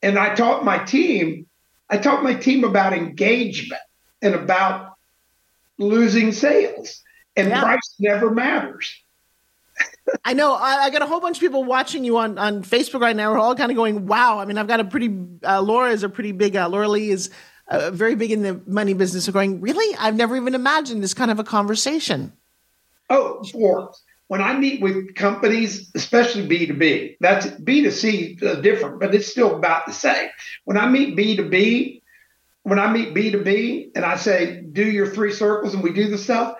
And 0.00 0.16
I 0.16 0.34
taught 0.34 0.64
my 0.64 0.78
team, 0.78 1.46
I 1.90 1.98
taught 1.98 2.22
my 2.22 2.34
team 2.34 2.62
about 2.62 2.92
engagement 2.92 3.82
and 4.22 4.36
about 4.36 4.92
losing 5.76 6.30
sales. 6.30 7.02
And 7.36 7.48
Yeah. 7.48 7.62
price 7.62 7.94
never 7.98 8.30
matters. 8.30 8.94
I 10.24 10.32
know. 10.32 10.54
I, 10.54 10.84
I 10.84 10.90
got 10.90 11.02
a 11.02 11.06
whole 11.06 11.20
bunch 11.20 11.36
of 11.36 11.40
people 11.40 11.64
watching 11.64 12.04
you 12.04 12.18
on, 12.18 12.38
on 12.38 12.62
Facebook 12.62 13.00
right 13.00 13.14
now. 13.14 13.32
We're 13.32 13.38
all 13.38 13.54
kind 13.54 13.70
of 13.70 13.76
going, 13.76 14.06
wow. 14.06 14.38
I 14.38 14.44
mean, 14.44 14.58
I've 14.58 14.68
got 14.68 14.80
a 14.80 14.84
pretty, 14.84 15.14
uh, 15.44 15.60
Laura 15.60 15.90
is 15.90 16.02
a 16.02 16.08
pretty 16.08 16.32
big, 16.32 16.56
uh, 16.56 16.68
Laura 16.68 16.88
Lee 16.88 17.10
is 17.10 17.30
uh, 17.68 17.90
very 17.90 18.14
big 18.14 18.30
in 18.30 18.42
the 18.42 18.60
money 18.66 18.94
business. 18.94 19.26
So 19.26 19.32
going, 19.32 19.60
really? 19.60 19.96
I've 19.98 20.16
never 20.16 20.36
even 20.36 20.54
imagined 20.54 21.02
this 21.02 21.14
kind 21.14 21.30
of 21.30 21.38
a 21.38 21.44
conversation. 21.44 22.32
Oh, 23.10 23.42
Forbes. 23.44 24.02
When 24.28 24.42
I 24.42 24.58
meet 24.58 24.82
with 24.82 25.14
companies, 25.14 25.90
especially 25.94 26.46
B2B, 26.46 27.16
that's 27.18 27.46
B2C 27.46 28.42
uh, 28.42 28.54
different, 28.56 29.00
but 29.00 29.14
it's 29.14 29.28
still 29.28 29.56
about 29.56 29.86
the 29.86 29.92
same. 29.92 30.28
When 30.64 30.76
I 30.76 30.86
meet 30.86 31.16
B2B, 31.16 32.02
when 32.64 32.78
I 32.78 32.92
meet 32.92 33.14
B2B 33.14 33.92
and 33.94 34.04
I 34.04 34.16
say, 34.16 34.60
do 34.60 34.84
your 34.84 35.06
three 35.06 35.32
circles 35.32 35.72
and 35.72 35.82
we 35.82 35.94
do 35.94 36.10
the 36.10 36.18
stuff, 36.18 36.56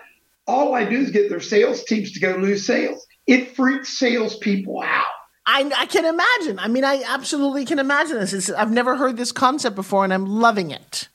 all 0.47 0.73
I 0.73 0.83
do 0.83 0.97
is 0.97 1.11
get 1.11 1.29
their 1.29 1.39
sales 1.39 1.83
teams 1.83 2.13
to 2.13 2.19
go 2.19 2.31
lose 2.31 2.65
sales. 2.65 3.05
It 3.29 3.55
freaks 3.55 3.99
salespeople 3.99 4.81
out. 4.81 5.05
I, 5.45 5.71
I 5.77 5.85
can 5.85 6.03
imagine. 6.03 6.57
I 6.57 6.67
mean, 6.67 6.83
I 6.83 7.03
absolutely 7.07 7.63
can 7.63 7.77
imagine 7.77 8.17
this. 8.17 8.33
It's, 8.33 8.49
I've 8.49 8.71
never 8.71 8.95
heard 8.95 9.17
this 9.17 9.31
concept 9.31 9.75
before, 9.75 10.03
and 10.03 10.11
I'm 10.11 10.25
loving 10.25 10.71
it. 10.71 11.09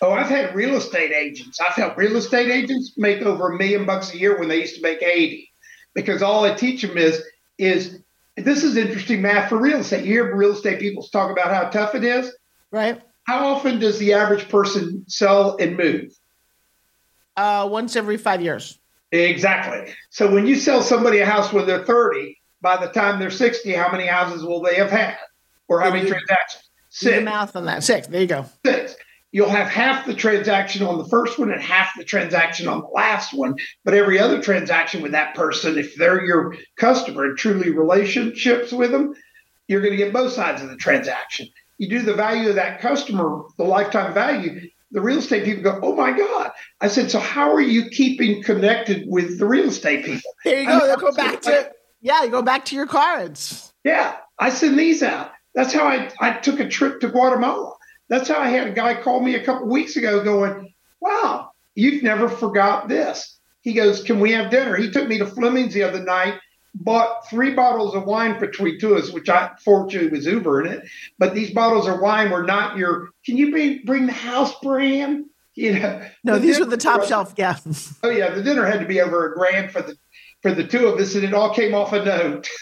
Oh, 0.00 0.12
I've 0.12 0.28
had 0.28 0.54
real 0.54 0.76
estate 0.76 1.10
agents. 1.10 1.58
I've 1.60 1.74
helped 1.74 1.98
real 1.98 2.14
estate 2.14 2.48
agents 2.48 2.92
make 2.96 3.22
over 3.22 3.50
a 3.50 3.58
million 3.58 3.86
bucks 3.86 4.14
a 4.14 4.18
year 4.18 4.38
when 4.38 4.48
they 4.48 4.60
used 4.60 4.76
to 4.76 4.82
make 4.82 5.02
80. 5.02 5.50
Because 5.94 6.22
all 6.22 6.44
I 6.44 6.54
teach 6.54 6.82
them 6.82 6.96
is, 6.96 7.24
is 7.58 7.98
this 8.36 8.62
is 8.62 8.76
interesting 8.76 9.20
math 9.20 9.48
for 9.48 9.58
real 9.58 9.78
estate. 9.78 10.04
You 10.04 10.12
hear 10.12 10.36
real 10.36 10.52
estate 10.52 10.78
people 10.78 11.02
talk 11.02 11.32
about 11.32 11.52
how 11.52 11.70
tough 11.70 11.96
it 11.96 12.04
is. 12.04 12.32
Right? 12.70 13.02
How 13.24 13.48
often 13.48 13.80
does 13.80 13.98
the 13.98 14.12
average 14.12 14.48
person 14.48 15.04
sell 15.08 15.56
and 15.56 15.76
move? 15.76 16.16
Uh, 17.36 17.68
once 17.68 17.96
every 17.96 18.16
five 18.16 18.42
years. 18.42 18.78
Exactly. 19.12 19.94
So 20.10 20.32
when 20.32 20.46
you 20.46 20.56
sell 20.56 20.82
somebody 20.82 21.18
a 21.18 21.26
house 21.26 21.52
when 21.52 21.66
they're 21.66 21.84
30, 21.84 22.38
by 22.60 22.76
the 22.76 22.92
time 22.92 23.18
they're 23.18 23.30
60, 23.30 23.72
how 23.72 23.90
many 23.90 24.06
houses 24.06 24.42
will 24.44 24.60
they 24.60 24.74
have 24.76 24.90
had? 24.90 25.16
Or 25.68 25.80
how 25.80 25.90
many 25.90 26.08
transactions? 26.08 26.68
Six. 26.90 27.22
math 27.22 27.54
on 27.54 27.66
that. 27.66 27.84
Six. 27.84 28.06
There 28.06 28.20
you 28.20 28.26
go. 28.26 28.46
Six. 28.64 28.96
You'll 29.30 29.50
have 29.50 29.68
half 29.68 30.06
the 30.06 30.14
transaction 30.14 30.82
on 30.86 30.96
the 30.96 31.04
first 31.04 31.38
one 31.38 31.50
and 31.50 31.62
half 31.62 31.90
the 31.96 32.04
transaction 32.04 32.66
on 32.66 32.80
the 32.80 32.86
last 32.86 33.34
one. 33.34 33.56
But 33.84 33.92
every 33.92 34.18
other 34.18 34.40
transaction 34.40 35.02
with 35.02 35.12
that 35.12 35.34
person, 35.34 35.78
if 35.78 35.94
they're 35.96 36.24
your 36.24 36.56
customer 36.76 37.24
and 37.24 37.36
truly 37.36 37.70
relationships 37.70 38.72
with 38.72 38.90
them, 38.90 39.14
you're 39.66 39.82
going 39.82 39.92
to 39.92 39.98
get 39.98 40.14
both 40.14 40.32
sides 40.32 40.62
of 40.62 40.70
the 40.70 40.76
transaction. 40.76 41.46
You 41.76 41.90
do 41.90 42.02
the 42.02 42.14
value 42.14 42.48
of 42.48 42.54
that 42.54 42.80
customer, 42.80 43.42
the 43.58 43.64
lifetime 43.64 44.14
value. 44.14 44.68
The 44.90 45.00
real 45.00 45.18
estate 45.18 45.44
people 45.44 45.62
go, 45.62 45.80
Oh 45.82 45.94
my 45.94 46.16
God. 46.16 46.50
I 46.80 46.88
said, 46.88 47.10
So 47.10 47.18
how 47.18 47.52
are 47.52 47.60
you 47.60 47.90
keeping 47.90 48.42
connected 48.42 49.04
with 49.06 49.38
the 49.38 49.46
real 49.46 49.68
estate 49.68 50.04
people? 50.04 50.30
There 50.44 50.62
you 50.62 50.68
I 50.68 50.78
go. 50.78 50.86
mean, 50.86 50.98
go 50.98 51.12
back 51.12 51.42
to 51.42 51.70
yeah. 52.00 52.22
You 52.24 52.30
go 52.30 52.42
back 52.42 52.64
to 52.66 52.76
your 52.76 52.86
cards. 52.86 53.72
Yeah, 53.84 54.16
I 54.38 54.50
send 54.50 54.78
these 54.78 55.02
out. 55.02 55.32
That's 55.54 55.72
how 55.72 55.86
I, 55.86 56.10
I 56.20 56.32
took 56.38 56.60
a 56.60 56.68
trip 56.68 57.00
to 57.00 57.08
Guatemala. 57.08 57.74
That's 58.08 58.28
how 58.28 58.38
I 58.38 58.48
had 58.48 58.68
a 58.68 58.72
guy 58.72 58.94
call 59.00 59.20
me 59.20 59.34
a 59.34 59.44
couple 59.44 59.68
weeks 59.68 59.96
ago 59.96 60.22
going, 60.24 60.72
Wow, 61.00 61.50
you've 61.74 62.02
never 62.02 62.28
forgot 62.28 62.88
this. 62.88 63.38
He 63.60 63.72
goes, 63.74 64.02
Can 64.02 64.20
we 64.20 64.32
have 64.32 64.50
dinner? 64.50 64.76
He 64.76 64.90
took 64.90 65.08
me 65.08 65.18
to 65.18 65.26
Fleming's 65.26 65.74
the 65.74 65.82
other 65.82 66.02
night, 66.02 66.38
bought 66.74 67.28
three 67.28 67.54
bottles 67.54 67.94
of 67.94 68.04
wine 68.04 68.38
between 68.38 68.78
two 68.78 68.94
of 68.94 69.04
us, 69.04 69.10
which 69.12 69.28
I 69.28 69.50
fortunately 69.64 70.10
was 70.10 70.26
Uber 70.26 70.64
in 70.64 70.72
it. 70.72 70.88
But 71.18 71.34
these 71.34 71.50
bottles 71.50 71.88
of 71.88 72.00
wine 72.00 72.30
were 72.30 72.44
not 72.44 72.76
your, 72.76 73.10
can 73.24 73.36
you 73.36 73.50
bring, 73.50 73.82
bring 73.84 74.06
the 74.06 74.12
house 74.12 74.54
brand? 74.60 75.26
You 75.54 75.78
know, 75.78 76.02
No, 76.24 76.34
the 76.34 76.38
these 76.40 76.58
were 76.60 76.66
the 76.66 76.76
top 76.76 77.00
was- 77.00 77.08
shelf. 77.08 77.34
Yeah. 77.36 77.56
Oh 78.04 78.10
yeah, 78.10 78.30
the 78.34 78.42
dinner 78.42 78.64
had 78.64 78.80
to 78.80 78.86
be 78.86 79.00
over 79.00 79.30
a 79.32 79.34
grand 79.34 79.72
for 79.72 79.82
the 79.82 79.96
for 80.40 80.52
the 80.52 80.62
two 80.62 80.86
of 80.86 81.00
us, 81.00 81.16
and 81.16 81.24
it 81.24 81.34
all 81.34 81.52
came 81.52 81.74
off 81.74 81.92
a 81.92 82.04
note. 82.04 82.48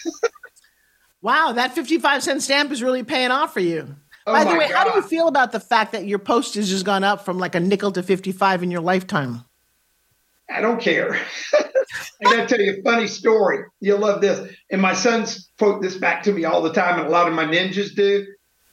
Wow, 1.23 1.53
that 1.53 1.75
55 1.75 2.23
cent 2.23 2.43
stamp 2.43 2.71
is 2.71 2.83
really 2.83 3.03
paying 3.03 3.31
off 3.33 3.53
for 3.53 3.61
you. 3.61 3.97
Oh 4.27 4.33
By 4.33 4.45
the 4.45 4.55
way, 4.57 4.69
how 4.69 4.85
do 4.85 4.91
you 4.97 5.03
feel 5.03 5.29
about 5.29 5.51
the 5.51 5.59
fact 5.61 5.93
that 5.93 6.07
your 6.07 6.19
postage 6.21 6.71
has 6.71 6.83
gone 6.83 7.03
up 7.05 7.25
from 7.25 7.39
like 7.39 7.55
a 7.55 7.61
nickel 7.61 7.91
to 7.93 8.03
55 8.03 8.63
in 8.63 8.71
your 8.71 8.81
lifetime? 8.81 9.45
I 10.49 10.61
don't 10.61 10.81
care. 10.81 11.15
I 11.55 12.25
got 12.25 12.37
to 12.37 12.47
tell 12.47 12.65
you 12.65 12.79
a 12.79 12.83
funny 12.83 13.09
story. 13.09 13.65
You'll 13.81 13.99
love 13.99 14.21
this. 14.21 14.55
And 14.71 14.81
my 14.81 14.95
sons 14.95 15.51
quote 15.59 15.83
this 15.83 15.97
back 15.97 16.23
to 16.25 16.33
me 16.33 16.45
all 16.45 16.63
the 16.63 16.73
time, 16.73 16.99
and 16.99 17.09
a 17.09 17.11
lot 17.11 17.29
of 17.29 17.35
my 17.35 17.45
ninjas 17.45 17.95
do. 17.95 18.27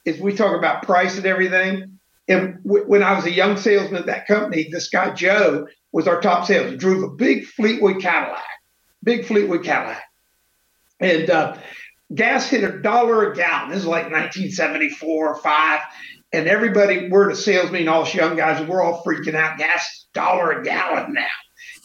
Is 0.06 0.20
we 0.20 0.36
talk 0.36 0.58
about 0.58 0.84
price 0.84 1.18
and 1.18 1.26
everything. 1.26 2.00
And 2.28 2.62
w- 2.64 2.86
when 2.86 3.04
I 3.04 3.14
was 3.14 3.26
a 3.26 3.32
young 3.32 3.58
salesman 3.58 4.02
at 4.02 4.06
that 4.08 4.28
company, 4.28 4.68
this 4.70 4.90
guy 4.90 5.14
Joe 5.14 5.68
was 5.92 6.08
our 6.08 6.20
top 6.22 6.46
salesman. 6.46 6.78
Drove 6.78 7.04
a 7.04 7.10
big 7.10 7.46
Fleetwood 7.46 8.02
Cadillac, 8.02 8.44
big 9.02 9.26
Fleetwood 9.26 9.64
Cadillac, 9.64 10.04
and 11.00 11.30
uh, 11.30 11.58
gas 12.14 12.50
hit 12.50 12.64
a 12.64 12.82
dollar 12.82 13.32
a 13.32 13.36
gallon. 13.36 13.70
This 13.70 13.80
is 13.80 13.86
like 13.86 14.12
1974 14.12 15.28
or 15.28 15.36
five. 15.38 15.80
And 16.34 16.48
everybody, 16.48 17.10
we're 17.10 17.34
the 17.34 17.72
and 17.82 17.90
all 17.90 18.02
us 18.02 18.14
young 18.14 18.36
guys, 18.36 18.60
and 18.60 18.68
we're 18.68 18.82
all 18.82 19.04
freaking 19.04 19.36
out. 19.36 19.58
Gas 19.58 20.08
dollar 20.14 20.52
a 20.52 20.64
gallon 20.64 21.14
now 21.14 21.28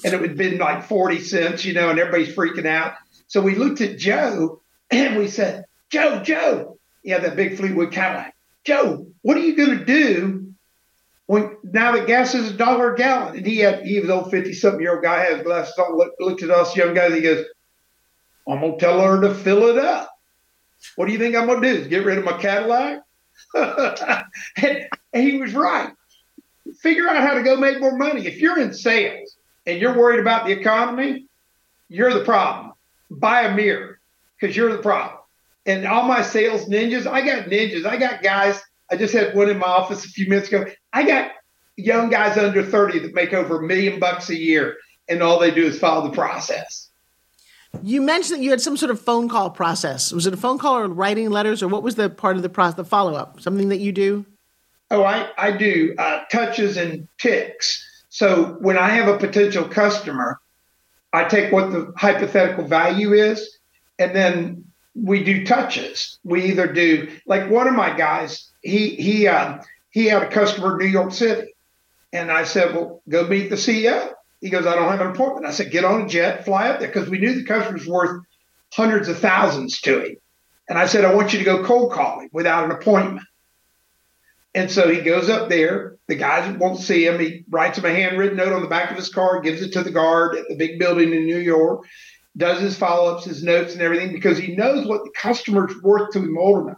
and 0.04 0.14
it 0.14 0.20
had 0.20 0.36
been 0.36 0.58
like 0.58 0.84
40 0.84 1.20
cents, 1.20 1.64
you 1.64 1.72
know, 1.72 1.90
and 1.90 1.98
everybody's 1.98 2.34
freaking 2.34 2.66
out. 2.66 2.94
So 3.26 3.40
we 3.40 3.54
looked 3.54 3.80
at 3.80 3.98
Joe 3.98 4.60
and 4.90 5.16
we 5.16 5.28
said, 5.28 5.64
Joe, 5.90 6.22
Joe, 6.22 6.78
had 7.06 7.22
that 7.22 7.36
big 7.36 7.56
Fleetwood 7.56 7.92
Cadillac. 7.92 8.34
Joe, 8.64 9.06
what 9.22 9.36
are 9.36 9.40
you 9.40 9.56
going 9.56 9.78
to 9.78 9.84
do 9.84 10.52
when 11.26 11.56
now 11.62 11.92
that 11.92 12.06
gas 12.06 12.34
is 12.34 12.50
a 12.50 12.54
dollar 12.54 12.94
a 12.94 12.96
gallon? 12.96 13.38
And 13.38 13.46
he 13.46 13.58
had, 13.58 13.84
he 13.84 14.00
was 14.00 14.10
old 14.10 14.30
50 14.30 14.52
something 14.52 14.80
year 14.80 14.94
old 14.94 15.02
guy, 15.02 15.24
had 15.24 15.36
his 15.36 15.42
glasses 15.42 15.78
on, 15.78 15.96
looked, 15.96 16.20
looked 16.20 16.42
at 16.42 16.50
us 16.50 16.76
young 16.76 16.94
guys. 16.94 17.14
He 17.14 17.22
goes, 17.22 17.46
I'm 18.46 18.60
going 18.60 18.78
to 18.78 18.78
tell 18.78 19.00
her 19.00 19.20
to 19.22 19.34
fill 19.34 19.66
it 19.66 19.78
up. 19.78 20.10
What 20.96 21.06
do 21.06 21.12
you 21.12 21.18
think 21.18 21.34
I'm 21.34 21.46
going 21.46 21.62
to 21.62 21.82
do? 21.82 21.88
Get 21.88 22.04
rid 22.04 22.18
of 22.18 22.24
my 22.24 22.38
Cadillac? 22.38 23.02
and 24.56 24.88
he 25.12 25.38
was 25.38 25.54
right. 25.54 25.92
Figure 26.80 27.08
out 27.08 27.26
how 27.26 27.34
to 27.34 27.42
go 27.42 27.56
make 27.56 27.80
more 27.80 27.96
money. 27.96 28.26
If 28.26 28.38
you're 28.38 28.60
in 28.60 28.72
sales, 28.72 29.36
and 29.68 29.78
you're 29.78 29.96
worried 29.96 30.18
about 30.18 30.46
the 30.46 30.52
economy, 30.52 31.26
you're 31.88 32.12
the 32.12 32.24
problem. 32.24 32.72
Buy 33.10 33.42
a 33.42 33.54
mirror 33.54 34.00
because 34.40 34.56
you're 34.56 34.72
the 34.72 34.82
problem. 34.82 35.18
And 35.66 35.86
all 35.86 36.04
my 36.04 36.22
sales 36.22 36.64
ninjas, 36.64 37.06
I 37.06 37.20
got 37.20 37.50
ninjas. 37.50 37.84
I 37.84 37.98
got 37.98 38.22
guys. 38.22 38.58
I 38.90 38.96
just 38.96 39.12
had 39.12 39.36
one 39.36 39.50
in 39.50 39.58
my 39.58 39.66
office 39.66 40.06
a 40.06 40.08
few 40.08 40.26
minutes 40.26 40.48
ago. 40.48 40.64
I 40.94 41.02
got 41.02 41.32
young 41.76 42.08
guys 42.08 42.38
under 42.38 42.62
30 42.62 43.00
that 43.00 43.14
make 43.14 43.34
over 43.34 43.58
a 43.58 43.62
million 43.62 44.00
bucks 44.00 44.30
a 44.30 44.36
year, 44.36 44.78
and 45.06 45.22
all 45.22 45.38
they 45.38 45.50
do 45.50 45.66
is 45.66 45.78
follow 45.78 46.08
the 46.08 46.14
process. 46.14 46.88
You 47.82 48.00
mentioned 48.00 48.40
that 48.40 48.44
you 48.44 48.50
had 48.50 48.62
some 48.62 48.78
sort 48.78 48.90
of 48.90 48.98
phone 48.98 49.28
call 49.28 49.50
process. 49.50 50.10
Was 50.10 50.26
it 50.26 50.32
a 50.32 50.38
phone 50.38 50.56
call 50.56 50.78
or 50.78 50.88
writing 50.88 51.28
letters, 51.28 51.62
or 51.62 51.68
what 51.68 51.82
was 51.82 51.96
the 51.96 52.08
part 52.08 52.36
of 52.36 52.42
the 52.42 52.48
process, 52.48 52.76
the 52.76 52.84
follow 52.84 53.14
up? 53.14 53.38
Something 53.40 53.68
that 53.68 53.76
you 53.76 53.92
do? 53.92 54.24
Oh, 54.90 55.04
I, 55.04 55.28
I 55.36 55.52
do 55.52 55.94
uh, 55.98 56.24
touches 56.32 56.78
and 56.78 57.06
ticks. 57.18 57.84
So 58.18 58.56
when 58.58 58.76
I 58.76 58.88
have 58.88 59.06
a 59.06 59.16
potential 59.16 59.62
customer, 59.62 60.40
I 61.12 61.22
take 61.22 61.52
what 61.52 61.70
the 61.70 61.92
hypothetical 61.96 62.66
value 62.66 63.12
is, 63.12 63.58
and 63.96 64.12
then 64.12 64.64
we 64.96 65.22
do 65.22 65.46
touches. 65.46 66.18
We 66.24 66.46
either 66.46 66.66
do 66.66 67.12
like 67.26 67.48
one 67.48 67.68
of 67.68 67.74
my 67.74 67.96
guys. 67.96 68.50
He 68.60 68.96
he 68.96 69.28
uh, 69.28 69.58
he 69.90 70.06
had 70.06 70.24
a 70.24 70.30
customer 70.30 70.72
in 70.72 70.78
New 70.84 70.92
York 70.92 71.12
City, 71.12 71.54
and 72.12 72.32
I 72.32 72.42
said, 72.42 72.74
"Well, 72.74 73.00
go 73.08 73.24
meet 73.28 73.50
the 73.50 73.56
CEO." 73.56 74.12
He 74.40 74.50
goes, 74.50 74.66
"I 74.66 74.74
don't 74.74 74.90
have 74.90 75.00
an 75.00 75.12
appointment." 75.14 75.46
I 75.46 75.52
said, 75.52 75.70
"Get 75.70 75.84
on 75.84 76.02
a 76.02 76.08
jet, 76.08 76.44
fly 76.44 76.70
up 76.70 76.80
there," 76.80 76.88
because 76.88 77.08
we 77.08 77.20
knew 77.20 77.34
the 77.34 77.44
customer's 77.44 77.86
worth 77.86 78.20
hundreds 78.72 79.06
of 79.06 79.20
thousands 79.20 79.80
to 79.82 80.04
him. 80.04 80.16
And 80.68 80.76
I 80.76 80.86
said, 80.86 81.04
"I 81.04 81.14
want 81.14 81.32
you 81.32 81.38
to 81.38 81.44
go 81.44 81.62
cold 81.62 81.92
calling 81.92 82.30
without 82.32 82.64
an 82.64 82.72
appointment." 82.72 83.27
And 84.54 84.70
so 84.70 84.88
he 84.88 85.00
goes 85.00 85.28
up 85.28 85.48
there. 85.48 85.96
The 86.08 86.14
guys 86.14 86.56
won't 86.56 86.80
see 86.80 87.06
him. 87.06 87.20
He 87.20 87.44
writes 87.50 87.78
him 87.78 87.84
a 87.84 87.92
handwritten 87.92 88.36
note 88.36 88.52
on 88.52 88.62
the 88.62 88.68
back 88.68 88.90
of 88.90 88.96
his 88.96 89.10
car, 89.10 89.40
gives 89.40 89.62
it 89.62 89.72
to 89.74 89.82
the 89.82 89.90
guard 89.90 90.36
at 90.36 90.48
the 90.48 90.56
big 90.56 90.78
building 90.78 91.12
in 91.12 91.26
New 91.26 91.38
York, 91.38 91.84
does 92.36 92.60
his 92.60 92.76
follow 92.76 93.14
ups, 93.14 93.26
his 93.26 93.42
notes, 93.42 93.74
and 93.74 93.82
everything 93.82 94.12
because 94.12 94.38
he 94.38 94.56
knows 94.56 94.86
what 94.86 95.04
the 95.04 95.10
customer's 95.10 95.74
worth 95.82 96.12
to 96.12 96.20
him 96.20 96.38
ultimately. 96.38 96.76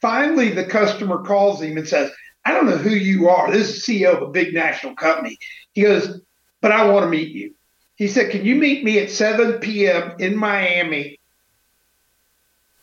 Finally, 0.00 0.50
the 0.50 0.64
customer 0.64 1.22
calls 1.22 1.62
him 1.62 1.76
and 1.76 1.86
says, 1.86 2.10
I 2.44 2.54
don't 2.54 2.66
know 2.66 2.78
who 2.78 2.90
you 2.90 3.28
are. 3.28 3.50
This 3.50 3.76
is 3.76 3.84
CEO 3.84 4.16
of 4.16 4.22
a 4.22 4.30
big 4.30 4.54
national 4.54 4.96
company. 4.96 5.38
He 5.72 5.82
goes, 5.82 6.20
But 6.60 6.72
I 6.72 6.90
want 6.90 7.04
to 7.04 7.10
meet 7.10 7.28
you. 7.28 7.54
He 7.96 8.08
said, 8.08 8.30
Can 8.30 8.44
you 8.44 8.54
meet 8.54 8.82
me 8.82 8.98
at 8.98 9.10
7 9.10 9.58
p.m. 9.58 10.14
in 10.18 10.36
Miami 10.36 11.20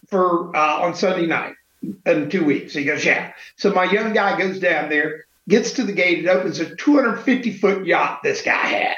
for 0.08 0.56
uh, 0.56 0.82
on 0.82 0.96
Sunday 0.96 1.26
night? 1.26 1.56
In 1.82 2.30
two 2.30 2.44
weeks. 2.44 2.74
He 2.74 2.84
goes, 2.84 3.06
yeah. 3.06 3.34
So 3.56 3.74
my 3.74 3.86
young 3.86 4.14
guy 4.14 4.38
goes 4.38 4.60
down 4.60 4.90
there, 4.90 5.26
gets 5.48 5.74
to 5.74 5.84
the 5.84 5.94
gate, 5.94 6.26
it 6.26 6.28
opens 6.28 6.60
a 6.60 6.76
250 6.76 7.54
foot 7.58 7.86
yacht 7.86 8.22
this 8.24 8.42
guy 8.42 8.66
had. 8.66 8.96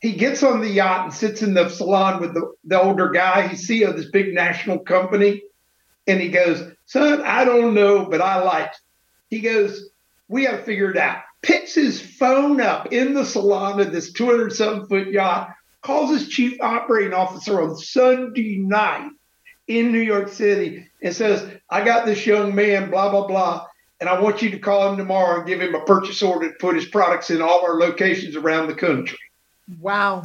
He 0.00 0.12
gets 0.12 0.42
on 0.42 0.60
the 0.60 0.68
yacht 0.68 1.04
and 1.04 1.14
sits 1.14 1.42
in 1.42 1.54
the 1.54 1.68
salon 1.68 2.20
with 2.20 2.34
the, 2.34 2.52
the 2.64 2.80
older 2.80 3.10
guy. 3.10 3.48
He's 3.48 3.66
CEO 3.66 3.88
of 3.88 3.96
this 3.96 4.10
big 4.10 4.34
national 4.34 4.80
company. 4.80 5.42
And 6.06 6.20
he 6.20 6.28
goes, 6.28 6.62
son, 6.84 7.22
I 7.22 7.44
don't 7.44 7.72
know, 7.72 8.04
but 8.04 8.20
I 8.20 8.42
like. 8.42 8.72
He 9.30 9.40
goes, 9.40 9.88
we 10.28 10.44
got 10.44 10.52
to 10.52 10.62
figure 10.62 10.90
it 10.90 10.98
out. 10.98 11.22
Picks 11.40 11.74
his 11.74 12.00
phone 12.00 12.60
up 12.60 12.92
in 12.92 13.14
the 13.14 13.24
salon 13.24 13.80
of 13.80 13.92
this 13.92 14.12
207 14.12 14.86
foot 14.86 15.08
yacht, 15.08 15.54
calls 15.80 16.10
his 16.10 16.28
chief 16.28 16.60
operating 16.60 17.14
officer 17.14 17.62
on 17.62 17.76
Sunday 17.76 18.58
night 18.58 19.10
in 19.66 19.92
New 19.92 20.00
York 20.00 20.28
City 20.28 20.88
and 21.02 21.14
says, 21.14 21.48
I 21.70 21.84
got 21.84 22.06
this 22.06 22.26
young 22.26 22.54
man, 22.54 22.90
blah, 22.90 23.10
blah, 23.10 23.26
blah, 23.26 23.66
and 24.00 24.08
I 24.08 24.20
want 24.20 24.42
you 24.42 24.50
to 24.50 24.58
call 24.58 24.90
him 24.90 24.96
tomorrow 24.96 25.38
and 25.38 25.46
give 25.46 25.60
him 25.60 25.74
a 25.74 25.84
purchase 25.84 26.22
order 26.22 26.48
to 26.50 26.54
put 26.58 26.74
his 26.74 26.84
products 26.84 27.30
in 27.30 27.40
all 27.40 27.64
our 27.64 27.78
locations 27.78 28.36
around 28.36 28.68
the 28.68 28.74
country. 28.74 29.18
Wow. 29.80 30.22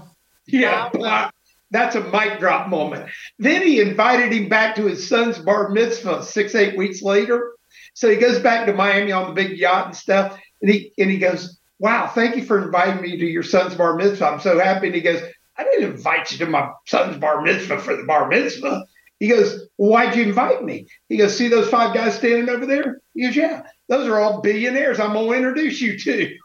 Yeah. 0.48 0.90
Wow. 0.94 1.32
That's 1.72 1.96
a 1.96 2.04
mic 2.04 2.40
drop 2.40 2.68
moment. 2.68 3.10
Then 3.38 3.62
he 3.62 3.80
invited 3.80 4.34
him 4.34 4.50
back 4.50 4.76
to 4.76 4.86
his 4.86 5.08
son's 5.08 5.38
bar 5.38 5.70
mitzvah 5.70 6.24
six, 6.24 6.56
eight 6.56 6.76
weeks 6.76 7.02
later. 7.02 7.54
So 7.94 8.10
he 8.10 8.18
goes 8.18 8.40
back 8.40 8.66
to 8.66 8.74
Miami 8.74 9.12
on 9.12 9.28
the 9.28 9.34
big 9.34 9.58
yacht 9.58 9.86
and 9.86 9.96
stuff. 9.96 10.38
And 10.62 10.72
he 10.72 10.92
and 10.98 11.10
he 11.10 11.20
goes, 11.20 11.58
Wow, 11.78 12.08
thank 12.08 12.36
you 12.36 12.44
for 12.44 12.64
inviting 12.66 13.02
me 13.02 13.18
to 13.18 13.26
your 13.26 13.44
son's 13.44 13.76
bar 13.76 13.96
mitzvah. 13.96 14.26
I'm 14.26 14.40
so 14.40 14.60
happy. 14.60 14.88
And 14.88 14.96
he 14.96 15.02
goes, 15.02 15.22
I 15.58 15.64
didn't 15.64 15.92
invite 15.92 16.32
you 16.32 16.40
to 16.40 16.48
my 16.48 16.72
son's 16.86 17.18
bar 17.18 17.42
mitzvah 17.42 17.80
for 17.80 17.96
the 17.96 18.04
bar 18.04 18.28
mitzvah. 18.28 18.86
He 19.20 19.28
goes, 19.28 19.68
well, 19.78 19.92
Why'd 19.92 20.16
you 20.16 20.24
invite 20.24 20.64
me? 20.64 20.88
He 21.10 21.18
goes, 21.18 21.38
See 21.38 21.48
those 21.48 21.70
five 21.70 21.94
guys 21.94 22.16
standing 22.16 22.50
over 22.50 22.66
there? 22.66 23.02
He 23.14 23.24
goes, 23.24 23.36
Yeah, 23.36 23.64
those 23.88 24.08
are 24.08 24.20
all 24.20 24.42
billionaires. 24.42 25.00
I'm 25.00 25.14
going 25.14 25.30
to 25.30 25.38
introduce 25.38 25.82
you 25.82 26.00
to. 26.00 26.36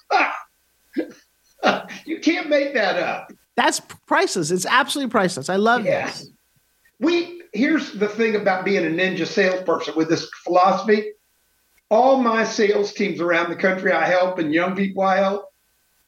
you 2.04 2.20
can't 2.20 2.48
make 2.48 2.74
that 2.74 2.96
up. 2.96 3.32
That's 3.56 3.80
priceless. 3.80 4.50
It's 4.50 4.66
absolutely 4.66 5.10
priceless. 5.10 5.48
I 5.48 5.56
love 5.56 5.84
yeah. 5.84 6.06
this. 6.06 6.30
We 6.98 7.42
here's 7.52 7.92
the 7.92 8.08
thing 8.08 8.34
about 8.34 8.64
being 8.64 8.84
a 8.84 8.88
ninja 8.88 9.26
salesperson 9.26 9.94
with 9.96 10.08
this 10.08 10.28
philosophy. 10.42 11.12
All 11.90 12.20
my 12.20 12.44
sales 12.44 12.92
teams 12.92 13.20
around 13.20 13.50
the 13.50 13.56
country 13.56 13.92
I 13.92 14.06
help 14.06 14.38
and 14.38 14.52
young 14.52 14.74
people 14.74 15.02
I 15.02 15.16
help, 15.18 15.52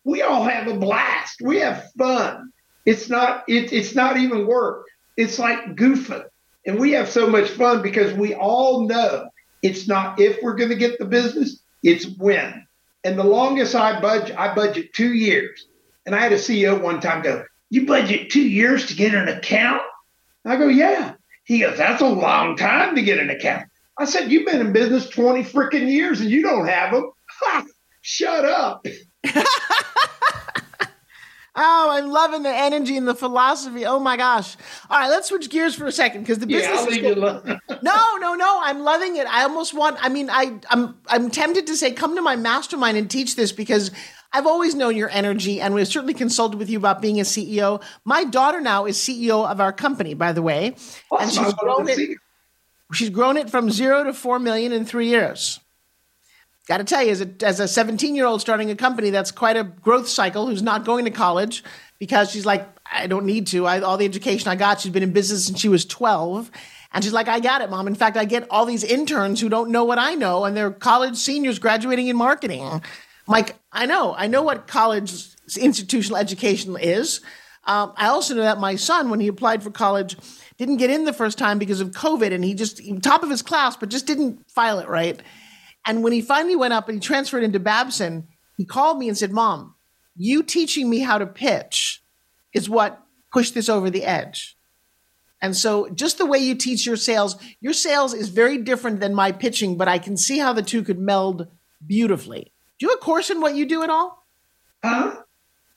we 0.05 0.23
all 0.23 0.43
have 0.43 0.67
a 0.67 0.75
blast. 0.75 1.41
We 1.41 1.59
have 1.59 1.85
fun. 1.97 2.53
It's 2.85 3.09
not 3.09 3.45
it, 3.49 3.73
it's 3.73 3.95
not 3.95 4.17
even 4.17 4.47
work. 4.47 4.87
It's 5.17 5.39
like 5.39 5.77
goofing. 5.77 6.25
And 6.67 6.79
we 6.81 6.93
have 6.93 7.09
so 7.09 7.29
much 7.29 7.49
fun 7.51 7.81
because 7.81 8.13
we 8.13 8.35
all 8.35 8.87
know 8.87 9.29
it's 9.63 9.87
not 9.87 10.21
if 10.21 10.43
we're 10.43 10.57
going 10.57 10.71
to 10.71 10.77
get 10.77 10.99
the 10.99 11.05
business, 11.05 11.63
it's 11.83 12.07
when. 12.19 12.67
And 13.05 13.19
the 13.19 13.25
longest 13.25 13.75
I 13.75 14.01
budget, 14.01 14.37
I 14.37 14.55
budget 14.55 14.93
two 14.93 15.15
years. 15.15 15.67
And 16.05 16.15
I 16.15 16.21
had 16.21 16.33
a 16.33 16.37
CEO 16.37 16.81
one 16.81 17.01
time 17.01 17.23
go, 17.23 17.45
You 17.71 17.87
budget 17.87 18.31
two 18.31 18.47
years 18.47 18.87
to 18.87 18.95
get 18.95 19.15
an 19.15 19.29
account? 19.29 19.83
I 20.45 20.57
go, 20.57 20.69
Yeah. 20.69 21.15
He 21.45 21.61
goes, 21.61 21.79
That's 21.79 22.03
a 22.03 22.09
long 22.09 22.57
time 22.57 22.97
to 22.97 23.03
get 23.03 23.21
an 23.21 23.31
account. 23.31 23.69
I 23.99 24.05
said, 24.05 24.33
You've 24.33 24.47
been 24.47 24.61
in 24.61 24.73
business 24.73 25.09
20 25.09 25.45
freaking 25.45 25.89
years 25.89 26.21
and 26.21 26.31
you 26.31 26.43
don't 26.43 26.67
have 26.67 26.93
them. 26.93 27.11
Ha, 27.41 27.65
shut 28.03 28.45
up. 28.45 28.85
Oh, 31.59 31.89
I'm 31.91 32.11
loving 32.11 32.43
the 32.43 32.55
energy 32.55 32.99
and 32.99 33.09
the 33.09 33.15
philosophy. 33.15 33.87
Oh 33.87 33.99
my 33.99 34.19
gosh! 34.19 34.57
All 34.91 35.01
right, 35.01 35.09
let's 35.09 35.29
switch 35.29 35.49
gears 35.49 35.75
for 35.75 35.87
a 35.87 35.93
second 35.93 36.21
because 36.21 36.39
the 36.39 36.47
business. 36.47 36.83
Yeah, 36.83 36.89
is 36.89 36.99
getting... 36.99 37.23
no, 37.83 38.17
no, 38.19 38.35
no! 38.35 38.61
I'm 38.63 38.81
loving 38.81 39.17
it. 39.17 39.27
I 39.27 39.43
almost 39.45 39.73
want. 39.73 39.97
I 40.03 40.11
mean, 40.11 40.29
I, 40.31 40.59
I'm, 40.69 40.99
I'm 41.07 41.31
tempted 41.31 41.67
to 41.69 41.77
say, 41.77 41.93
come 41.93 42.15
to 42.15 42.21
my 42.21 42.37
mastermind 42.37 42.99
and 42.99 43.11
teach 43.11 43.37
this 43.37 43.53
because 43.53 43.91
I've 44.35 44.47
always 44.47 44.75
known 44.75 44.97
your 44.97 45.09
energy, 45.09 45.63
and 45.63 45.73
we've 45.75 45.89
certainly 45.89 46.13
consulted 46.13 46.59
with 46.59 46.69
you 46.69 46.77
about 46.77 47.01
being 47.01 47.21
a 47.21 47.25
CEO. 47.25 47.83
My 48.05 48.25
daughter 48.25 48.61
now 48.61 48.85
is 48.85 48.99
CEO 48.99 49.51
of 49.51 49.59
our 49.59 49.73
company, 49.73 50.13
by 50.13 50.33
the 50.33 50.43
way, 50.43 50.77
and 51.19 51.33
she's 51.33 51.55
grown 51.55 51.89
it. 51.89 52.19
She's 52.93 53.11
grown 53.11 53.39
it 53.39 53.49
from 53.49 53.71
zero 53.71 54.05
to 54.05 54.13
four 54.13 54.39
million 54.39 54.73
in 54.73 54.85
three 54.85 55.09
years 55.09 55.59
got 56.67 56.79
to 56.79 56.85
tell 56.85 57.03
you, 57.03 57.11
as 57.11 57.21
a, 57.21 57.31
as 57.43 57.61
a 57.61 57.69
17 57.69 58.15
year 58.15 58.27
old 58.27 58.41
starting 58.41 58.71
a 58.71 58.77
company, 58.77 59.11
that's 59.11 59.31
quite 59.31 59.57
a 59.57 59.65
growth 59.65 60.09
cycle 60.09 60.47
who's 60.47 60.63
not 60.63 60.85
going 60.85 61.05
to 61.05 61.11
college 61.11 61.65
because 61.99 62.31
she's 62.31 62.47
like, 62.47 62.69
I 62.91 63.07
don't 63.07 63.27
need 63.27 63.47
to. 63.49 63.67
I, 63.67 63.81
all 63.81 63.97
the 63.97 64.05
education 64.05 64.49
I 64.49 64.57
got, 64.57 64.81
she's 64.81 64.93
been 64.93 65.03
in 65.03 65.13
business 65.13 65.47
since 65.47 65.61
she 65.61 65.69
was 65.69 65.85
12. 65.85 66.51
And 66.93 67.05
she's 67.05 67.13
like, 67.13 67.29
I 67.29 67.41
got 67.41 67.63
it, 67.63 67.71
mom. 67.71 67.87
In 67.87 67.95
fact, 67.95 68.17
I 68.17 68.25
get 68.25 68.47
all 68.51 68.65
these 68.65 68.85
interns 68.85 69.41
who 69.41 69.49
don't 69.49 69.71
know 69.71 69.85
what 69.85 69.99
I 69.99 70.15
know, 70.15 70.45
and 70.45 70.57
they're 70.57 70.71
college 70.71 71.17
seniors 71.17 71.59
graduating 71.59 72.09
in 72.09 72.17
marketing. 72.17 72.63
I'm 72.63 72.83
like, 73.27 73.57
I 73.73 73.87
know, 73.87 74.15
I 74.17 74.29
know 74.29 74.43
what 74.43 74.67
college 74.67 75.13
institutional 75.59 76.17
education 76.17 76.77
is. 76.81 77.21
Um, 77.65 77.93
I 77.97 78.07
also 78.07 78.35
know 78.35 78.43
that 78.43 78.59
my 78.59 78.77
son, 78.77 79.11
when 79.11 79.21
he 79.21 79.27
applied 79.27 79.63
for 79.63 79.71
college, 79.71 80.17
didn't 80.57 80.77
get 80.77 80.89
in 80.89 81.05
the 81.05 81.13
first 81.13 81.37
time 81.37 81.59
because 81.59 81.81
of 81.81 81.91
COVID, 81.91 82.33
and 82.33 82.45
he 82.45 82.55
just 82.55 82.81
top 83.03 83.23
of 83.23 83.31
his 83.31 83.43
class, 83.43 83.77
but 83.77 83.89
just 83.89 84.07
didn't 84.07 84.49
file 84.51 84.79
it 84.79 84.89
right. 84.89 85.21
And 85.87 86.03
when 86.03 86.13
he 86.13 86.21
finally 86.21 86.57
went 86.57 86.75
up 86.75 86.89
and 86.89 86.97
he 86.97 87.01
transferred 87.01 87.45
into 87.45 87.61
Babson, 87.61 88.27
he 88.57 88.65
called 88.65 88.99
me 88.99 89.09
and 89.09 89.17
said, 89.17 89.33
Mom, 89.33 89.75
you 90.17 90.43
teaching 90.43 90.91
me 90.91 90.99
how 90.99 91.19
to 91.19 91.27
pitch 91.27 92.03
is 92.53 92.69
what 92.69 93.03
pushed 93.33 93.55
this 93.55 93.69
over 93.69 93.89
the 93.89 94.05
edge. 94.05 94.57
And 95.43 95.55
so, 95.55 95.89
just 95.91 96.19
the 96.19 96.27
way 96.27 96.39
you 96.39 96.55
teach 96.55 96.87
your 96.87 96.97
sales, 96.97 97.37
your 97.61 97.75
sales 97.75 98.15
is 98.15 98.31
very 98.31 98.59
different 98.59 99.01
than 99.01 99.15
my 99.15 99.33
pitching, 99.33 99.77
but 99.77 99.87
I 99.87 99.99
can 99.99 100.17
see 100.17 100.39
how 100.39 100.55
the 100.55 100.63
two 100.63 100.83
could 100.83 100.99
meld 100.99 101.47
beautifully. 101.87 102.53
Do 102.79 102.87
you 102.87 102.91
have 102.91 102.99
a 102.99 103.05
course 103.05 103.29
in 103.29 103.41
what 103.41 103.55
you 103.55 103.67
do 103.67 103.83
at 103.83 103.91
all? 103.91 104.27
Huh? 104.83 105.17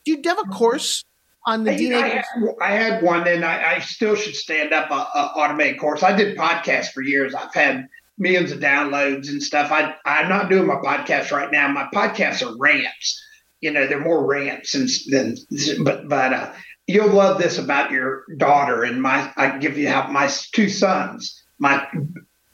Do 0.05 0.11
you 0.11 0.21
have 0.25 0.39
a 0.39 0.49
course 0.49 1.03
on 1.45 1.65
the 1.65 1.71
DNA? 1.71 2.01
I, 2.01 2.07
had, 2.07 2.25
I 2.61 2.71
had 2.71 3.03
one, 3.03 3.27
and 3.27 3.43
I, 3.43 3.75
I, 3.75 3.79
still 3.79 4.15
should 4.15 4.35
stand 4.35 4.73
up 4.73 4.89
a, 4.91 4.93
a 4.93 5.31
automated 5.35 5.79
course. 5.79 6.03
I 6.03 6.15
did 6.15 6.37
podcasts 6.37 6.91
for 6.91 7.01
years. 7.01 7.35
I've 7.35 7.53
had 7.53 7.87
millions 8.19 8.51
of 8.51 8.59
downloads 8.59 9.29
and 9.29 9.41
stuff. 9.41 9.71
I 9.71 9.95
I'm 10.05 10.29
not 10.29 10.49
doing 10.49 10.67
my 10.67 10.75
podcast 10.75 11.31
right 11.31 11.51
now. 11.51 11.67
My 11.69 11.87
podcasts 11.93 12.45
are 12.45 12.55
rants. 12.57 13.25
You 13.61 13.71
know, 13.71 13.87
they're 13.87 13.99
more 13.99 14.25
rants 14.25 14.75
and 14.75 14.89
than 15.09 15.35
but 15.83 16.07
but 16.07 16.33
uh, 16.33 16.53
you'll 16.87 17.09
love 17.09 17.39
this 17.39 17.57
about 17.57 17.91
your 17.91 18.25
daughter 18.37 18.83
and 18.83 19.01
my. 19.01 19.31
I 19.35 19.57
give 19.57 19.77
you 19.77 19.89
how 19.89 20.07
my 20.07 20.29
two 20.53 20.69
sons, 20.69 21.41
my 21.57 21.87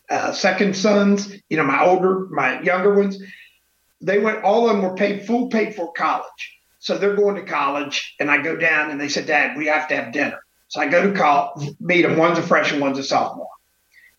uh, 0.09 0.32
second 0.32 0.76
sons. 0.76 1.34
You 1.49 1.57
know, 1.57 1.63
my 1.63 1.84
older, 1.84 2.28
my 2.30 2.61
younger 2.61 2.93
ones. 2.93 3.22
They 4.01 4.20
went. 4.20 4.43
All 4.43 4.70
of 4.70 4.76
them 4.76 4.84
were 4.84 4.95
paid 4.95 5.26
full 5.26 5.47
paid 5.47 5.76
for 5.76 5.91
college. 5.93 6.55
So 6.80 6.99
they're 6.99 7.16
going 7.16 7.36
to 7.36 7.51
college, 7.51 8.13
and 8.20 8.30
I 8.30 8.43
go 8.43 8.55
down 8.55 8.91
and 8.91 9.01
they 9.01 9.09
said, 9.09 9.26
Dad, 9.26 9.57
we 9.57 9.66
have 9.66 9.88
to 9.88 9.95
have 9.95 10.13
dinner. 10.13 10.39
So 10.68 10.82
I 10.82 10.88
go 10.88 11.09
to 11.09 11.18
call, 11.18 11.59
meet 11.80 12.03
them. 12.03 12.16
One's 12.16 12.38
a 12.38 12.43
freshman, 12.43 12.80
one's 12.80 12.99
a 12.99 13.03
sophomore. 13.03 13.49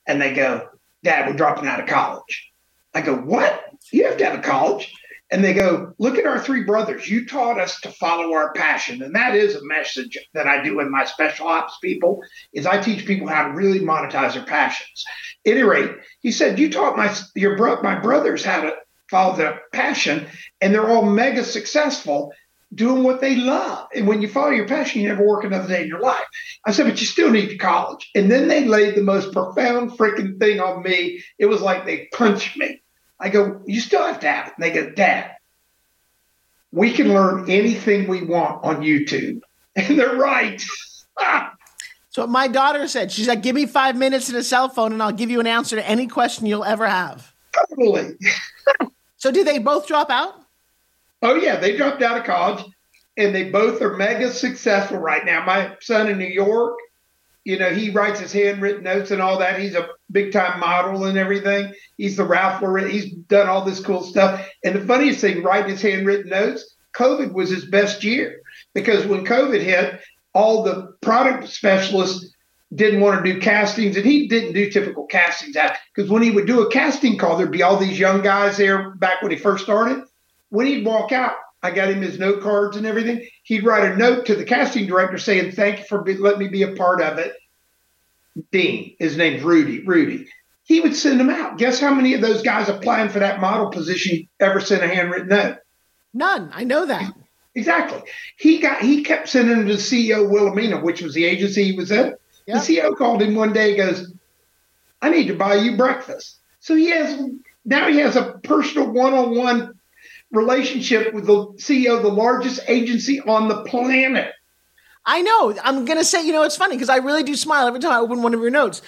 And 0.05 0.21
they 0.21 0.35
go, 0.35 0.69
Dad, 1.07 1.29
we're 1.29 1.37
dropping 1.37 1.69
out 1.69 1.79
of 1.79 1.87
college. 1.87 2.51
I 2.93 3.01
go, 3.01 3.15
What? 3.15 3.65
You 3.93 4.07
have 4.07 4.17
to 4.17 4.25
have 4.25 4.39
a 4.41 4.43
college. 4.43 4.93
And 5.31 5.43
they 5.45 5.55
go, 5.55 5.93
Look 5.99 6.19
at 6.19 6.27
our 6.27 6.41
three 6.41 6.65
brothers. 6.65 7.09
You 7.09 7.27
taught 7.27 7.61
us 7.61 7.81
to 7.83 7.93
follow 7.93 8.33
our 8.35 8.53
passion. 8.55 9.01
And 9.01 9.15
that 9.15 9.37
is 9.37 9.55
a 9.55 9.65
message 9.65 10.19
that 10.35 10.49
I 10.49 10.65
do 10.65 10.75
with 10.75 10.89
my 10.89 11.05
special 11.05 11.47
ops 11.47 11.79
people 11.81 12.23
is 12.53 12.67
I 12.67 12.81
teach 12.81 13.07
people 13.07 13.29
how 13.29 13.47
to 13.47 13.55
really 13.55 13.79
monetize 13.79 14.35
their 14.35 14.45
passions. 14.45 15.05
At 15.47 15.53
any 15.53 15.63
rate, 15.63 15.93
he 16.23 16.33
said, 16.33 16.59
You 16.59 16.73
taught 16.73 16.97
my 16.97 17.15
your 17.37 17.57
bro- 17.57 17.83
my 17.83 18.01
brothers 18.01 18.45
how 18.45 18.63
to 18.63 18.75
follow 19.09 19.37
their 19.37 19.61
passion, 19.73 20.27
and 20.61 20.75
they're 20.75 20.91
all 20.91 21.03
mega 21.03 21.45
successful 21.45 22.33
doing 22.75 23.03
what 23.03 23.21
they 23.21 23.37
love. 23.37 23.89
And 23.95 24.07
when 24.07 24.23
you 24.23 24.29
follow 24.29 24.51
your 24.51 24.69
passion, 24.69 25.01
you 25.01 25.09
never 25.09 25.27
work 25.27 25.45
another 25.45 25.69
day 25.69 25.83
in 25.83 25.89
your 25.89 26.01
life. 26.01 26.25
I 26.65 26.73
said, 26.73 26.87
but 26.87 27.01
you 27.01 27.07
still 27.07 27.31
need 27.31 27.49
to 27.49 27.57
college. 27.57 28.11
And 28.15 28.31
then 28.31 28.49
they 28.49 28.65
laid 28.65 28.95
the 28.95 29.03
most 29.03 29.33
profound 29.33 29.93
freaking 29.93 30.39
thing 30.39 30.61
on 30.61 30.83
me. 30.83 31.23
It 31.39 31.47
was 31.47 31.63
like 31.63 31.85
they 31.85 32.09
punched 32.13 32.57
me. 32.57 32.83
I 33.19 33.29
go, 33.29 33.63
you 33.67 33.81
still 33.81 34.03
have 34.03 34.21
to 34.21 34.29
have 34.29 34.49
it. 34.49 34.55
And 34.57 34.65
they 34.65 34.71
go, 34.73 34.91
Dad, 34.91 35.37
we 36.73 36.93
can 36.93 37.09
learn 37.09 37.49
anything 37.49 38.09
we 38.09 38.23
want 38.23 38.65
on 38.65 38.83
YouTube. 38.83 39.41
And 39.79 39.99
they're 39.99 40.17
right. 40.17 40.59
so 42.09 42.27
my 42.27 42.49
daughter 42.49 42.89
said, 42.89 43.13
she's 43.13 43.29
like, 43.29 43.43
give 43.43 43.55
me 43.55 43.67
five 43.67 43.95
minutes 43.95 44.31
and 44.31 44.39
a 44.39 44.43
cell 44.43 44.71
phone 44.71 44.95
and 44.95 45.03
I'll 45.03 45.13
give 45.13 45.29
you 45.29 45.39
an 45.39 45.47
answer 45.47 45.77
to 45.77 45.87
any 45.87 46.07
question 46.07 46.47
you'll 46.47 46.65
ever 46.65 46.87
have. 46.87 47.35
Totally. 47.53 48.17
so 49.19 49.31
did 49.31 49.47
they 49.47 49.59
both 49.59 49.87
drop 49.87 50.09
out? 50.09 50.46
Oh 51.23 51.35
yeah, 51.37 51.57
they 51.57 51.77
dropped 51.77 52.03
out 52.03 52.19
of 52.19 52.25
college, 52.25 52.65
and 53.17 53.35
they 53.35 53.51
both 53.51 53.81
are 53.81 53.97
mega 53.97 54.31
successful 54.31 54.99
right 54.99 55.25
now. 55.25 55.45
My 55.45 55.77
son 55.81 56.09
in 56.09 56.19
New 56.19 56.27
York, 56.27 56.77
you 57.45 57.59
know, 57.59 57.71
he 57.71 57.91
writes 57.91 58.21
his 58.21 58.33
handwritten 58.33 58.83
notes 58.83 59.11
and 59.11 59.23
all 59.23 59.39
that. 59.39 59.59
He's 59.59 59.75
a 59.75 59.89
big 60.11 60.33
time 60.33 60.61
model 60.61 61.05
and 61.05 61.17
everything. 61.17 61.73
He's 61.97 62.17
the 62.17 62.25
Ralph 62.25 62.61
Lauren. 62.61 62.91
He's 62.91 63.13
done 63.13 63.49
all 63.49 63.65
this 63.65 63.81
cool 63.81 64.03
stuff. 64.03 64.47
And 64.65 64.75
the 64.75 64.85
funniest 64.85 65.21
thing, 65.21 65.43
writing 65.43 65.71
his 65.71 65.83
handwritten 65.83 66.31
notes, 66.31 66.77
COVID 66.95 67.33
was 67.33 67.51
his 67.51 67.65
best 67.65 68.05
year 68.05 68.41
because 68.75 69.07
when 69.07 69.25
COVID 69.25 69.61
hit, 69.61 70.01
all 70.35 70.63
the 70.65 70.95
product 71.01 71.49
specialists 71.49 72.35
didn't 72.75 73.01
want 73.01 73.25
to 73.25 73.33
do 73.33 73.41
castings, 73.41 73.97
and 73.97 74.05
he 74.05 74.27
didn't 74.27 74.53
do 74.53 74.69
typical 74.69 75.07
castings 75.07 75.57
because 75.95 76.11
when 76.11 76.23
he 76.23 76.33
would 76.33 76.47
do 76.47 76.63
a 76.63 76.71
casting 76.71 77.17
call, 77.17 77.37
there'd 77.37 77.51
be 77.51 77.63
all 77.63 77.79
these 77.79 77.99
young 77.99 78.23
guys 78.23 78.57
there 78.57 78.91
back 78.97 79.23
when 79.23 79.31
he 79.31 79.39
first 79.39 79.65
started 79.65 80.03
when 80.57 80.67
he'd 80.67 80.87
walk 80.87 81.13
out, 81.13 81.35
I 81.63 81.71
got 81.71 81.91
him 81.91 82.01
his 82.01 82.19
note 82.19 82.43
cards 82.43 82.79
and 82.79 82.87
everything. 82.87 83.27
He'd 83.43 83.65
write 83.65 83.93
a 83.93 83.97
note 83.97 84.25
to 84.27 84.35
the 84.35 84.45
casting 84.45 84.87
director 84.87 85.19
saying, 85.19 85.53
"Thank 85.53 85.81
you 85.81 85.85
for 85.85 86.01
be, 86.01 86.17
letting 86.17 86.39
me 86.39 86.49
be 86.49 86.63
a 86.63 86.73
part 86.73 87.03
of 87.03 87.19
it." 87.19 87.35
Dean, 88.53 88.97
his 88.99 89.19
name's 89.19 89.43
Rudy. 89.43 89.81
Rudy. 89.85 90.29
He 90.65 90.81
would 90.81 90.97
send 90.97 91.21
them 91.21 91.29
out. 91.29 91.59
Guess 91.59 91.79
how 91.79 91.95
many 91.95 92.15
of 92.15 92.23
those 92.23 92.43
guys 92.43 92.71
applying 92.71 93.11
for 93.11 93.19
that 93.19 93.39
model 93.39 93.71
position 93.71 94.27
ever 94.41 94.61
sent 94.61 94.83
a 94.83 94.89
handwritten 94.89 95.29
note? 95.29 95.59
None. 96.15 96.51
I 96.55 96.65
know 96.65 96.87
that. 96.87 97.13
Exactly. 97.55 98.01
He 98.37 98.59
got. 98.59 98.81
He 98.81 99.05
kept 99.05 99.29
sending 99.29 99.59
them 99.59 99.69
to 99.69 99.75
CEO 99.75 100.27
Wilhelmina, 100.27 100.81
which 100.81 101.03
was 101.03 101.13
the 101.13 101.27
agency 101.27 101.65
he 101.65 101.73
was 101.73 101.91
in. 101.91 102.15
Yep. 102.47 102.65
The 102.65 102.77
CEO 102.77 102.97
called 102.97 103.21
him 103.21 103.35
one 103.35 103.53
day. 103.53 103.77
Goes, 103.77 104.11
"I 105.03 105.11
need 105.11 105.27
to 105.27 105.35
buy 105.35 105.57
you 105.57 105.77
breakfast." 105.77 106.37
So 106.61 106.75
he 106.75 106.89
has 106.91 107.21
now 107.67 107.89
he 107.89 107.99
has 107.99 108.17
a 108.17 108.41
personal 108.43 108.91
one-on-one 108.91 109.76
relationship 110.33 111.15
with 111.15 111.27
the 111.27 111.47
CEO 111.57 111.97
of 111.97 112.03
the 112.03 112.11
largest 112.11 112.61
agency 112.69 113.21
on 113.21 113.49
the 113.49 113.63
planet. 113.65 114.33
I 115.05 115.23
know. 115.23 115.57
I'm 115.63 115.85
going 115.85 115.99
to 115.99 116.05
say, 116.05 116.27
you 116.27 116.33
know, 116.33 116.43
it's 116.43 116.57
funny 116.57 116.75
because 116.75 116.89
I 116.89 116.97
really 116.97 117.23
do 117.23 117.37
smile 117.37 117.67
every 117.69 117.81
time 117.81 117.93
I 117.93 117.99
open 117.99 118.23
one 118.23 118.35
of 118.35 118.41
your 118.41 118.51
notes. 118.51 118.83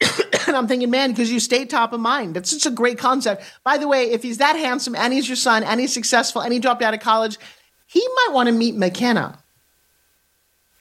and 0.46 0.56
I'm 0.56 0.68
thinking, 0.68 0.90
man, 0.90 1.10
because 1.10 1.32
you 1.32 1.40
stay 1.40 1.64
top 1.64 1.92
of 1.92 2.00
mind. 2.00 2.36
That's 2.36 2.50
such 2.50 2.66
a 2.66 2.74
great 2.74 2.98
concept. 2.98 3.42
By 3.64 3.78
the 3.78 3.88
way, 3.88 4.10
if 4.10 4.22
he's 4.22 4.38
that 4.38 4.56
handsome 4.56 4.94
and 4.94 5.12
he's 5.12 5.28
your 5.28 5.36
son 5.36 5.64
and 5.64 5.80
he's 5.80 5.92
successful 5.92 6.42
and 6.42 6.52
he 6.52 6.58
dropped 6.58 6.82
out 6.82 6.92
of 6.92 7.00
college, 7.00 7.38
he 7.86 8.06
might 8.06 8.34
want 8.34 8.48
to 8.48 8.52
meet 8.52 8.76
McKenna. 8.76 9.38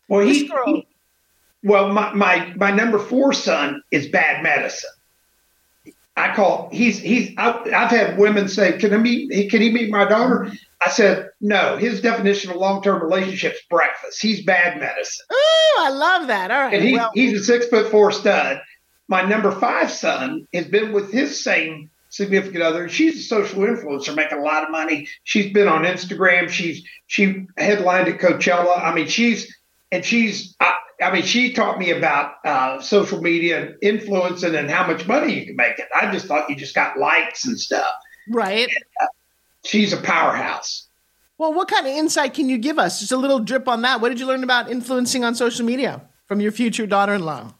Well, 0.09 0.25
he, 0.25 0.51
he, 0.65 0.87
well, 1.63 1.91
my, 1.91 2.13
my 2.13 2.53
my 2.57 2.71
number 2.71 2.99
four 2.99 3.33
son 3.33 3.81
is 3.89 4.07
bad 4.07 4.43
medicine. 4.43 4.89
I 6.17 6.33
call 6.33 6.69
he's 6.71 6.99
he's 6.99 7.33
I, 7.37 7.67
have 7.71 7.91
had 7.91 8.17
women 8.17 8.47
say, 8.47 8.77
"Can 8.77 8.93
I 8.93 8.97
meet? 8.97 9.49
Can 9.49 9.61
he 9.61 9.71
meet 9.71 9.89
my 9.89 10.05
daughter?" 10.05 10.51
I 10.81 10.89
said, 10.89 11.29
"No. 11.41 11.77
His 11.77 12.01
definition 12.01 12.51
of 12.51 12.57
long 12.57 12.81
term 12.81 13.01
relationships 13.01 13.59
breakfast. 13.69 14.21
He's 14.21 14.43
bad 14.45 14.79
medicine." 14.79 15.25
Oh, 15.29 15.81
I 15.85 15.89
love 15.89 16.27
that. 16.27 16.51
All 16.51 16.61
right, 16.61 16.73
and 16.73 16.83
he, 16.83 16.93
well, 16.93 17.11
he's 17.13 17.41
a 17.41 17.43
six 17.43 17.67
foot 17.67 17.91
four 17.91 18.11
stud. 18.11 18.61
My 19.07 19.23
number 19.23 19.51
five 19.51 19.91
son 19.91 20.47
has 20.53 20.65
been 20.65 20.93
with 20.93 21.11
his 21.11 21.43
same 21.43 21.89
significant 22.09 22.63
other. 22.63 22.87
She's 22.87 23.19
a 23.19 23.23
social 23.23 23.63
influencer, 23.63 24.15
making 24.15 24.37
a 24.37 24.41
lot 24.41 24.63
of 24.63 24.71
money. 24.71 25.07
She's 25.23 25.51
been 25.51 25.67
on 25.67 25.83
Instagram. 25.83 26.49
She's 26.49 26.87
she 27.07 27.45
headlined 27.57 28.07
at 28.07 28.19
Coachella. 28.19 28.81
I 28.81 28.93
mean, 28.93 29.07
she's 29.07 29.53
and 29.91 30.03
she's 30.03 30.55
I, 30.61 30.75
I 31.01 31.11
mean, 31.11 31.23
she 31.23 31.53
taught 31.53 31.77
me 31.77 31.91
about 31.91 32.35
uh, 32.45 32.81
social 32.81 33.21
media 33.21 33.61
and 33.61 33.75
influencing 33.81 34.55
and 34.55 34.69
how 34.69 34.87
much 34.87 35.07
money 35.07 35.33
you 35.39 35.45
can 35.45 35.55
make 35.55 35.77
it. 35.79 35.87
I 35.93 36.11
just 36.11 36.25
thought 36.25 36.49
you 36.49 36.55
just 36.55 36.75
got 36.75 36.97
likes 36.97 37.45
and 37.45 37.59
stuff. 37.59 37.93
Right. 38.29 38.67
And, 38.67 38.85
uh, 39.01 39.07
she's 39.63 39.93
a 39.93 39.97
powerhouse. 39.97 40.87
Well, 41.37 41.53
what 41.53 41.67
kind 41.67 41.85
of 41.85 41.93
insight 41.93 42.33
can 42.33 42.47
you 42.47 42.57
give 42.57 42.79
us? 42.79 42.99
Just 42.99 43.11
a 43.11 43.17
little 43.17 43.39
drip 43.39 43.67
on 43.67 43.81
that. 43.81 43.99
What 43.99 44.09
did 44.09 44.19
you 44.19 44.25
learn 44.25 44.43
about 44.43 44.71
influencing 44.71 45.23
on 45.25 45.35
social 45.35 45.65
media 45.65 46.01
from 46.27 46.39
your 46.39 46.51
future 46.51 46.87
daughter-in-law? 46.87 47.53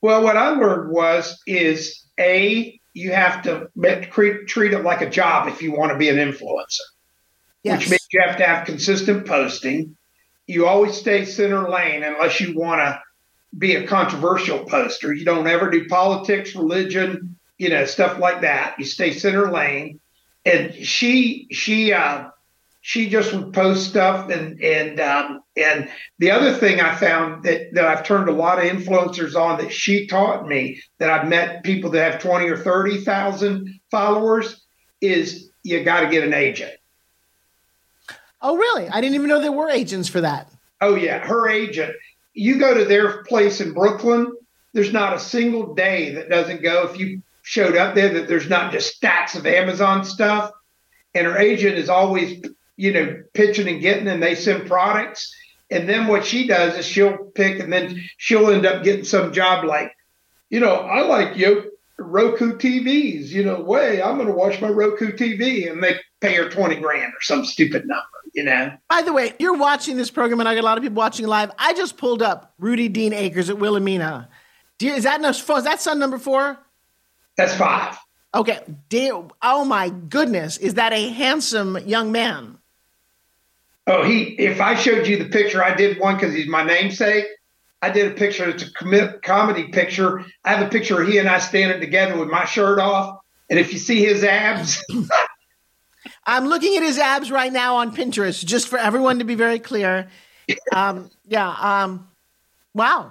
Well, 0.00 0.22
what 0.22 0.36
I 0.36 0.50
learned 0.50 0.92
was 0.92 1.42
is 1.46 2.04
a 2.20 2.80
you 2.92 3.12
have 3.12 3.42
to 3.42 3.68
treat, 4.10 4.46
treat 4.46 4.72
it 4.72 4.84
like 4.84 5.02
a 5.02 5.10
job 5.10 5.48
if 5.48 5.60
you 5.60 5.72
want 5.72 5.92
to 5.92 5.98
be 5.98 6.08
an 6.08 6.16
influencer, 6.16 6.80
yes. 7.62 7.78
which 7.78 7.90
means 7.90 8.06
you 8.12 8.20
have 8.24 8.36
to 8.38 8.44
have 8.44 8.64
consistent 8.64 9.26
posting 9.26 9.96
you 10.46 10.66
always 10.66 10.94
stay 10.94 11.24
center 11.24 11.68
lane 11.68 12.02
unless 12.02 12.40
you 12.40 12.56
want 12.56 12.80
to 12.80 13.00
be 13.56 13.76
a 13.76 13.86
controversial 13.86 14.64
poster. 14.64 15.12
You 15.12 15.24
don't 15.24 15.46
ever 15.46 15.70
do 15.70 15.88
politics, 15.88 16.54
religion, 16.54 17.36
you 17.58 17.70
know, 17.70 17.84
stuff 17.84 18.18
like 18.18 18.42
that. 18.42 18.76
You 18.78 18.84
stay 18.84 19.12
center 19.12 19.50
lane. 19.50 20.00
And 20.44 20.74
she 20.74 21.48
she 21.50 21.92
uh 21.92 22.28
she 22.80 23.08
just 23.08 23.32
would 23.32 23.52
post 23.52 23.88
stuff 23.88 24.30
and 24.30 24.62
and 24.62 25.00
um 25.00 25.40
and 25.56 25.88
the 26.20 26.30
other 26.30 26.54
thing 26.54 26.80
I 26.80 26.94
found 26.94 27.42
that 27.44 27.74
that 27.74 27.84
I've 27.84 28.04
turned 28.04 28.28
a 28.28 28.32
lot 28.32 28.58
of 28.58 28.64
influencers 28.64 29.34
on 29.34 29.58
that 29.58 29.72
she 29.72 30.06
taught 30.06 30.46
me 30.46 30.80
that 30.98 31.10
I've 31.10 31.28
met 31.28 31.64
people 31.64 31.90
that 31.90 32.12
have 32.12 32.22
20 32.22 32.48
or 32.48 32.56
30,000 32.56 33.80
followers 33.90 34.64
is 35.00 35.50
you 35.64 35.82
got 35.82 36.02
to 36.02 36.08
get 36.08 36.22
an 36.22 36.34
agent. 36.34 36.72
Oh, 38.40 38.56
really? 38.56 38.88
I 38.88 39.00
didn't 39.00 39.14
even 39.14 39.28
know 39.28 39.40
there 39.40 39.52
were 39.52 39.70
agents 39.70 40.08
for 40.08 40.20
that. 40.20 40.50
Oh, 40.80 40.94
yeah. 40.94 41.18
Her 41.18 41.48
agent. 41.48 41.94
You 42.34 42.58
go 42.58 42.74
to 42.74 42.84
their 42.84 43.22
place 43.24 43.60
in 43.60 43.72
Brooklyn, 43.72 44.32
there's 44.74 44.92
not 44.92 45.16
a 45.16 45.18
single 45.18 45.74
day 45.74 46.14
that 46.14 46.28
doesn't 46.28 46.62
go. 46.62 46.86
If 46.86 46.98
you 46.98 47.22
showed 47.42 47.76
up 47.76 47.94
there, 47.94 48.12
that 48.12 48.28
there's 48.28 48.48
not 48.48 48.72
just 48.72 48.94
stacks 48.94 49.34
of 49.34 49.46
Amazon 49.46 50.04
stuff. 50.04 50.52
And 51.14 51.26
her 51.26 51.38
agent 51.38 51.78
is 51.78 51.88
always, 51.88 52.42
you 52.76 52.92
know, 52.92 53.22
pitching 53.32 53.68
and 53.68 53.80
getting, 53.80 54.06
and 54.06 54.22
they 54.22 54.34
send 54.34 54.66
products. 54.66 55.34
And 55.70 55.88
then 55.88 56.08
what 56.08 56.26
she 56.26 56.46
does 56.46 56.76
is 56.76 56.84
she'll 56.84 57.16
pick, 57.34 57.58
and 57.58 57.72
then 57.72 58.02
she'll 58.18 58.50
end 58.50 58.66
up 58.66 58.84
getting 58.84 59.06
some 59.06 59.32
job 59.32 59.64
like, 59.64 59.96
you 60.50 60.60
know, 60.60 60.74
I 60.74 61.00
like 61.00 61.36
you 61.38 61.72
Roku 61.98 62.58
TVs. 62.58 63.28
You 63.28 63.44
know, 63.44 63.60
way 63.62 64.02
I'm 64.02 64.16
going 64.16 64.28
to 64.28 64.34
watch 64.34 64.60
my 64.60 64.68
Roku 64.68 65.12
TV, 65.12 65.70
and 65.72 65.82
they 65.82 65.98
pay 66.20 66.34
her 66.34 66.48
twenty 66.48 66.76
grand 66.76 67.12
or 67.12 67.20
some 67.20 67.44
stupid 67.44 67.86
number 67.86 68.06
you 68.36 68.44
know. 68.44 68.70
By 68.88 69.02
the 69.02 69.12
way, 69.12 69.34
you're 69.38 69.56
watching 69.56 69.96
this 69.96 70.10
program, 70.10 70.38
and 70.38 70.48
I 70.48 70.54
got 70.54 70.60
a 70.60 70.62
lot 70.62 70.78
of 70.78 70.84
people 70.84 70.96
watching 70.96 71.26
live. 71.26 71.50
I 71.58 71.74
just 71.74 71.96
pulled 71.96 72.22
up 72.22 72.52
Rudy 72.58 72.88
Dean 72.88 73.12
Akers 73.12 73.50
at 73.50 73.58
Wilhelmina. 73.58 74.28
Is 74.80 75.04
that 75.04 75.20
no? 75.20 75.30
Is 75.30 75.44
that 75.46 75.80
son 75.80 75.98
number 75.98 76.18
four? 76.18 76.58
That's 77.36 77.54
five. 77.54 77.96
Okay. 78.34 78.60
Damn, 78.90 79.30
oh 79.42 79.64
my 79.64 79.88
goodness, 79.88 80.58
is 80.58 80.74
that 80.74 80.92
a 80.92 81.08
handsome 81.08 81.78
young 81.86 82.12
man? 82.12 82.58
Oh, 83.86 84.04
he. 84.04 84.34
If 84.38 84.60
I 84.60 84.74
showed 84.74 85.06
you 85.06 85.16
the 85.16 85.30
picture, 85.30 85.64
I 85.64 85.74
did 85.74 85.98
one 85.98 86.16
because 86.16 86.34
he's 86.34 86.48
my 86.48 86.62
namesake. 86.62 87.24
I 87.80 87.90
did 87.90 88.10
a 88.10 88.14
picture. 88.14 88.48
It's 88.50 88.64
a 88.64 88.72
com- 88.72 89.20
comedy 89.22 89.68
picture. 89.68 90.24
I 90.44 90.54
have 90.54 90.66
a 90.66 90.70
picture 90.70 91.00
of 91.00 91.08
he 91.08 91.18
and 91.18 91.28
I 91.28 91.38
standing 91.38 91.80
together 91.80 92.18
with 92.18 92.28
my 92.28 92.44
shirt 92.44 92.78
off. 92.78 93.20
And 93.48 93.58
if 93.60 93.72
you 93.72 93.78
see 93.78 94.04
his 94.04 94.24
abs, 94.24 94.82
I'm 96.26 96.46
looking 96.46 96.76
at 96.76 96.82
his 96.82 96.98
abs 96.98 97.30
right 97.30 97.52
now 97.52 97.76
on 97.76 97.94
Pinterest, 97.94 98.44
just 98.44 98.68
for 98.68 98.78
everyone 98.78 99.20
to 99.20 99.24
be 99.24 99.34
very 99.34 99.58
clear. 99.58 100.08
Um, 100.72 101.10
yeah. 101.26 101.48
Um, 101.48 102.06
wow. 102.72 103.10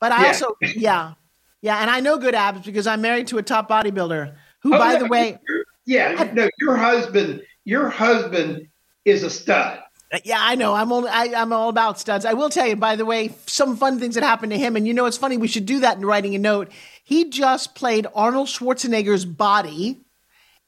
But 0.00 0.10
I 0.10 0.22
yeah. 0.22 0.26
also, 0.28 0.56
yeah, 0.60 1.14
yeah, 1.60 1.78
and 1.78 1.90
I 1.90 2.00
know 2.00 2.18
good 2.18 2.34
abs 2.34 2.64
because 2.64 2.86
I'm 2.86 3.00
married 3.00 3.28
to 3.28 3.38
a 3.38 3.42
top 3.42 3.68
bodybuilder. 3.68 4.34
Who, 4.60 4.74
oh, 4.74 4.78
by 4.78 4.96
the 4.96 5.06
way, 5.06 5.38
yeah, 5.86 6.30
no, 6.32 6.48
your 6.60 6.76
husband, 6.76 7.42
your 7.64 7.88
husband 7.88 8.68
is 9.04 9.22
a 9.22 9.30
stud. 9.30 9.80
Yeah, 10.24 10.38
I 10.40 10.54
know. 10.54 10.74
I'm 10.74 10.90
only, 10.90 11.10
I, 11.10 11.32
I'm 11.36 11.52
all 11.52 11.68
about 11.68 11.98
studs. 11.98 12.24
I 12.24 12.32
will 12.32 12.48
tell 12.48 12.66
you, 12.66 12.76
by 12.76 12.96
the 12.96 13.04
way, 13.04 13.34
some 13.46 13.76
fun 13.76 13.98
things 13.98 14.14
that 14.14 14.24
happened 14.24 14.52
to 14.52 14.58
him. 14.58 14.74
And 14.74 14.86
you 14.86 14.94
know, 14.94 15.04
it's 15.04 15.18
funny. 15.18 15.36
We 15.36 15.48
should 15.48 15.66
do 15.66 15.80
that 15.80 15.98
in 15.98 16.06
writing 16.06 16.34
a 16.34 16.38
note. 16.38 16.70
He 17.04 17.28
just 17.28 17.74
played 17.74 18.06
Arnold 18.14 18.48
Schwarzenegger's 18.48 19.26
body 19.26 20.00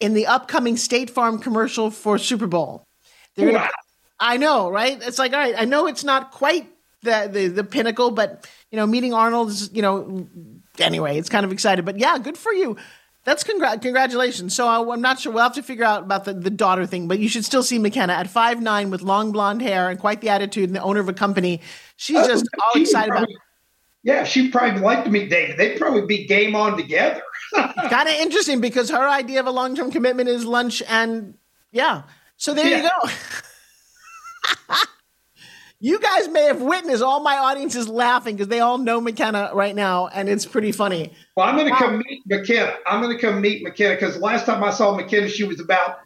in 0.01 0.14
the 0.14 0.26
upcoming 0.26 0.76
State 0.76 1.11
Farm 1.11 1.38
commercial 1.38 1.90
for 1.90 2.18
Super 2.18 2.46
Bowl. 2.46 2.84
They're 3.36 3.53
Wow. 3.53 3.59
gonna, 3.59 3.70
I 4.18 4.36
know, 4.36 4.70
right? 4.70 4.98
It's 5.03 5.18
like, 5.18 5.32
all 5.32 5.38
right, 5.38 5.55
I 5.57 5.64
know 5.64 5.86
it's 5.86 6.05
not 6.05 6.30
quite 6.32 6.68
the, 7.03 7.28
the 7.32 7.48
the 7.48 7.64
pinnacle, 7.64 8.11
but 8.11 8.46
you 8.70 8.76
know, 8.76 8.86
meeting 8.86 9.14
Arnold 9.14 9.48
is, 9.51 9.70
you 9.72 9.82
know, 9.82 10.26
anyway, 10.78 11.18
it's 11.18 11.28
kind 11.28 11.44
of 11.46 11.53
excited. 11.53 11.84
But 11.84 11.98
yeah, 11.98 12.18
good 12.18 12.36
for 12.36 12.53
you. 12.53 12.76
That's 13.24 13.44
congr- 13.44 13.80
congratulations. 13.82 14.55
So 14.55 14.66
I, 14.66 14.80
I'm 14.92 15.01
not 15.03 15.20
sure. 15.20 15.32
We'll 15.32 15.42
have 15.42 15.55
to 15.55 15.62
figure 15.62 15.84
out 15.84 16.03
about 16.03 16.24
the, 16.24 16.32
the 16.34 16.51
daughter 16.51 16.86
thing, 16.86 17.07
but 17.09 17.18
you 17.18 17.28
should 17.28 17.44
still 17.44 17.62
see 17.62 17.78
McKenna 17.78 18.14
at 18.14 18.28
five 18.28 18.61
nine 18.62 18.90
with 18.90 19.03
long 19.03 19.30
blonde 19.32 19.61
hair 19.62 19.88
and 19.90 19.98
quite 19.98 20.20
the 20.22 20.30
attitude 20.30 20.68
and 20.70 20.76
the 20.76 20.82
owner 20.82 21.01
of 21.01 21.09
a 21.09 21.12
company. 21.12 21.61
She's 21.96 22.16
Oh, 22.16 22.26
just 22.26 22.46
all 22.62 22.70
would 22.74 22.82
excited 22.82 23.11
about 23.11 23.18
probably- 23.20 23.36
Yeah, 24.03 24.24
she'd 24.24 24.51
probably 24.51 24.80
like 24.80 25.05
to 25.05 25.11
meet 25.11 25.28
David. 25.28 25.59
They'd 25.59 25.78
probably 25.78 26.07
be 26.07 26.26
game 26.26 26.57
on 26.57 26.76
together. 26.76 27.22
kind 27.55 28.09
of 28.09 28.14
interesting 28.14 28.61
because 28.61 28.90
her 28.90 29.09
idea 29.09 29.40
of 29.40 29.46
a 29.46 29.51
long 29.51 29.76
term 29.76 29.90
commitment 29.90 30.28
is 30.28 30.44
lunch 30.44 30.82
and 30.88 31.34
yeah. 31.72 32.03
So 32.36 32.55
there 32.55 32.78
you 32.78 32.82
go. 32.82 33.11
you 35.80 35.98
guys 35.98 36.28
may 36.28 36.44
have 36.44 36.62
witnessed 36.62 37.03
all 37.03 37.20
my 37.22 37.36
audiences 37.36 37.88
laughing 37.88 38.36
because 38.36 38.48
they 38.48 38.61
all 38.61 38.78
know 38.78 39.01
McKenna 39.01 39.51
right 39.53 39.74
now, 39.74 40.09
and 40.09 40.28
it's 40.28 40.46
pretty 40.46 40.72
funny. 40.72 41.12
Well, 41.36 41.46
I'm 41.46 41.57
going 41.57 41.70
to 41.70 41.76
come 41.76 41.98
meet 41.98 42.22
McKenna. 42.26 42.74
I'm 42.86 43.03
going 43.03 43.14
to 43.14 43.20
come 43.20 43.40
meet 43.40 43.62
McKenna 43.62 43.94
because 43.94 44.18
last 44.18 44.46
time 44.46 44.64
I 44.64 44.70
saw 44.70 44.94
McKenna, 44.94 45.28
she 45.28 45.44
was 45.44 45.61
about 45.61 45.98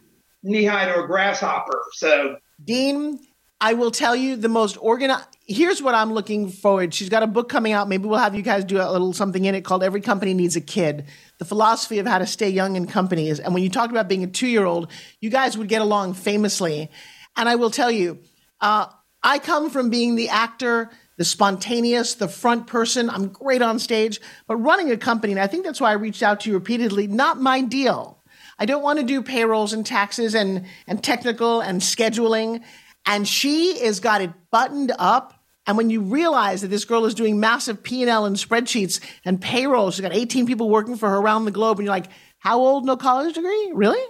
knee 0.43 0.65
high 0.65 0.85
to 0.85 1.03
a 1.03 1.07
grasshopper. 1.07 1.81
So 1.93 2.37
Dean, 2.63 3.19
I 3.61 3.73
will 3.73 3.91
tell 3.91 4.15
you 4.15 4.35
the 4.35 4.49
most 4.49 4.77
organized. 4.79 5.34
Here's 5.47 5.79
what 5.79 5.93
I'm 5.93 6.11
looking 6.11 6.49
forward. 6.49 6.91
She's 6.91 7.09
got 7.09 7.21
a 7.21 7.27
book 7.27 7.49
coming 7.49 7.71
out. 7.71 7.87
Maybe 7.87 8.07
we'll 8.07 8.17
have 8.17 8.33
you 8.33 8.41
guys 8.41 8.65
do 8.65 8.81
a 8.81 8.91
little 8.91 9.13
something 9.13 9.45
in 9.45 9.53
it 9.53 9.61
called 9.61 9.83
"Every 9.83 10.01
Company 10.01 10.33
Needs 10.33 10.55
a 10.55 10.61
Kid." 10.61 11.05
The 11.37 11.45
philosophy 11.45 11.99
of 11.99 12.07
how 12.07 12.17
to 12.17 12.25
stay 12.25 12.49
young 12.49 12.75
in 12.75 12.87
companies. 12.87 13.39
And 13.39 13.53
when 13.53 13.61
you 13.61 13.69
talked 13.69 13.91
about 13.91 14.07
being 14.07 14.23
a 14.23 14.27
two 14.27 14.47
year 14.47 14.65
old, 14.65 14.89
you 15.21 15.29
guys 15.29 15.55
would 15.55 15.67
get 15.67 15.83
along 15.83 16.15
famously. 16.15 16.89
And 17.37 17.47
I 17.47 17.55
will 17.55 17.69
tell 17.69 17.91
you, 17.91 18.19
uh, 18.59 18.87
I 19.21 19.37
come 19.37 19.69
from 19.69 19.91
being 19.91 20.15
the 20.15 20.29
actor, 20.29 20.89
the 21.17 21.25
spontaneous, 21.25 22.15
the 22.15 22.27
front 22.27 22.65
person. 22.65 23.09
I'm 23.09 23.27
great 23.27 23.61
on 23.61 23.77
stage, 23.77 24.19
but 24.47 24.55
running 24.57 24.89
a 24.89 24.97
company, 24.97 25.33
and 25.33 25.39
I 25.39 25.47
think 25.47 25.63
that's 25.63 25.81
why 25.81 25.91
I 25.91 25.93
reached 25.93 26.23
out 26.23 26.39
to 26.41 26.49
you 26.49 26.55
repeatedly. 26.55 27.05
Not 27.05 27.39
my 27.39 27.61
deal. 27.61 28.23
I 28.57 28.65
don't 28.65 28.83
want 28.83 28.99
to 28.99 29.05
do 29.05 29.21
payrolls 29.21 29.73
and 29.73 29.85
taxes 29.85 30.33
and, 30.33 30.65
and 30.87 31.03
technical 31.03 31.59
and 31.61 31.81
scheduling. 31.81 32.63
And 33.05 33.27
she 33.27 33.79
has 33.79 33.99
got 33.99 34.21
it 34.21 34.31
buttoned 34.51 34.91
up. 34.97 35.33
And 35.67 35.77
when 35.77 35.89
you 35.89 36.01
realize 36.01 36.61
that 36.61 36.67
this 36.67 36.85
girl 36.85 37.05
is 37.05 37.15
doing 37.15 37.39
massive 37.39 37.83
P&L 37.83 38.25
and 38.25 38.35
spreadsheets 38.35 38.99
and 39.23 39.41
payroll, 39.41 39.91
she's 39.91 40.01
got 40.01 40.13
18 40.13 40.45
people 40.45 40.69
working 40.69 40.95
for 40.95 41.09
her 41.09 41.17
around 41.17 41.45
the 41.45 41.51
globe. 41.51 41.79
And 41.79 41.85
you're 41.85 41.95
like, 41.95 42.09
how 42.39 42.59
old? 42.59 42.85
No 42.85 42.97
college 42.97 43.35
degree? 43.35 43.71
Really? 43.73 44.03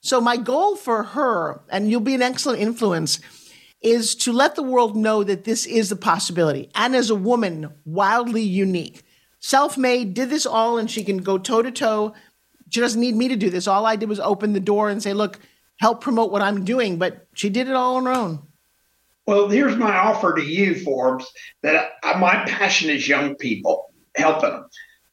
So 0.00 0.20
my 0.20 0.36
goal 0.36 0.76
for 0.76 1.02
her, 1.02 1.62
and 1.70 1.90
you'll 1.90 2.00
be 2.00 2.14
an 2.14 2.22
excellent 2.22 2.60
influence, 2.60 3.20
is 3.80 4.14
to 4.16 4.32
let 4.32 4.54
the 4.54 4.62
world 4.62 4.96
know 4.96 5.24
that 5.24 5.44
this 5.44 5.64
is 5.64 5.90
a 5.90 5.96
possibility. 5.96 6.70
And 6.74 6.94
as 6.94 7.10
a 7.10 7.14
woman, 7.14 7.72
wildly 7.84 8.42
unique. 8.42 9.02
Self-made, 9.40 10.14
did 10.14 10.30
this 10.30 10.46
all, 10.46 10.78
and 10.78 10.90
she 10.90 11.04
can 11.04 11.18
go 11.18 11.38
toe 11.38 11.62
to 11.62 11.70
toe 11.70 12.14
she 12.70 12.80
doesn't 12.80 13.00
need 13.00 13.16
me 13.16 13.28
to 13.28 13.36
do 13.36 13.50
this. 13.50 13.66
All 13.66 13.86
I 13.86 13.96
did 13.96 14.08
was 14.08 14.20
open 14.20 14.52
the 14.52 14.60
door 14.60 14.90
and 14.90 15.02
say, 15.02 15.12
look, 15.12 15.38
help 15.78 16.00
promote 16.00 16.30
what 16.30 16.42
I'm 16.42 16.64
doing. 16.64 16.98
But 16.98 17.26
she 17.34 17.50
did 17.50 17.68
it 17.68 17.74
all 17.74 17.96
on 17.96 18.06
her 18.06 18.12
own. 18.12 18.42
Well, 19.26 19.48
here's 19.48 19.76
my 19.76 19.94
offer 19.94 20.34
to 20.34 20.42
you, 20.42 20.74
Forbes, 20.74 21.30
that 21.62 21.90
I, 22.02 22.18
my 22.18 22.44
passion 22.46 22.88
is 22.88 23.06
young 23.06 23.34
people, 23.36 23.92
helping 24.16 24.50
them. 24.50 24.66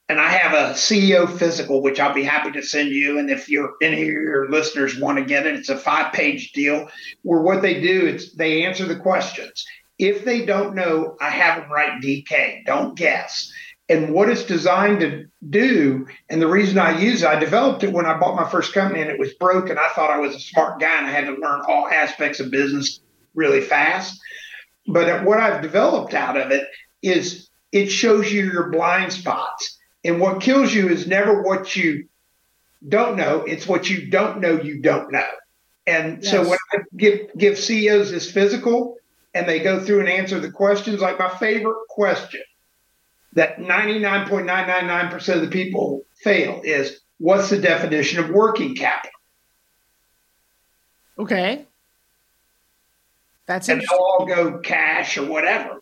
And 0.07 0.21
I 0.21 0.29
have 0.29 0.53
a 0.53 0.73
CEO 0.73 1.29
physical, 1.29 1.81
which 1.81 1.99
I'll 1.99 2.13
be 2.13 2.23
happy 2.23 2.51
to 2.51 2.61
send 2.61 2.89
you. 2.89 3.17
And 3.17 3.29
if 3.29 3.49
you're 3.49 3.73
any 3.81 4.03
of 4.03 4.07
your 4.07 4.49
listeners 4.49 4.99
want 4.99 5.17
to 5.17 5.25
get 5.25 5.47
it, 5.47 5.55
it's 5.55 5.69
a 5.69 5.77
five 5.77 6.13
page 6.13 6.51
deal 6.51 6.87
where 7.23 7.41
what 7.41 7.61
they 7.61 7.81
do 7.81 8.07
is 8.07 8.33
they 8.33 8.63
answer 8.63 8.85
the 8.85 8.95
questions. 8.95 9.65
If 9.97 10.23
they 10.23 10.45
don't 10.45 10.75
know, 10.75 11.17
I 11.19 11.29
have 11.29 11.61
them 11.61 11.71
write 11.71 12.01
DK. 12.01 12.65
Don't 12.65 12.95
guess. 12.95 13.51
And 13.87 14.13
what 14.13 14.29
it's 14.29 14.43
designed 14.43 15.01
to 15.01 15.25
do, 15.47 16.07
and 16.29 16.41
the 16.41 16.47
reason 16.47 16.79
I 16.79 16.99
use 16.99 17.21
it, 17.21 17.27
I 17.27 17.37
developed 17.37 17.83
it 17.83 17.93
when 17.93 18.07
I 18.07 18.17
bought 18.17 18.35
my 18.35 18.49
first 18.49 18.73
company 18.73 19.01
and 19.01 19.11
it 19.11 19.19
was 19.19 19.33
broke, 19.35 19.69
and 19.69 19.77
I 19.77 19.89
thought 19.89 20.09
I 20.09 20.17
was 20.17 20.35
a 20.35 20.39
smart 20.39 20.79
guy 20.79 20.97
and 20.97 21.05
I 21.05 21.11
had 21.11 21.25
to 21.25 21.33
learn 21.33 21.61
all 21.67 21.87
aspects 21.87 22.39
of 22.39 22.49
business 22.49 22.99
really 23.35 23.61
fast. 23.61 24.19
But 24.87 25.23
what 25.23 25.39
I've 25.39 25.61
developed 25.61 26.13
out 26.13 26.37
of 26.37 26.51
it 26.51 26.67
is 27.03 27.49
it 27.71 27.87
shows 27.87 28.31
you 28.31 28.45
your 28.45 28.69
blind 28.71 29.13
spots. 29.13 29.77
And 30.03 30.19
what 30.19 30.41
kills 30.41 30.73
you 30.73 30.89
is 30.89 31.07
never 31.07 31.43
what 31.43 31.75
you 31.75 32.07
don't 32.87 33.17
know, 33.17 33.41
it's 33.41 33.67
what 33.67 33.89
you 33.89 34.09
don't 34.09 34.39
know 34.41 34.61
you 34.61 34.81
don't 34.81 35.11
know. 35.11 35.29
And 35.87 36.23
so 36.25 36.41
Yes. 36.41 36.49
when 36.49 36.57
I 36.73 36.77
give 36.97 37.19
give 37.37 37.59
CEOs 37.59 38.11
this 38.11 38.31
physical 38.31 38.97
and 39.35 39.47
they 39.47 39.59
go 39.59 39.79
through 39.79 39.99
and 39.99 40.09
answer 40.09 40.39
the 40.39 40.51
questions, 40.51 41.01
like 41.01 41.19
my 41.19 41.29
favorite 41.29 41.87
question 41.89 42.41
that 43.35 43.59
99.999% 43.59 45.35
of 45.35 45.41
the 45.41 45.47
people 45.47 46.03
fail 46.23 46.61
is 46.63 47.01
what's 47.17 47.49
the 47.49 47.59
definition 47.59 48.23
of 48.23 48.29
working 48.29 48.75
capital? 48.75 49.11
Okay. 51.17 51.65
That's 53.45 53.69
and 53.69 53.81
they'll 53.81 53.99
all 53.99 54.25
go 54.25 54.59
cash 54.59 55.17
or 55.17 55.25
whatever. 55.25 55.81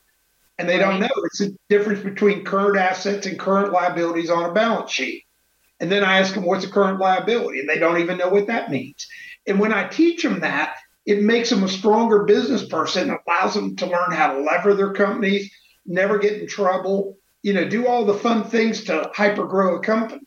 And 0.60 0.70
they 0.70 0.78
don't 0.78 1.00
know. 1.00 1.10
It's 1.26 1.40
the 1.40 1.58
difference 1.70 2.04
between 2.04 2.44
current 2.44 2.78
assets 2.78 3.26
and 3.26 3.40
current 3.40 3.72
liabilities 3.72 4.30
on 4.30 4.50
a 4.50 4.54
balance 4.54 4.92
sheet. 4.92 5.24
And 5.80 5.92
then 5.92 6.04
I 6.04 6.20
ask 6.20 6.36
them, 6.36 6.46
what's 6.46 6.66
a 6.66 6.70
current 6.70 7.00
liability? 7.00 7.60
And 7.60 7.70
they 7.70 7.80
don't 7.80 8.00
even 8.00 8.18
know 8.18 8.30
what 8.30 8.48
that 8.48 8.70
means. 8.70 9.08
And 9.48 9.60
when 9.60 9.74
I 9.74 9.88
teach 9.88 10.22
them 10.22 10.42
that, 10.42 10.76
it 11.06 11.22
makes 11.22 11.50
them 11.50 11.64
a 11.64 11.68
stronger 11.68 12.24
business 12.24 12.66
person, 12.66 13.16
allows 13.28 13.56
them 13.56 13.76
to 13.78 13.88
learn 13.88 14.12
how 14.12 14.34
to 14.34 14.42
lever 14.42 14.74
their 14.74 14.94
companies, 14.94 15.52
never 15.86 16.20
get 16.20 16.40
in 16.40 16.48
trouble, 16.48 17.18
you 17.44 17.54
know, 17.54 17.68
do 17.68 17.88
all 17.88 18.06
the 18.06 18.16
fun 18.16 18.44
things 18.44 18.86
to 18.86 19.12
hyper 19.14 19.46
grow 19.46 19.76
a 19.76 19.80
company. 19.80 20.22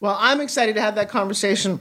Well, 0.00 0.16
I'm 0.18 0.40
excited 0.40 0.74
to 0.74 0.80
have 0.80 0.96
that 0.96 1.08
conversation. 1.08 1.80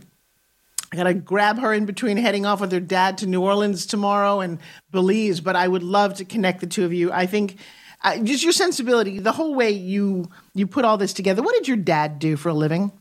I 0.91 0.95
got 0.95 1.03
to 1.03 1.13
grab 1.15 1.59
her 1.59 1.73
in 1.73 1.85
between 1.85 2.17
heading 2.17 2.45
off 2.45 2.61
with 2.61 2.71
her 2.71 2.79
dad 2.79 3.17
to 3.19 3.25
New 3.25 3.41
Orleans 3.41 3.85
tomorrow 3.85 4.39
and 4.39 4.59
Belize, 4.91 5.41
but 5.41 5.55
I 5.55 5.67
would 5.67 5.83
love 5.83 6.13
to 6.15 6.25
connect 6.25 6.61
the 6.61 6.67
two 6.67 6.85
of 6.85 6.93
you. 6.93 7.11
I 7.11 7.25
think 7.25 7.57
uh, 8.03 8.19
just 8.19 8.43
your 8.43 8.53
sensibility, 8.53 9.19
the 9.19 9.31
whole 9.31 9.55
way 9.55 9.71
you 9.71 10.29
you 10.53 10.67
put 10.67 10.85
all 10.85 10.97
this 10.97 11.13
together. 11.13 11.41
What 11.41 11.55
did 11.55 11.67
your 11.67 11.77
dad 11.77 12.19
do 12.19 12.37
for 12.37 12.49
a 12.49 12.53
living? 12.53 12.91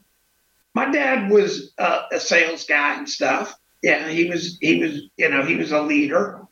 my 0.77 0.91
dad 0.91 1.31
was 1.31 1.73
uh, 1.79 2.03
a 2.13 2.21
sales 2.21 2.67
guy 2.67 2.99
and 2.99 3.09
stuff. 3.09 3.59
Yeah, 3.83 4.09
he 4.09 4.29
was. 4.29 4.59
He 4.61 4.79
was. 4.79 5.01
You 5.17 5.31
know, 5.31 5.43
he 5.43 5.57
was 5.57 5.73
a 5.73 5.81
leader. 5.81 6.46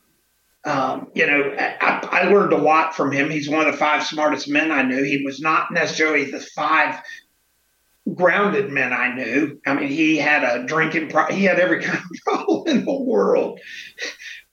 Um, 0.65 1.11
you 1.13 1.27
know, 1.27 1.55
I, 1.59 1.99
I 2.11 2.23
learned 2.29 2.51
a 2.51 2.57
lot 2.57 2.95
from 2.95 3.11
him. 3.11 3.29
He's 3.29 3.47
one 3.47 3.67
of 3.67 3.71
the 3.71 3.77
five 3.77 4.03
smartest 4.03 4.49
men 4.49 4.71
I 4.71 4.81
knew. 4.81 5.03
He 5.03 5.23
was 5.23 5.39
not 5.39 5.71
necessarily 5.71 6.31
the 6.31 6.39
five 6.39 7.01
grounded 8.13 8.71
men 8.71 8.93
I 8.93 9.13
knew. 9.13 9.59
I 9.65 9.73
mean, 9.75 9.89
he 9.89 10.17
had 10.17 10.43
a 10.43 10.65
drinking. 10.65 11.09
Pro- 11.09 11.31
he 11.31 11.43
had 11.43 11.59
every 11.59 11.81
kind 11.83 11.99
of 11.99 12.23
problem 12.23 12.67
in 12.67 12.85
the 12.85 12.99
world, 12.99 13.59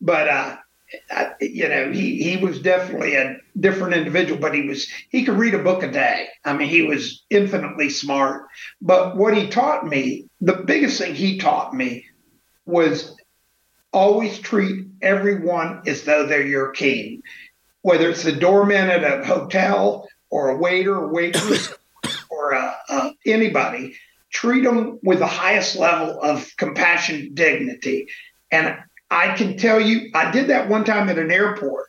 but 0.00 0.28
uh, 0.28 0.56
I, 1.10 1.32
you 1.40 1.68
know, 1.68 1.90
he 1.92 2.22
he 2.22 2.36
was 2.36 2.60
definitely 2.60 3.14
a 3.14 3.36
different 3.58 3.94
individual. 3.94 4.40
But 4.40 4.54
he 4.54 4.68
was 4.68 4.88
he 5.10 5.24
could 5.24 5.38
read 5.38 5.54
a 5.54 5.62
book 5.62 5.82
a 5.82 5.90
day. 5.90 6.28
I 6.44 6.54
mean, 6.54 6.68
he 6.68 6.82
was 6.82 7.24
infinitely 7.30 7.90
smart. 7.90 8.46
But 8.80 9.16
what 9.16 9.36
he 9.36 9.48
taught 9.48 9.86
me, 9.86 10.28
the 10.40 10.56
biggest 10.56 10.98
thing 10.98 11.14
he 11.14 11.38
taught 11.38 11.74
me 11.74 12.06
was 12.64 13.16
always 13.92 14.38
treat 14.38 14.86
everyone 15.00 15.82
as 15.86 16.04
though 16.04 16.26
they're 16.26 16.46
your 16.46 16.70
king. 16.70 17.22
Whether 17.82 18.10
it's 18.10 18.22
the 18.22 18.32
doorman 18.32 18.90
at 18.90 19.04
a 19.04 19.24
hotel 19.24 20.08
or 20.30 20.50
a 20.50 20.56
waiter 20.56 20.94
or 20.94 21.12
waitress 21.12 21.72
or 22.30 22.54
uh, 22.54 22.74
uh, 22.88 23.10
anybody, 23.26 23.96
treat 24.30 24.64
them 24.64 24.98
with 25.02 25.18
the 25.18 25.26
highest 25.26 25.76
level 25.76 26.20
of 26.20 26.50
compassion, 26.56 27.30
dignity. 27.34 28.08
And 28.50 28.76
I 29.10 29.34
can 29.36 29.56
tell 29.56 29.80
you, 29.80 30.10
I 30.14 30.30
did 30.30 30.48
that 30.48 30.68
one 30.68 30.84
time 30.84 31.08
at 31.08 31.18
an 31.18 31.30
airport, 31.30 31.88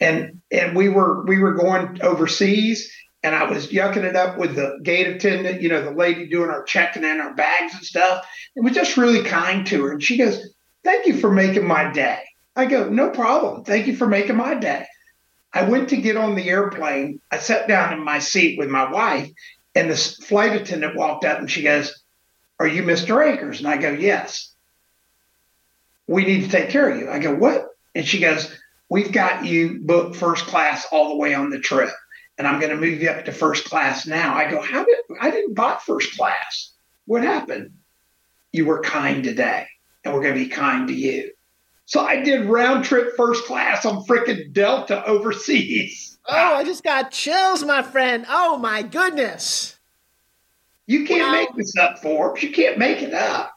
and 0.00 0.40
and 0.50 0.74
we 0.74 0.88
were 0.88 1.24
we 1.26 1.38
were 1.38 1.52
going 1.52 2.00
overseas, 2.02 2.90
and 3.22 3.34
I 3.34 3.44
was 3.44 3.68
yucking 3.68 4.04
it 4.04 4.16
up 4.16 4.38
with 4.38 4.56
the 4.56 4.78
gate 4.82 5.06
attendant, 5.06 5.60
you 5.60 5.68
know, 5.68 5.82
the 5.82 5.90
lady 5.90 6.28
doing 6.28 6.48
our 6.48 6.62
checking 6.62 7.04
in 7.04 7.20
our 7.20 7.34
bags 7.34 7.74
and 7.74 7.84
stuff. 7.84 8.26
It 8.54 8.64
was 8.64 8.72
just 8.72 8.96
really 8.96 9.22
kind 9.22 9.66
to 9.66 9.82
her, 9.84 9.92
and 9.92 10.02
she 10.02 10.16
goes, 10.16 10.54
"Thank 10.86 11.06
you 11.06 11.18
for 11.18 11.30
making 11.30 11.66
my 11.66 11.90
day." 11.92 12.22
I 12.54 12.64
go, 12.64 12.88
"No 12.88 13.10
problem. 13.10 13.64
Thank 13.64 13.86
you 13.86 13.96
for 13.96 14.06
making 14.06 14.36
my 14.36 14.54
day." 14.54 14.86
I 15.52 15.62
went 15.62 15.88
to 15.88 15.96
get 15.96 16.16
on 16.16 16.34
the 16.34 16.50
airplane. 16.50 17.20
I 17.30 17.38
sat 17.38 17.66
down 17.66 17.92
in 17.94 18.04
my 18.04 18.18
seat 18.18 18.58
with 18.58 18.68
my 18.68 18.90
wife, 18.90 19.30
and 19.76 19.90
the 19.90 19.96
flight 19.96 20.54
attendant 20.54 20.96
walked 20.96 21.24
up 21.24 21.38
and 21.38 21.50
she 21.50 21.62
goes, 21.62 22.02
Are 22.58 22.66
you 22.66 22.82
Mr. 22.82 23.24
Akers? 23.24 23.58
And 23.58 23.68
I 23.68 23.76
go, 23.76 23.90
Yes. 23.90 24.54
we 26.06 26.24
need 26.24 26.44
to 26.44 26.48
take 26.50 26.70
care 26.70 26.88
of 26.88 26.98
you. 26.98 27.10
I 27.10 27.18
go, 27.18 27.34
what? 27.34 27.68
And 27.94 28.06
she 28.06 28.18
goes, 28.20 28.54
we've 28.88 29.12
got 29.12 29.44
you 29.44 29.80
booked 29.82 30.16
first 30.16 30.46
class 30.46 30.86
all 30.92 31.10
the 31.10 31.16
way 31.16 31.34
on 31.34 31.50
the 31.50 31.58
trip. 31.58 31.90
And 32.38 32.46
I'm 32.46 32.60
going 32.60 32.70
to 32.70 32.76
move 32.76 33.02
you 33.02 33.10
up 33.10 33.24
to 33.24 33.32
first 33.32 33.64
class 33.64 34.06
now. 34.06 34.34
I 34.34 34.50
go, 34.50 34.60
how 34.60 34.84
did 34.84 34.98
I 35.20 35.30
didn't 35.30 35.54
buy 35.54 35.78
first 35.84 36.16
class? 36.16 36.72
What 37.06 37.22
happened? 37.22 37.72
You 38.52 38.66
were 38.66 38.80
kind 38.82 39.24
today, 39.24 39.66
and 40.06 40.14
we're 40.14 40.22
going 40.22 40.34
to 40.34 40.40
be 40.40 40.48
kind 40.48 40.88
to 40.88 40.94
you. 40.94 41.32
So 41.84 42.00
I 42.00 42.20
did 42.20 42.46
round 42.46 42.84
trip 42.84 43.16
first 43.16 43.44
class 43.44 43.84
on 43.84 44.04
freaking 44.04 44.52
Delta 44.52 45.04
overseas. 45.04 46.18
Oh, 46.28 46.54
I 46.54 46.64
just 46.64 46.82
got 46.82 47.10
chills, 47.10 47.64
my 47.64 47.82
friend. 47.82 48.24
Oh 48.28 48.56
my 48.58 48.82
goodness. 48.82 49.76
You 50.86 51.04
can't 51.04 51.32
wow. 51.32 51.32
make 51.32 51.54
this 51.56 51.76
up, 51.76 51.98
Forbes. 51.98 52.42
You 52.42 52.50
can't 52.50 52.78
make 52.78 53.02
it 53.02 53.14
up. 53.14 53.52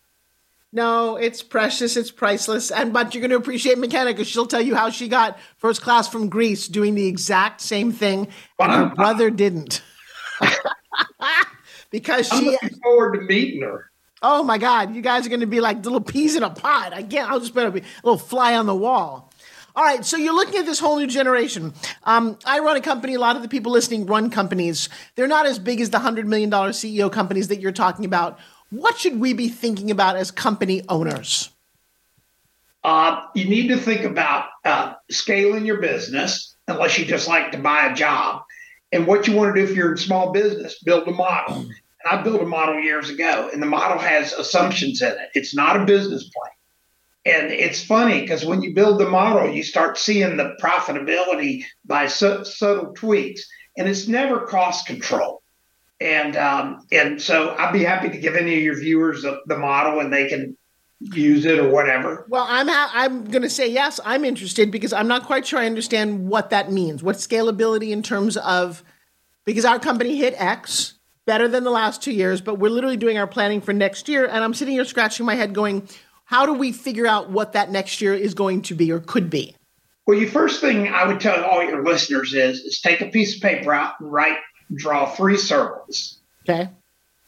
No, 0.71 1.15
it's 1.15 1.41
precious, 1.41 1.97
it's 1.97 2.11
priceless, 2.11 2.69
and 2.69 2.93
but 2.93 3.15
you're 3.15 3.21
going 3.21 3.31
to 3.31 3.37
appreciate 3.37 3.79
McKenna 3.79 4.11
because 4.11 4.27
she'll 4.27 4.45
tell 4.45 4.61
you 4.61 4.75
how 4.75 4.91
she 4.91 5.07
got 5.07 5.39
first 5.57 5.81
class 5.81 6.07
from 6.07 6.29
Greece 6.29 6.67
doing 6.67 6.93
the 6.93 7.07
exact 7.07 7.61
same 7.61 7.91
thing, 7.91 8.27
and 8.59 8.71
her 8.71 8.95
brother 8.95 9.31
didn't. 9.31 9.81
because 11.89 12.27
she 12.27 12.35
I'm 12.35 12.45
looking 12.45 12.79
forward 12.83 13.15
to 13.15 13.21
meeting 13.21 13.61
her. 13.61 13.88
Oh 14.21 14.43
my 14.43 14.57
God, 14.57 14.95
you 14.95 15.01
guys 15.01 15.25
are 15.25 15.29
going 15.29 15.39
to 15.41 15.47
be 15.47 15.61
like 15.61 15.83
little 15.83 16.01
peas 16.01 16.35
in 16.35 16.43
a 16.43 16.49
pod. 16.49 16.93
Again, 16.93 17.25
I'll 17.29 17.39
just 17.39 17.53
better 17.53 17.71
be 17.71 17.79
a 17.79 17.83
little 18.03 18.17
fly 18.17 18.55
on 18.55 18.65
the 18.65 18.75
wall. 18.75 19.31
All 19.75 19.83
right, 19.83 20.03
so 20.03 20.17
you're 20.17 20.33
looking 20.33 20.59
at 20.59 20.65
this 20.65 20.79
whole 20.79 20.97
new 20.97 21.07
generation. 21.07 21.73
Um, 22.03 22.37
I 22.45 22.59
run 22.59 22.75
a 22.75 22.81
company. 22.81 23.13
A 23.13 23.19
lot 23.19 23.37
of 23.37 23.43
the 23.43 23.47
people 23.47 23.71
listening 23.71 24.05
run 24.07 24.29
companies. 24.29 24.89
They're 25.15 25.27
not 25.27 25.45
as 25.45 25.57
big 25.57 25.79
as 25.79 25.89
the 25.89 25.99
hundred 25.99 26.27
million 26.27 26.49
dollar 26.49 26.71
CEO 26.71 27.09
companies 27.11 27.47
that 27.47 27.61
you're 27.61 27.71
talking 27.71 28.03
about. 28.03 28.39
What 28.71 28.97
should 28.97 29.19
we 29.19 29.33
be 29.33 29.47
thinking 29.47 29.89
about 29.89 30.17
as 30.17 30.31
company 30.31 30.83
owners? 30.89 31.51
Uh, 32.83 33.21
you 33.35 33.45
need 33.45 33.67
to 33.69 33.77
think 33.77 34.03
about 34.03 34.49
uh, 34.65 34.93
scaling 35.09 35.65
your 35.65 35.79
business, 35.79 36.55
unless 36.67 36.97
you 36.97 37.05
just 37.05 37.27
like 37.27 37.51
to 37.51 37.57
buy 37.57 37.87
a 37.87 37.95
job. 37.95 38.43
And 38.91 39.05
what 39.05 39.27
you 39.27 39.35
want 39.35 39.55
to 39.55 39.61
do 39.61 39.69
if 39.69 39.77
you're 39.77 39.91
in 39.91 39.97
small 39.97 40.31
business, 40.31 40.81
build 40.83 41.07
a 41.07 41.11
model. 41.11 41.69
And 42.03 42.19
I 42.19 42.21
built 42.23 42.41
a 42.41 42.45
model 42.45 42.79
years 42.79 43.09
ago, 43.09 43.49
and 43.51 43.61
the 43.61 43.67
model 43.67 43.97
has 43.97 44.33
assumptions 44.33 45.01
in 45.01 45.11
it. 45.11 45.29
It's 45.33 45.53
not 45.55 45.79
a 45.79 45.85
business 45.85 46.23
plan. 46.23 46.53
And 47.25 47.51
it's 47.51 47.83
funny 47.83 48.21
because 48.21 48.45
when 48.45 48.61
you 48.61 48.73
build 48.73 48.99
the 48.99 49.09
model, 49.09 49.53
you 49.53 49.63
start 49.63 49.97
seeing 49.97 50.37
the 50.37 50.55
profitability 50.61 51.65
by 51.85 52.07
su- 52.07 52.45
subtle 52.45 52.93
tweaks, 52.93 53.45
and 53.77 53.87
it's 53.87 54.07
never 54.07 54.47
cost 54.47 54.87
control. 54.87 55.43
And 55.99 56.37
um, 56.37 56.87
and 56.93 57.21
so 57.21 57.55
I'd 57.57 57.73
be 57.73 57.83
happy 57.83 58.09
to 58.09 58.17
give 58.17 58.35
any 58.35 58.55
of 58.55 58.63
your 58.63 58.79
viewers 58.79 59.23
the, 59.23 59.41
the 59.47 59.57
model, 59.57 59.99
and 59.99 60.13
they 60.13 60.29
can 60.29 60.57
use 61.01 61.45
it 61.45 61.59
or 61.59 61.69
whatever. 61.69 62.25
Well, 62.29 62.45
I'm 62.47 62.69
ha- 62.69 62.91
I'm 62.93 63.25
going 63.25 63.41
to 63.41 63.49
say 63.49 63.69
yes. 63.69 63.99
I'm 64.05 64.23
interested 64.23 64.71
because 64.71 64.93
I'm 64.93 65.07
not 65.07 65.25
quite 65.25 65.45
sure 65.45 65.59
I 65.59 65.65
understand 65.65 66.27
what 66.29 66.49
that 66.51 66.71
means. 66.71 67.03
What 67.03 67.17
scalability 67.17 67.89
in 67.89 68.01
terms 68.01 68.37
of 68.37 68.81
because 69.43 69.65
our 69.65 69.79
company 69.79 70.15
hit 70.15 70.35
X 70.37 70.98
better 71.29 71.47
than 71.47 71.63
the 71.63 71.69
last 71.69 72.01
two 72.01 72.11
years, 72.11 72.41
but 72.41 72.55
we're 72.55 72.71
literally 72.71 72.97
doing 72.97 73.19
our 73.19 73.27
planning 73.27 73.61
for 73.61 73.71
next 73.71 74.09
year. 74.09 74.25
And 74.25 74.43
I'm 74.43 74.55
sitting 74.55 74.73
here 74.73 74.83
scratching 74.83 75.27
my 75.27 75.35
head 75.35 75.53
going, 75.53 75.87
how 76.25 76.47
do 76.47 76.53
we 76.53 76.71
figure 76.71 77.05
out 77.05 77.29
what 77.29 77.53
that 77.53 77.69
next 77.69 78.01
year 78.01 78.15
is 78.15 78.33
going 78.33 78.63
to 78.63 78.73
be 78.73 78.91
or 78.91 78.99
could 78.99 79.29
be? 79.29 79.55
Well, 80.07 80.17
your 80.17 80.31
first 80.31 80.59
thing 80.59 80.87
I 80.87 81.05
would 81.05 81.19
tell 81.19 81.43
all 81.43 81.63
your 81.63 81.85
listeners 81.85 82.33
is, 82.33 82.61
is 82.61 82.81
take 82.81 83.01
a 83.01 83.09
piece 83.09 83.35
of 83.35 83.43
paper 83.43 83.71
out 83.71 83.93
and 83.99 84.11
write, 84.11 84.39
draw 84.73 85.05
three 85.05 85.37
circles. 85.37 86.17
Okay. 86.49 86.67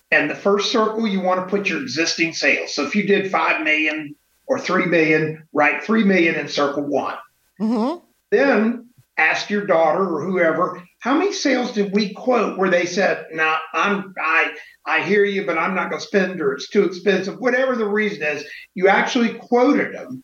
And 0.09 0.31
the 0.31 0.35
first 0.35 0.71
circle, 0.71 1.07
you 1.07 1.21
want 1.21 1.39
to 1.39 1.45
put 1.55 1.69
your 1.69 1.83
existing 1.83 2.33
sales. 2.33 2.73
So 2.73 2.83
if 2.83 2.95
you 2.95 3.05
did 3.05 3.29
5 3.29 3.63
million 3.63 4.15
or 4.47 4.57
3 4.57 4.87
million, 4.87 5.47
write 5.53 5.83
3 5.83 6.05
million 6.05 6.33
in 6.33 6.47
circle 6.47 6.87
one. 6.87 7.17
Mm-hmm. 7.59 8.03
Then 8.31 8.89
ask 9.15 9.51
your 9.51 9.67
daughter 9.67 10.03
or 10.11 10.23
whoever, 10.23 10.83
how 11.01 11.17
many 11.17 11.33
sales 11.33 11.71
did 11.71 11.93
we 11.93 12.13
quote 12.13 12.59
where 12.59 12.69
they 12.69 12.85
said, 12.85 13.25
"No, 13.31 13.43
nah, 13.43 13.57
I'm 13.73 14.13
I 14.21 14.55
I 14.85 15.03
hear 15.03 15.25
you, 15.25 15.45
but 15.47 15.57
I'm 15.57 15.73
not 15.73 15.89
going 15.89 15.99
to 15.99 16.07
spend 16.07 16.39
or 16.39 16.53
it's 16.53 16.69
too 16.69 16.83
expensive." 16.83 17.39
Whatever 17.39 17.75
the 17.75 17.87
reason 17.87 18.21
is, 18.21 18.45
you 18.75 18.87
actually 18.87 19.33
quoted 19.33 19.95
them 19.95 20.23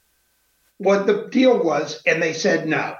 what 0.78 1.08
the 1.08 1.30
deal 1.32 1.64
was, 1.64 2.02
and 2.06 2.22
they 2.22 2.34
said 2.34 2.68
no. 2.68 2.96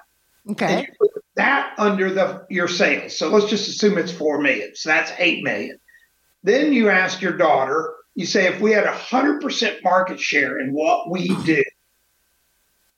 Okay. 0.50 0.88
that 1.36 1.76
under 1.78 2.12
the 2.12 2.46
your 2.50 2.68
sales. 2.68 3.16
So 3.16 3.30
let's 3.30 3.50
just 3.50 3.70
assume 3.70 4.00
it's 4.00 4.12
four 4.12 4.42
million. 4.42 4.76
So 4.76 4.90
that's 4.90 5.12
eight 5.20 5.44
million. 5.44 5.78
Then 6.44 6.74
you 6.74 6.90
ask 6.90 7.22
your 7.22 7.38
daughter. 7.38 7.94
You 8.16 8.26
say, 8.26 8.48
if 8.48 8.60
we 8.60 8.72
had 8.72 8.86
a 8.86 8.92
hundred 8.92 9.42
percent 9.42 9.84
market 9.84 10.20
share 10.20 10.58
in 10.58 10.74
what 10.74 11.12
we 11.12 11.28
do, 11.44 11.64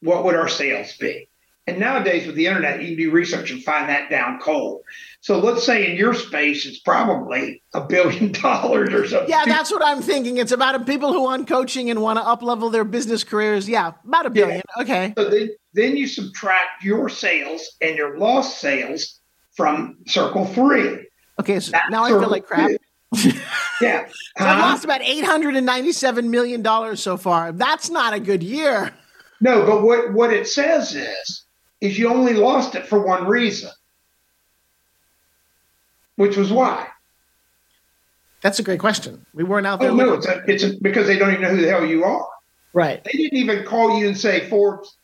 what 0.01 0.23
would 0.23 0.35
our 0.35 0.47
sales 0.47 0.95
be? 0.95 1.28
And 1.69 1.79
nowadays 1.79 2.25
with 2.25 2.35
the 2.35 2.47
internet, 2.47 2.81
you 2.81 2.87
can 2.87 2.97
do 2.97 3.11
research 3.11 3.51
and 3.51 3.63
find 3.63 3.87
that 3.89 4.09
down 4.09 4.39
cold. 4.39 4.81
So 5.21 5.37
let's 5.37 5.63
say 5.63 5.91
in 5.91 5.97
your 5.97 6.15
space, 6.15 6.65
it's 6.65 6.79
probably 6.79 7.61
a 7.75 7.81
billion 7.81 8.31
dollars 8.41 8.91
or 8.91 9.07
something. 9.07 9.29
Yeah, 9.29 9.45
that's 9.45 9.71
what 9.71 9.85
I'm 9.85 10.01
thinking. 10.01 10.37
It's 10.37 10.51
about 10.51 10.85
people 10.87 11.13
who 11.13 11.23
want 11.23 11.47
coaching 11.47 11.91
and 11.91 12.01
want 12.01 12.17
to 12.17 12.25
up 12.25 12.41
level 12.41 12.71
their 12.71 12.83
business 12.83 13.23
careers. 13.23 13.69
Yeah, 13.69 13.91
about 14.03 14.25
a 14.25 14.29
billion. 14.31 14.61
Yeah. 14.77 14.83
Okay. 14.83 15.13
So 15.15 15.29
then, 15.29 15.49
then 15.73 15.95
you 15.95 16.07
subtract 16.07 16.83
your 16.83 17.07
sales 17.07 17.69
and 17.81 17.95
your 17.95 18.17
lost 18.17 18.59
sales 18.59 19.19
from 19.55 19.97
circle 20.07 20.45
three. 20.45 21.07
Okay, 21.39 21.59
so 21.59 21.71
that's 21.71 21.91
now 21.91 22.03
I 22.03 22.09
feel 22.09 22.29
like 22.29 22.47
crap. 22.47 22.71
yeah. 23.81 24.07
so 24.07 24.45
I 24.45 24.49
uh-huh. 24.49 24.59
lost 24.61 24.83
about 24.83 25.01
$897 25.01 26.29
million 26.29 26.95
so 26.95 27.17
far. 27.17 27.51
That's 27.51 27.89
not 27.89 28.13
a 28.13 28.19
good 28.19 28.43
year. 28.43 28.93
No, 29.41 29.65
but 29.65 29.83
what, 29.83 30.13
what 30.13 30.33
it 30.33 30.47
says 30.47 30.95
is 30.95 31.45
is 31.81 31.97
you 31.97 32.09
only 32.09 32.33
lost 32.33 32.75
it 32.75 32.85
for 32.87 32.99
one 32.99 33.25
reason, 33.25 33.71
which 36.15 36.35
was 36.37 36.51
why. 36.51 36.87
That's 38.41 38.59
a 38.59 38.63
great 38.63 38.79
question. 38.79 39.25
We 39.33 39.43
weren't 39.43 39.67
out 39.67 39.79
there. 39.79 39.91
Oh, 39.91 39.95
no, 39.95 40.13
it's, 40.13 40.27
a, 40.27 40.43
it's 40.47 40.63
a, 40.63 40.73
because 40.81 41.07
they 41.07 41.17
don't 41.17 41.31
even 41.31 41.41
know 41.41 41.49
who 41.49 41.61
the 41.61 41.69
hell 41.69 41.85
you 41.85 42.03
are. 42.03 42.27
Right. 42.73 43.03
They 43.03 43.11
didn't 43.11 43.37
even 43.37 43.65
call 43.65 43.99
you 43.99 44.07
and 44.07 44.17
say, 44.17 44.47
Forbes, 44.49 44.95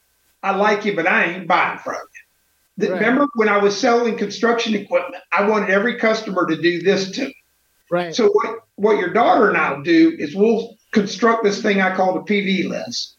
I 0.43 0.55
like 0.55 0.85
you, 0.85 0.95
but 0.95 1.07
I 1.07 1.25
ain't 1.25 1.47
buying 1.47 1.79
from 1.79 1.95
you. 2.77 2.89
right. 2.89 2.99
Remember 2.99 3.27
when 3.35 3.49
I 3.49 3.57
was 3.57 3.77
selling 3.77 4.17
construction 4.17 4.75
equipment, 4.75 5.23
I 5.33 5.49
wanted 5.49 5.69
every 5.69 5.97
customer 5.97 6.45
to 6.45 6.61
do 6.61 6.81
this 6.81 7.11
to 7.11 7.25
me. 7.25 7.35
Right. 7.89 8.15
So 8.15 8.29
what, 8.29 8.59
what 8.75 8.97
your 8.97 9.11
daughter 9.11 9.49
and 9.49 9.57
I'll 9.57 9.81
do 9.81 10.15
is 10.17 10.35
we'll 10.35 10.75
construct 10.91 11.43
this 11.43 11.61
thing 11.61 11.81
I 11.81 11.95
call 11.95 12.13
the 12.13 12.21
PV 12.21 12.69
list 12.69 13.14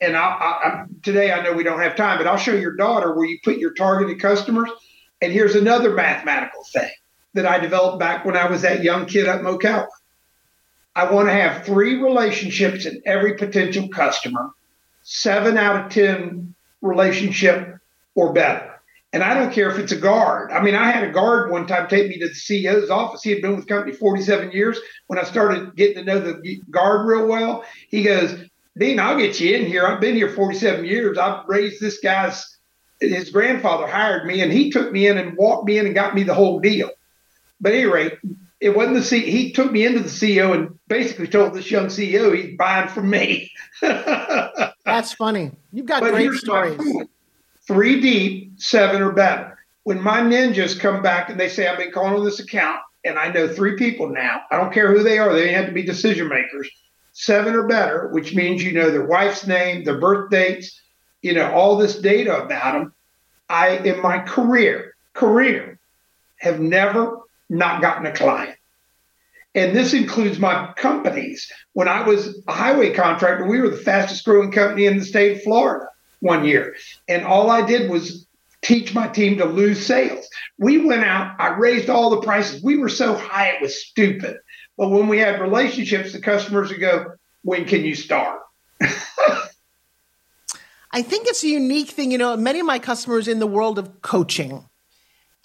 and 0.00 0.16
I, 0.16 0.20
I, 0.20 0.84
today 1.02 1.32
I 1.32 1.42
know 1.42 1.52
we 1.52 1.64
don't 1.64 1.80
have 1.80 1.96
time, 1.96 2.18
but 2.18 2.26
I'll 2.26 2.36
show 2.36 2.54
your 2.54 2.76
daughter 2.76 3.14
where 3.14 3.26
you 3.26 3.38
put 3.44 3.58
your 3.58 3.72
targeted 3.74 4.20
customers. 4.20 4.70
And 5.22 5.32
here's 5.32 5.54
another 5.54 5.94
mathematical 5.94 6.64
thing 6.72 6.90
that 7.34 7.46
I 7.46 7.58
developed 7.58 7.98
back 7.98 8.24
when 8.24 8.36
I 8.36 8.48
was 8.48 8.62
that 8.62 8.82
young 8.82 9.06
kid 9.06 9.26
at 9.26 9.42
Ocala. 9.42 9.86
I 10.96 11.10
want 11.10 11.28
to 11.28 11.32
have 11.32 11.64
three 11.64 11.96
relationships 12.00 12.86
in 12.86 13.02
every 13.04 13.34
potential 13.34 13.88
customer, 13.88 14.50
seven 15.02 15.56
out 15.56 15.86
of 15.86 15.92
10 15.92 16.54
relationship 16.82 17.78
or 18.14 18.32
better. 18.32 18.70
And 19.12 19.22
I 19.22 19.34
don't 19.34 19.52
care 19.52 19.70
if 19.70 19.78
it's 19.78 19.92
a 19.92 19.96
guard. 19.96 20.50
I 20.50 20.60
mean, 20.60 20.74
I 20.74 20.90
had 20.90 21.04
a 21.08 21.12
guard 21.12 21.50
one 21.50 21.66
time 21.66 21.88
take 21.88 22.08
me 22.08 22.18
to 22.18 22.28
the 22.28 22.34
CEO's 22.34 22.90
office. 22.90 23.22
He 23.22 23.30
had 23.30 23.42
been 23.42 23.52
with 23.54 23.66
the 23.66 23.72
company 23.72 23.92
47 23.92 24.50
years. 24.50 24.78
When 25.06 25.18
I 25.18 25.24
started 25.24 25.76
getting 25.76 25.98
to 25.98 26.04
know 26.04 26.18
the 26.18 26.60
guard 26.70 27.06
real 27.06 27.26
well, 27.26 27.64
he 27.88 28.02
goes, 28.02 28.36
Dean, 28.76 28.98
I'll 28.98 29.16
get 29.16 29.38
you 29.38 29.56
in 29.56 29.66
here. 29.66 29.86
I've 29.86 30.00
been 30.00 30.16
here 30.16 30.28
47 30.28 30.84
years. 30.84 31.16
I've 31.16 31.46
raised 31.48 31.80
this 31.80 32.00
guy's, 32.00 32.58
his 33.00 33.30
grandfather 33.30 33.86
hired 33.86 34.26
me 34.26 34.40
and 34.40 34.52
he 34.52 34.70
took 34.70 34.90
me 34.90 35.06
in 35.06 35.16
and 35.16 35.36
walked 35.36 35.66
me 35.66 35.78
in 35.78 35.86
and 35.86 35.94
got 35.94 36.14
me 36.14 36.24
the 36.24 36.34
whole 36.34 36.58
deal. 36.58 36.90
But 37.60 37.72
at 37.72 37.78
any 37.78 37.86
rate, 37.86 38.14
it 38.60 38.74
wasn't 38.74 38.96
the 38.96 39.02
CEO. 39.02 39.24
He 39.26 39.52
took 39.52 39.70
me 39.70 39.86
into 39.86 40.00
the 40.00 40.08
CEO 40.08 40.54
and 40.54 40.76
basically 40.88 41.28
told 41.28 41.54
this 41.54 41.70
young 41.70 41.86
CEO 41.86 42.34
he's 42.34 42.56
buying 42.56 42.88
from 42.88 43.10
me. 43.10 43.52
That's 43.80 45.12
funny. 45.12 45.52
You've 45.72 45.86
got 45.86 46.00
but 46.00 46.10
great 46.10 46.32
stories. 46.32 46.80
Three 47.66 48.00
deep, 48.00 48.54
seven 48.56 49.02
or 49.02 49.12
better. 49.12 49.58
When 49.84 50.02
my 50.02 50.20
ninjas 50.20 50.78
come 50.78 51.00
back 51.00 51.30
and 51.30 51.38
they 51.38 51.48
say, 51.48 51.68
I've 51.68 51.78
been 51.78 51.92
calling 51.92 52.14
on 52.14 52.24
this 52.24 52.40
account 52.40 52.80
and 53.04 53.18
I 53.18 53.28
know 53.28 53.46
three 53.46 53.76
people 53.76 54.08
now, 54.08 54.42
I 54.50 54.56
don't 54.56 54.72
care 54.72 54.92
who 54.92 55.04
they 55.04 55.18
are, 55.18 55.32
they 55.32 55.52
have 55.52 55.66
to 55.66 55.72
be 55.72 55.82
decision 55.82 56.28
makers 56.28 56.68
seven 57.14 57.54
or 57.54 57.66
better, 57.66 58.08
which 58.08 58.34
means 58.34 58.62
you 58.62 58.72
know 58.72 58.90
their 58.90 59.06
wife's 59.06 59.46
name, 59.46 59.84
their 59.84 59.98
birth 59.98 60.30
dates, 60.30 60.80
you 61.22 61.32
know, 61.32 61.50
all 61.52 61.78
this 61.78 61.98
data 61.98 62.44
about 62.44 62.74
them. 62.74 62.92
I, 63.48 63.78
in 63.78 64.02
my 64.02 64.18
career, 64.18 64.94
career, 65.14 65.78
have 66.36 66.60
never 66.60 67.20
not 67.48 67.80
gotten 67.80 68.06
a 68.06 68.12
client. 68.12 68.56
And 69.54 69.76
this 69.76 69.94
includes 69.94 70.38
my 70.38 70.72
companies. 70.76 71.50
When 71.74 71.86
I 71.86 72.06
was 72.06 72.42
a 72.48 72.52
highway 72.52 72.92
contractor, 72.92 73.46
we 73.46 73.60
were 73.60 73.70
the 73.70 73.76
fastest 73.76 74.24
growing 74.24 74.50
company 74.50 74.86
in 74.86 74.98
the 74.98 75.04
state 75.04 75.36
of 75.36 75.42
Florida 75.42 75.86
one 76.20 76.44
year. 76.44 76.74
And 77.08 77.24
all 77.24 77.50
I 77.50 77.64
did 77.64 77.88
was 77.88 78.26
teach 78.62 78.94
my 78.94 79.06
team 79.06 79.38
to 79.38 79.44
lose 79.44 79.86
sales. 79.86 80.28
We 80.58 80.78
went 80.78 81.04
out, 81.04 81.36
I 81.38 81.50
raised 81.50 81.88
all 81.88 82.10
the 82.10 82.22
prices. 82.22 82.62
We 82.62 82.78
were 82.78 82.88
so 82.88 83.14
high, 83.14 83.50
it 83.50 83.62
was 83.62 83.86
stupid. 83.86 84.38
But 84.76 84.90
when 84.90 85.08
we 85.08 85.18
had 85.18 85.40
relationships, 85.40 86.12
the 86.12 86.20
customers 86.20 86.70
would 86.70 86.80
go, 86.80 87.12
when 87.42 87.64
can 87.64 87.84
you 87.84 87.94
start? 87.94 88.40
I 90.94 91.02
think 91.02 91.26
it's 91.26 91.42
a 91.44 91.48
unique 91.48 91.90
thing. 91.90 92.10
You 92.10 92.18
know, 92.18 92.36
many 92.36 92.60
of 92.60 92.66
my 92.66 92.78
customers 92.78 93.28
in 93.28 93.38
the 93.40 93.46
world 93.46 93.78
of 93.78 94.02
coaching, 94.02 94.64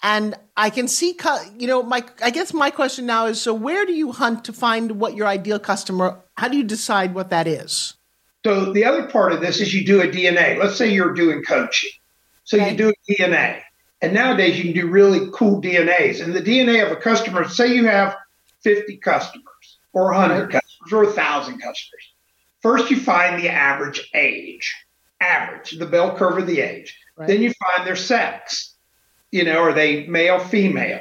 and 0.02 0.34
I 0.56 0.70
can 0.70 0.88
see, 0.88 1.16
you 1.58 1.66
know, 1.66 1.82
my 1.82 2.04
I 2.22 2.30
guess 2.30 2.54
my 2.54 2.70
question 2.70 3.04
now 3.06 3.26
is: 3.26 3.42
so 3.42 3.52
where 3.52 3.84
do 3.84 3.92
you 3.92 4.12
hunt 4.12 4.44
to 4.44 4.52
find 4.52 4.92
what 4.92 5.16
your 5.16 5.26
ideal 5.26 5.58
customer? 5.58 6.20
How 6.36 6.46
do 6.48 6.56
you 6.56 6.62
decide 6.62 7.14
what 7.14 7.30
that 7.30 7.48
is? 7.48 7.94
So 8.44 8.72
the 8.72 8.84
other 8.84 9.08
part 9.08 9.32
of 9.32 9.40
this 9.40 9.60
is 9.60 9.74
you 9.74 9.84
do 9.84 10.00
a 10.00 10.06
DNA. 10.06 10.56
Let's 10.56 10.76
say 10.76 10.92
you're 10.92 11.14
doing 11.14 11.42
coaching, 11.42 11.90
so 12.44 12.56
okay. 12.56 12.70
you 12.70 12.76
do 12.76 12.90
a 12.90 13.12
DNA, 13.12 13.60
and 14.00 14.14
nowadays 14.14 14.56
you 14.56 14.64
can 14.72 14.72
do 14.72 14.88
really 14.88 15.30
cool 15.32 15.60
DNAs. 15.60 16.22
And 16.22 16.32
the 16.32 16.42
DNA 16.42 16.86
of 16.86 16.92
a 16.92 16.96
customer, 16.96 17.48
say 17.48 17.74
you 17.74 17.86
have 17.86 18.16
50 18.62 18.96
customers, 18.98 19.78
or 19.92 20.12
100 20.12 20.50
customers, 20.50 20.92
or 20.92 21.04
1,000 21.04 21.54
customers. 21.54 22.14
First, 22.60 22.90
you 22.90 22.98
find 22.98 23.42
the 23.42 23.48
average 23.48 24.10
age, 24.14 24.74
average, 25.20 25.72
the 25.72 25.86
bell 25.86 26.16
curve 26.16 26.38
of 26.38 26.46
the 26.46 26.60
age. 26.60 26.98
Right. 27.16 27.26
Then 27.26 27.42
you 27.42 27.52
find 27.52 27.86
their 27.86 27.96
sex 27.96 28.70
you 29.30 29.44
know, 29.44 29.60
are 29.60 29.72
they 29.72 30.06
male, 30.06 30.38
female? 30.38 31.00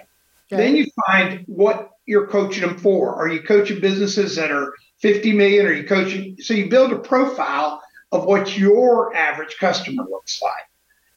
Okay. 0.52 0.64
Then 0.64 0.76
you 0.76 0.88
find 1.08 1.44
what 1.48 1.92
you're 2.06 2.28
coaching 2.28 2.62
them 2.62 2.78
for. 2.78 3.16
Are 3.16 3.28
you 3.28 3.42
coaching 3.42 3.80
businesses 3.80 4.36
that 4.36 4.52
are 4.52 4.74
50 5.00 5.34
million? 5.34 5.66
Are 5.66 5.74
you 5.74 5.88
coaching? 5.88 6.38
So 6.40 6.54
you 6.54 6.70
build 6.70 6.92
a 6.92 7.00
profile 7.00 7.82
of 8.12 8.26
what 8.26 8.58
your 8.58 9.16
average 9.16 9.58
customer 9.60 10.04
looks 10.10 10.42
like. 10.42 10.54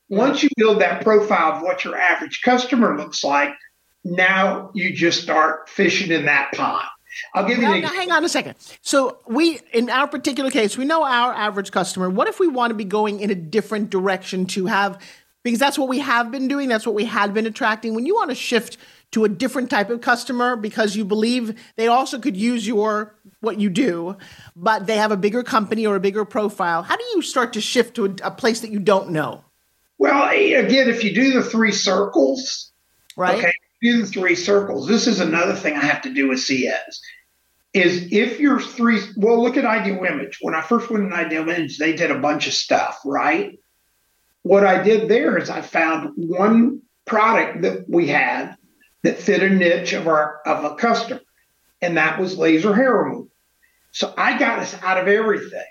Once 0.08 0.42
you 0.42 0.50
build 0.56 0.80
that 0.80 1.02
profile 1.02 1.52
of 1.52 1.62
what 1.62 1.84
your 1.84 1.96
average 1.96 2.42
customer 2.42 2.98
looks 2.98 3.24
like, 3.24 3.54
now 4.04 4.70
you 4.74 4.92
just 4.92 5.22
start 5.22 5.68
fishing 5.68 6.10
in 6.10 6.26
that 6.26 6.52
pond. 6.52 6.86
I'll 7.34 7.46
give 7.46 7.58
now, 7.58 7.74
you. 7.74 7.82
Now, 7.82 7.88
hang 7.88 8.10
on 8.10 8.24
a 8.24 8.28
second. 8.28 8.54
So 8.80 9.18
we, 9.26 9.60
in 9.72 9.90
our 9.90 10.08
particular 10.08 10.50
case, 10.50 10.78
we 10.78 10.84
know 10.84 11.04
our 11.04 11.32
average 11.32 11.70
customer. 11.70 12.08
What 12.08 12.26
if 12.26 12.40
we 12.40 12.48
want 12.48 12.70
to 12.70 12.74
be 12.74 12.84
going 12.84 13.20
in 13.20 13.30
a 13.30 13.34
different 13.34 13.90
direction 13.90 14.46
to 14.46 14.66
have 14.66 14.98
because 15.42 15.58
that's 15.58 15.78
what 15.78 15.88
we 15.88 15.98
have 15.98 16.30
been 16.30 16.48
doing. 16.48 16.68
That's 16.68 16.86
what 16.86 16.94
we 16.94 17.04
had 17.04 17.34
been 17.34 17.46
attracting. 17.46 17.94
When 17.94 18.06
you 18.06 18.14
want 18.14 18.30
to 18.30 18.36
shift 18.36 18.76
to 19.12 19.24
a 19.24 19.28
different 19.28 19.70
type 19.70 19.90
of 19.90 20.00
customer 20.00 20.56
because 20.56 20.96
you 20.96 21.04
believe 21.04 21.60
they 21.76 21.88
also 21.88 22.18
could 22.18 22.36
use 22.36 22.66
your 22.66 23.14
what 23.40 23.60
you 23.60 23.68
do, 23.68 24.16
but 24.54 24.86
they 24.86 24.96
have 24.96 25.10
a 25.10 25.16
bigger 25.16 25.42
company 25.42 25.86
or 25.86 25.96
a 25.96 26.00
bigger 26.00 26.24
profile, 26.24 26.82
how 26.82 26.96
do 26.96 27.04
you 27.14 27.22
start 27.22 27.52
to 27.54 27.60
shift 27.60 27.96
to 27.96 28.06
a, 28.06 28.14
a 28.24 28.30
place 28.30 28.60
that 28.60 28.70
you 28.70 28.78
don't 28.78 29.10
know? 29.10 29.44
Well, 29.98 30.28
again, 30.28 30.88
if 30.88 31.04
you 31.04 31.14
do 31.14 31.32
the 31.32 31.42
three 31.42 31.72
circles, 31.72 32.72
right? 33.16 33.38
Okay, 33.38 33.52
do 33.82 34.02
the 34.02 34.06
three 34.06 34.34
circles. 34.34 34.88
This 34.88 35.06
is 35.06 35.20
another 35.20 35.54
thing 35.54 35.74
I 35.74 35.84
have 35.84 36.02
to 36.02 36.14
do 36.14 36.28
with 36.28 36.40
CS. 36.40 37.00
Is 37.74 38.12
if 38.12 38.38
you're 38.38 38.60
three, 38.60 39.00
well, 39.16 39.42
look 39.42 39.56
at 39.56 39.64
Ideal 39.64 40.04
Image. 40.04 40.38
When 40.40 40.54
I 40.54 40.60
first 40.60 40.90
went 40.90 41.04
in 41.04 41.12
Ideal 41.12 41.48
Image, 41.48 41.78
they 41.78 41.94
did 41.94 42.10
a 42.10 42.18
bunch 42.18 42.46
of 42.46 42.52
stuff, 42.52 43.00
right? 43.04 43.58
what 44.42 44.66
I 44.66 44.82
did 44.82 45.08
there 45.08 45.38
is 45.38 45.50
I 45.50 45.62
found 45.62 46.12
one 46.16 46.82
product 47.04 47.62
that 47.62 47.88
we 47.88 48.08
had 48.08 48.56
that 49.02 49.18
fit 49.18 49.42
a 49.42 49.48
niche 49.48 49.92
of 49.92 50.06
our 50.06 50.40
of 50.46 50.64
a 50.64 50.74
customer, 50.76 51.20
and 51.80 51.96
that 51.96 52.20
was 52.20 52.38
laser 52.38 52.74
hair 52.74 52.94
removal. 52.94 53.28
So 53.92 54.12
I 54.16 54.38
got 54.38 54.60
us 54.60 54.74
out 54.82 54.98
of 54.98 55.08
everything, 55.08 55.64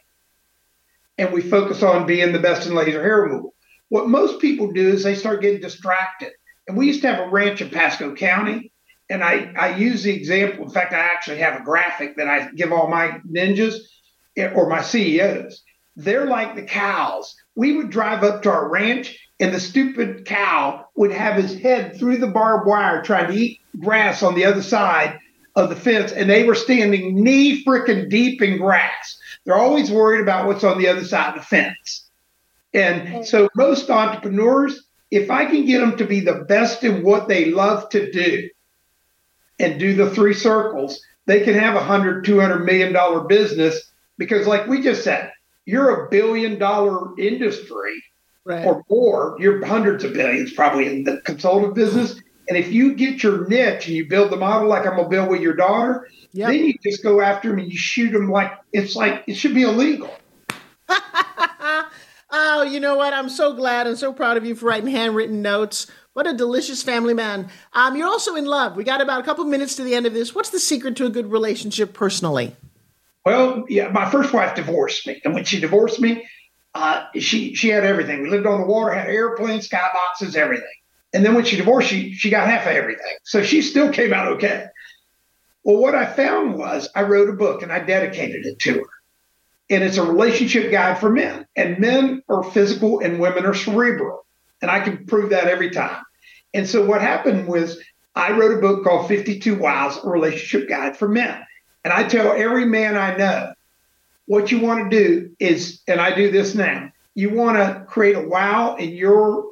and 1.18 1.32
we 1.32 1.42
focus 1.42 1.84
on 1.84 2.06
being 2.06 2.32
the 2.32 2.40
best 2.40 2.68
in 2.68 2.76
laser 2.76 3.02
hair 3.02 3.24
removal. 3.24 3.54
What 3.90 4.08
most 4.08 4.40
people 4.40 4.72
do 4.72 4.90
is 4.90 5.04
they 5.04 5.16
start 5.16 5.42
getting 5.42 5.62
distracted. 5.62 6.32
And 6.68 6.78
we 6.78 6.88
used 6.88 7.02
to 7.02 7.14
have 7.14 7.28
a 7.28 7.30
ranch 7.30 7.62
in 7.62 7.70
Pasco 7.70 8.16
County, 8.16 8.72
and 9.10 9.24
I 9.24 9.54
I 9.58 9.76
use 9.76 10.04
the 10.04 10.14
example. 10.14 10.66
In 10.66 10.72
fact, 10.72 10.94
I 10.94 11.00
actually 11.00 11.40
have 11.40 11.60
a 11.60 11.64
graphic 11.64 12.18
that 12.18 12.28
I 12.28 12.50
give 12.52 12.72
all 12.72 12.88
my 12.88 13.20
ninjas 13.30 13.76
eh, 14.38 14.52
or 14.54 14.70
my 14.70 14.82
CEOs. 14.82 15.64
They're 15.96 16.28
like 16.28 16.56
the 16.56 16.64
cows 16.64 17.36
we 17.56 17.78
would 17.78 17.90
drive 17.90 18.24
up 18.24 18.44
to 18.44 18.52
our 18.52 18.70
ranch 18.70 19.18
and 19.40 19.54
the 19.54 19.60
stupid 19.60 20.26
cow 20.26 20.86
would 20.96 21.12
have 21.12 21.36
his 21.36 21.60
head 21.60 21.98
through 21.98 22.18
the 22.18 22.28
barbed 22.28 22.68
wire 22.68 23.02
trying 23.02 23.32
to 23.32 23.38
eat 23.38 23.60
grass 23.80 24.24
on 24.24 24.36
the 24.36 24.46
other 24.46 24.62
side 24.62 25.20
of 25.56 25.70
the 25.70 25.76
fence 25.76 26.12
and 26.12 26.30
they 26.30 26.44
were 26.44 26.56
standing 26.56 27.22
knee 27.22 27.64
freaking 27.66 28.10
deep 28.10 28.42
in 28.42 28.58
grass 28.58 29.20
they're 29.44 29.56
always 29.56 29.92
worried 29.92 30.22
about 30.22 30.48
what's 30.48 30.64
on 30.64 30.78
the 30.78 30.88
other 30.88 31.04
side 31.04 31.36
of 31.36 31.42
the 31.42 31.46
fence 31.46 32.10
and 32.74 33.26
so 33.26 33.50
most 33.56 33.90
entrepreneurs 33.90 34.88
if 35.12 35.30
i 35.30 35.46
can 35.46 35.66
get 35.66 35.80
them 35.80 35.98
to 35.98 36.06
be 36.06 36.22
the 36.22 36.46
best 36.48 36.84
in 36.84 37.04
what 37.04 37.28
they 37.28 37.52
love 37.52 37.88
to 37.90 38.12
do 38.12 38.50
and 39.60 39.80
do 39.80 39.94
the 39.94 40.10
three 40.10 40.34
circles 40.34 41.02
they 41.28 41.42
can 41.44 41.54
have 41.54 41.76
a 41.76 41.84
hundred, 41.84 42.26
two 42.26 42.40
hundred 42.40 42.66
million 42.66 42.92
dollar 42.92 43.22
business 43.22 43.92
because 44.18 44.48
like 44.48 44.68
we 44.68 44.82
just 44.82 45.04
said 45.04 45.32
you're 45.66 46.06
a 46.06 46.10
billion 46.10 46.58
dollar 46.58 47.18
industry 47.20 48.02
right. 48.44 48.66
or 48.66 48.84
more. 48.90 49.38
You're 49.40 49.64
hundreds 49.66 50.04
of 50.04 50.14
billions 50.14 50.54
probably 50.54 50.88
in 50.88 51.04
the 51.04 51.22
consultative 51.22 51.76
business. 51.76 52.20
And 52.48 52.58
if 52.58 52.72
you 52.72 52.96
get 52.96 53.24
your 53.24 53.48
niche 53.48 53.88
and 53.88 53.96
you 53.96 54.08
build 54.08 54.32
the 54.32 54.38
model 54.38 54.68
like 54.68 54.86
I'm 54.86 54.98
gonna 54.98 55.10
build 55.10 55.30
with 55.30 55.42
your 55.42 55.56
daughter, 55.56 56.08
yep. 56.34 56.50
then 56.50 56.66
you 56.66 56.74
just 56.84 57.04
go 57.04 57.22
after 57.22 57.50
them 57.50 57.60
and 57.60 57.72
you 57.72 57.78
shoot 57.78 58.12
them 58.12 58.30
like 58.30 58.52
it's 58.74 58.96
like 58.96 59.24
it 59.28 59.36
should 59.36 59.54
be 59.54 59.64
illegal. 59.64 60.14
oh, 62.32 62.64
you 62.64 62.80
know 62.80 62.96
what? 62.96 63.14
I'm 63.14 63.30
so 63.30 63.54
glad 63.54 63.88
and 63.88 63.98
so 63.98 64.14
proud 64.14 64.38
of 64.38 64.46
you 64.46 64.56
for 64.56 64.68
writing 64.68 64.90
handwritten 64.90 65.42
notes. 65.42 65.88
What 66.14 66.28
a 66.28 66.34
delicious 66.34 66.84
family 66.84 67.14
man. 67.14 67.50
Um, 67.74 67.96
you're 67.96 68.08
also 68.08 68.36
in 68.36 68.46
love. 68.46 68.76
We 68.76 68.84
got 68.84 69.02
about 69.02 69.22
a 69.22 69.24
couple 69.24 69.46
minutes 69.46 69.76
to 69.76 69.84
the 69.84 69.96
end 69.96 70.06
of 70.06 70.14
this. 70.14 70.36
What's 70.36 70.50
the 70.50 70.60
secret 70.60 70.96
to 70.98 71.06
a 71.06 71.10
good 71.10 71.32
relationship 71.32 71.94
personally? 71.94 72.56
Well, 73.26 73.66
yeah, 73.70 73.90
my 73.90 74.10
first 74.10 74.34
wife 74.34 74.56
divorced 74.56 75.08
me, 75.08 75.22
and 75.24 75.34
when 75.34 75.46
she 75.46 75.60
divorced 75.60 76.00
me, 76.00 76.28
uh, 76.74 77.06
she 77.16 77.54
she 77.54 77.70
had 77.70 77.86
everything. 77.86 78.24
We 78.24 78.30
lived 78.30 78.48
on 78.48 78.62
the 78.62 78.68
water, 78.68 78.94
had 78.94 79.08
airplanes, 79.08 79.70
skyboxes, 79.70 80.36
everything. 80.36 80.68
And 81.14 81.26
then 81.26 81.36
when 81.36 81.46
she 81.46 81.58
divorced, 81.58 81.90
she 81.90 82.14
she 82.14 82.30
got 82.30 82.48
half 82.48 82.66
of 82.66 82.76
everything. 82.76 83.16
So 83.24 83.44
she 83.44 83.62
still 83.62 83.92
came 83.92 84.14
out 84.14 84.28
okay. 84.34 84.66
Well, 85.64 85.78
what 85.78 85.94
I 85.94 86.06
found 86.06 86.58
was 86.58 86.90
I 86.96 87.04
wrote 87.04 87.30
a 87.30 87.34
book 87.34 87.62
and 87.62 87.72
I 87.72 87.80
dedicated 87.80 88.46
it 88.46 88.60
to 88.60 88.74
her. 88.80 88.90
And 89.72 89.84
it's 89.84 89.98
a 89.98 90.04
relationship 90.04 90.70
guide 90.70 91.00
for 91.00 91.10
men. 91.10 91.48
And 91.56 91.80
men 91.80 92.22
are 92.30 92.44
physical 92.44 93.00
and 93.00 93.20
women 93.20 93.46
are 93.46 93.54
cerebral. 93.54 94.26
And 94.62 94.70
I 94.70 94.82
can 94.82 95.06
prove 95.06 95.30
that 95.32 95.48
every 95.48 95.72
time. 95.72 96.04
And 96.54 96.68
so 96.68 96.86
what 96.86 97.02
happened 97.02 97.48
was 97.48 97.80
I 98.14 98.32
wrote 98.32 98.58
a 98.58 98.62
book 98.62 98.84
called 98.84 99.08
52 99.08 99.56
Wows, 99.56 100.04
a 100.04 100.10
relationship 100.10 100.68
guide 100.68 100.98
for 100.98 101.08
men. 101.08 101.42
And 101.86 101.94
I 101.94 102.04
tell 102.04 102.34
every 102.34 102.66
man 102.66 102.98
I 102.98 103.16
know, 103.16 103.54
what 104.26 104.52
you 104.52 104.60
want 104.60 104.92
to 104.92 104.98
do 104.98 105.36
is, 105.40 105.82
and 105.88 106.00
I 106.00 106.14
do 106.14 106.32
this 106.32 106.54
now, 106.54 106.92
you 107.16 107.32
want 107.32 107.58
to 107.58 107.86
create 107.88 108.16
a 108.16 108.28
wow 108.28 108.76
in 108.76 108.92
your 108.92 109.46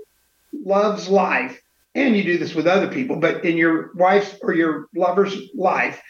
love's 0.54 1.10
life, 1.10 1.62
and 1.96 2.16
you 2.16 2.24
do 2.24 2.38
this 2.38 2.54
with 2.54 2.68
other 2.68 2.88
people, 2.88 3.16
but 3.16 3.44
in 3.44 3.58
your 3.58 3.92
wife's 3.96 4.36
or 4.42 4.54
your 4.54 4.88
lover's 4.96 5.36
life. 5.56 6.02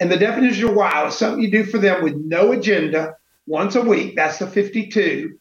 And 0.00 0.10
the 0.10 0.16
definition 0.16 0.68
of 0.68 0.74
wow 0.74 1.06
is 1.06 1.16
something 1.16 1.42
you 1.42 1.50
do 1.50 1.64
for 1.64 1.78
them 1.78 2.02
with 2.02 2.16
no 2.16 2.52
agenda 2.52 3.14
once 3.48 3.74
a 3.74 3.82
week. 3.82 4.14
That's 4.14 4.38
the 4.38 4.46
52. 4.46 5.38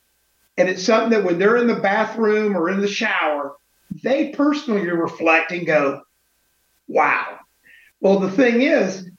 And 0.58 0.70
it's 0.70 0.84
something 0.84 1.12
that 1.12 1.24
when 1.24 1.38
they're 1.38 1.58
in 1.58 1.68
the 1.68 1.76
bathroom 1.76 2.58
or 2.58 2.70
in 2.70 2.82
the 2.82 2.88
shower, 2.88 3.56
they 4.04 4.30
personally 4.30 4.88
reflect 4.90 5.52
and 5.52 5.68
go, 5.68 6.02
wow. 6.88 7.40
Well, 8.00 8.20
the 8.20 8.32
thing 8.32 8.62
is, 8.62 9.10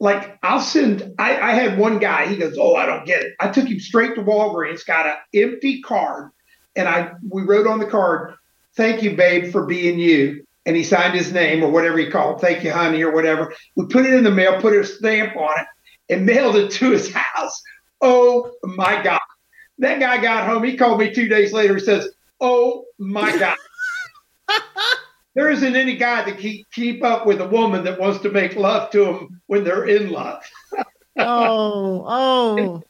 like 0.00 0.38
I'll 0.42 0.60
send. 0.60 1.14
I, 1.18 1.38
I 1.38 1.52
had 1.52 1.78
one 1.78 1.98
guy. 1.98 2.26
He 2.26 2.36
goes, 2.36 2.56
"Oh, 2.58 2.74
I 2.74 2.86
don't 2.86 3.06
get 3.06 3.22
it." 3.22 3.34
I 3.38 3.48
took 3.50 3.66
him 3.68 3.78
straight 3.78 4.14
to 4.14 4.22
Walgreens, 4.22 4.86
got 4.86 5.06
an 5.06 5.16
empty 5.34 5.82
card, 5.82 6.30
and 6.74 6.88
I 6.88 7.12
we 7.28 7.42
wrote 7.42 7.66
on 7.66 7.78
the 7.78 7.86
card, 7.86 8.34
"Thank 8.74 9.02
you, 9.02 9.14
babe, 9.14 9.52
for 9.52 9.66
being 9.66 9.98
you." 9.98 10.46
And 10.64 10.74
he 10.74 10.84
signed 10.84 11.14
his 11.14 11.32
name 11.32 11.62
or 11.62 11.70
whatever 11.70 11.98
he 11.98 12.10
called, 12.10 12.40
"Thank 12.40 12.64
you, 12.64 12.72
honey," 12.72 13.02
or 13.02 13.12
whatever. 13.12 13.52
We 13.76 13.86
put 13.86 14.06
it 14.06 14.14
in 14.14 14.24
the 14.24 14.30
mail, 14.30 14.60
put 14.60 14.74
a 14.74 14.84
stamp 14.84 15.36
on 15.36 15.60
it, 15.60 15.66
and 16.08 16.24
mailed 16.24 16.56
it 16.56 16.70
to 16.72 16.90
his 16.92 17.12
house. 17.14 17.62
Oh 18.00 18.52
my 18.62 19.02
God! 19.02 19.20
That 19.78 20.00
guy 20.00 20.20
got 20.20 20.46
home. 20.46 20.64
He 20.64 20.76
called 20.76 21.00
me 21.00 21.12
two 21.12 21.28
days 21.28 21.52
later. 21.52 21.74
He 21.74 21.80
says, 21.80 22.08
"Oh 22.40 22.84
my 22.98 23.36
God." 23.38 23.56
there 25.34 25.50
isn't 25.50 25.76
any 25.76 25.96
guy 25.96 26.24
that 26.24 26.38
keep 26.38 26.70
keep 26.70 27.04
up 27.04 27.26
with 27.26 27.40
a 27.40 27.48
woman 27.48 27.84
that 27.84 28.00
wants 28.00 28.20
to 28.20 28.30
make 28.30 28.56
love 28.56 28.90
to 28.90 29.04
him 29.04 29.40
when 29.46 29.64
they're 29.64 29.86
in 29.86 30.10
love. 30.10 30.42
oh, 31.18 32.04
oh, 32.06 32.82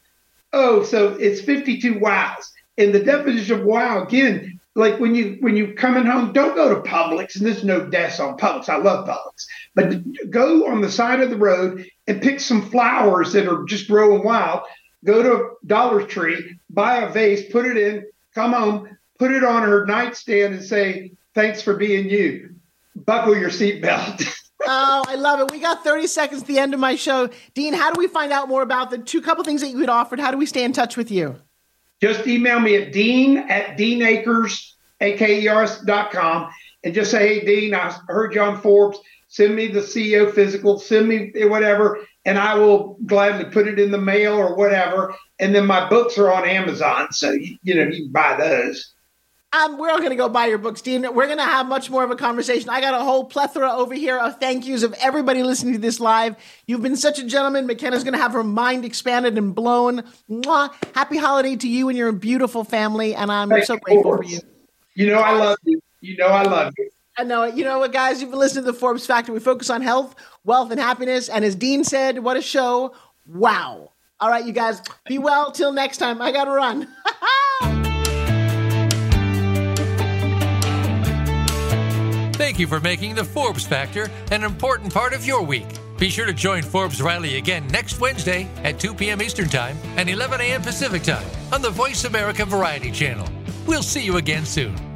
oh! 0.53 0.83
So 0.83 1.13
it's 1.13 1.41
fifty-two 1.41 1.99
wows, 1.99 2.51
and 2.77 2.93
the 2.93 3.03
definition 3.03 3.59
of 3.59 3.65
wow 3.65 4.03
again, 4.03 4.59
like 4.75 4.99
when 4.99 5.13
you 5.13 5.37
when 5.41 5.55
you 5.55 5.73
coming 5.73 6.05
home, 6.05 6.33
don't 6.33 6.55
go 6.55 6.73
to 6.73 6.89
Publix, 6.89 7.35
and 7.35 7.45
there's 7.45 7.63
no 7.63 7.85
deaths 7.85 8.19
on 8.19 8.37
Publix. 8.37 8.69
I 8.69 8.77
love 8.77 9.07
Publix, 9.07 9.45
but 9.75 10.29
go 10.29 10.67
on 10.67 10.81
the 10.81 10.91
side 10.91 11.19
of 11.19 11.29
the 11.29 11.37
road 11.37 11.85
and 12.07 12.21
pick 12.21 12.39
some 12.39 12.69
flowers 12.69 13.33
that 13.33 13.47
are 13.47 13.63
just 13.65 13.87
growing 13.87 14.23
wild. 14.23 14.61
Go 15.03 15.23
to 15.23 15.55
Dollar 15.65 16.05
Tree, 16.05 16.57
buy 16.69 16.97
a 16.97 17.11
vase, 17.11 17.51
put 17.51 17.65
it 17.65 17.77
in, 17.77 18.05
come 18.35 18.53
home, 18.53 18.97
put 19.17 19.31
it 19.31 19.43
on 19.43 19.63
her 19.63 19.85
nightstand, 19.85 20.55
and 20.55 20.63
say, 20.63 21.13
Thanks 21.33 21.61
for 21.61 21.75
being 21.75 22.09
you. 22.09 22.55
Buckle 22.95 23.37
your 23.37 23.49
seatbelt. 23.49 24.27
oh, 24.67 25.03
I 25.07 25.15
love 25.15 25.39
it. 25.39 25.49
We 25.49 25.59
got 25.59 25.83
30 25.83 26.07
seconds 26.07 26.41
at 26.41 26.47
the 26.47 26.59
end 26.59 26.73
of 26.73 26.79
my 26.79 26.95
show. 26.95 27.29
Dean, 27.53 27.73
how 27.73 27.91
do 27.91 27.97
we 27.97 28.07
find 28.07 28.33
out 28.33 28.49
more 28.49 28.61
about 28.61 28.91
the 28.91 28.97
two 28.97 29.21
couple 29.21 29.45
things 29.45 29.61
that 29.61 29.69
you 29.69 29.79
had 29.79 29.87
offered? 29.87 30.19
How 30.19 30.29
do 30.29 30.37
we 30.37 30.45
stay 30.45 30.65
in 30.65 30.73
touch 30.73 30.97
with 30.97 31.09
you? 31.09 31.37
just 32.01 32.27
email 32.27 32.59
me 32.59 32.75
at 32.75 32.91
dean 32.91 33.37
at 33.37 33.77
deanakers.com 33.77 36.49
and 36.83 36.95
just 36.95 37.11
say, 37.11 37.39
hey, 37.39 37.45
Dean, 37.45 37.75
I 37.75 37.95
heard 38.07 38.33
you 38.33 38.41
on 38.41 38.59
Forbes. 38.59 38.97
Send 39.27 39.55
me 39.55 39.67
the 39.67 39.81
CEO 39.81 40.33
physical, 40.33 40.79
send 40.79 41.07
me 41.07 41.31
whatever, 41.45 41.99
and 42.25 42.37
I 42.37 42.55
will 42.55 42.97
gladly 43.05 43.45
put 43.45 43.67
it 43.67 43.79
in 43.79 43.91
the 43.91 43.97
mail 43.97 44.33
or 44.33 44.55
whatever. 44.55 45.15
And 45.39 45.55
then 45.55 45.65
my 45.65 45.89
books 45.89 46.17
are 46.17 46.31
on 46.31 46.47
Amazon. 46.47 47.11
So, 47.11 47.31
you, 47.31 47.57
you 47.63 47.75
know, 47.75 47.83
you 47.83 48.03
can 48.03 48.11
buy 48.11 48.35
those. 48.37 48.93
Um, 49.53 49.77
we're 49.77 49.89
all 49.89 49.97
going 49.97 50.11
to 50.11 50.15
go 50.15 50.29
buy 50.29 50.45
your 50.45 50.59
books, 50.59 50.81
Dean. 50.81 51.01
We're 51.01 51.25
going 51.25 51.37
to 51.37 51.43
have 51.43 51.67
much 51.67 51.89
more 51.89 52.05
of 52.05 52.11
a 52.11 52.15
conversation. 52.15 52.69
I 52.69 52.79
got 52.79 52.93
a 52.93 53.03
whole 53.03 53.25
plethora 53.25 53.69
over 53.69 53.93
here 53.93 54.17
of 54.17 54.39
thank 54.39 54.65
yous 54.65 54.81
of 54.83 54.93
everybody 54.93 55.43
listening 55.43 55.73
to 55.73 55.79
this 55.79 55.99
live. 55.99 56.37
You've 56.67 56.81
been 56.81 56.95
such 56.95 57.19
a 57.19 57.25
gentleman. 57.25 57.67
McKenna's 57.67 58.05
going 58.05 58.13
to 58.13 58.19
have 58.19 58.31
her 58.31 58.45
mind 58.45 58.85
expanded 58.85 59.37
and 59.37 59.53
blown. 59.53 60.03
Mwah. 60.29 60.73
Happy 60.95 61.17
holiday 61.17 61.57
to 61.57 61.67
you 61.67 61.89
and 61.89 61.97
your 61.97 62.13
beautiful 62.13 62.63
family. 62.63 63.13
And 63.13 63.29
I'm 63.29 63.49
so 63.63 63.75
grateful 63.75 64.15
for 64.17 64.23
you. 64.23 64.39
You 64.93 65.07
know, 65.07 65.19
I 65.19 65.33
love 65.33 65.57
you. 65.65 65.81
You 65.99 66.15
know, 66.15 66.27
I 66.27 66.43
love 66.43 66.73
you. 66.77 66.90
It. 67.29 67.55
You 67.55 67.63
know 67.63 67.79
what, 67.79 67.91
guys? 67.91 68.21
You've 68.21 68.31
been 68.31 68.39
listening 68.39 68.65
to 68.65 68.71
the 68.71 68.77
Forbes 68.77 69.05
Factor. 69.05 69.31
We 69.33 69.39
focus 69.39 69.69
on 69.69 69.81
health, 69.81 70.15
wealth, 70.43 70.71
and 70.71 70.79
happiness. 70.79 71.29
And 71.29 71.45
as 71.45 71.55
Dean 71.55 71.83
said, 71.83 72.19
what 72.19 72.37
a 72.37 72.41
show. 72.41 72.95
Wow. 73.25 73.91
All 74.19 74.29
right, 74.29 74.45
you 74.45 74.53
guys, 74.53 74.81
be 75.07 75.17
well. 75.17 75.51
Till 75.51 75.71
next 75.71 75.97
time. 75.97 76.21
I 76.21 76.31
got 76.31 76.45
to 76.45 76.51
run. 76.51 76.87
Thank 82.35 82.59
you 82.59 82.67
for 82.67 82.79
making 82.79 83.15
the 83.15 83.23
Forbes 83.23 83.65
Factor 83.65 84.09
an 84.31 84.43
important 84.43 84.93
part 84.93 85.13
of 85.13 85.25
your 85.25 85.41
week. 85.41 85.67
Be 85.97 86.09
sure 86.09 86.25
to 86.25 86.33
join 86.33 86.63
Forbes 86.63 87.01
Riley 87.01 87.37
again 87.37 87.67
next 87.67 87.99
Wednesday 87.99 88.49
at 88.63 88.79
2 88.79 88.95
p.m. 88.95 89.21
Eastern 89.21 89.47
Time 89.47 89.77
and 89.97 90.09
11 90.09 90.41
a.m. 90.41 90.61
Pacific 90.61 91.03
Time 91.03 91.25
on 91.53 91.61
the 91.61 91.69
Voice 91.69 92.05
America 92.05 92.43
Variety 92.43 92.91
Channel. 92.91 93.27
We'll 93.67 93.83
see 93.83 94.03
you 94.03 94.17
again 94.17 94.45
soon. 94.45 94.90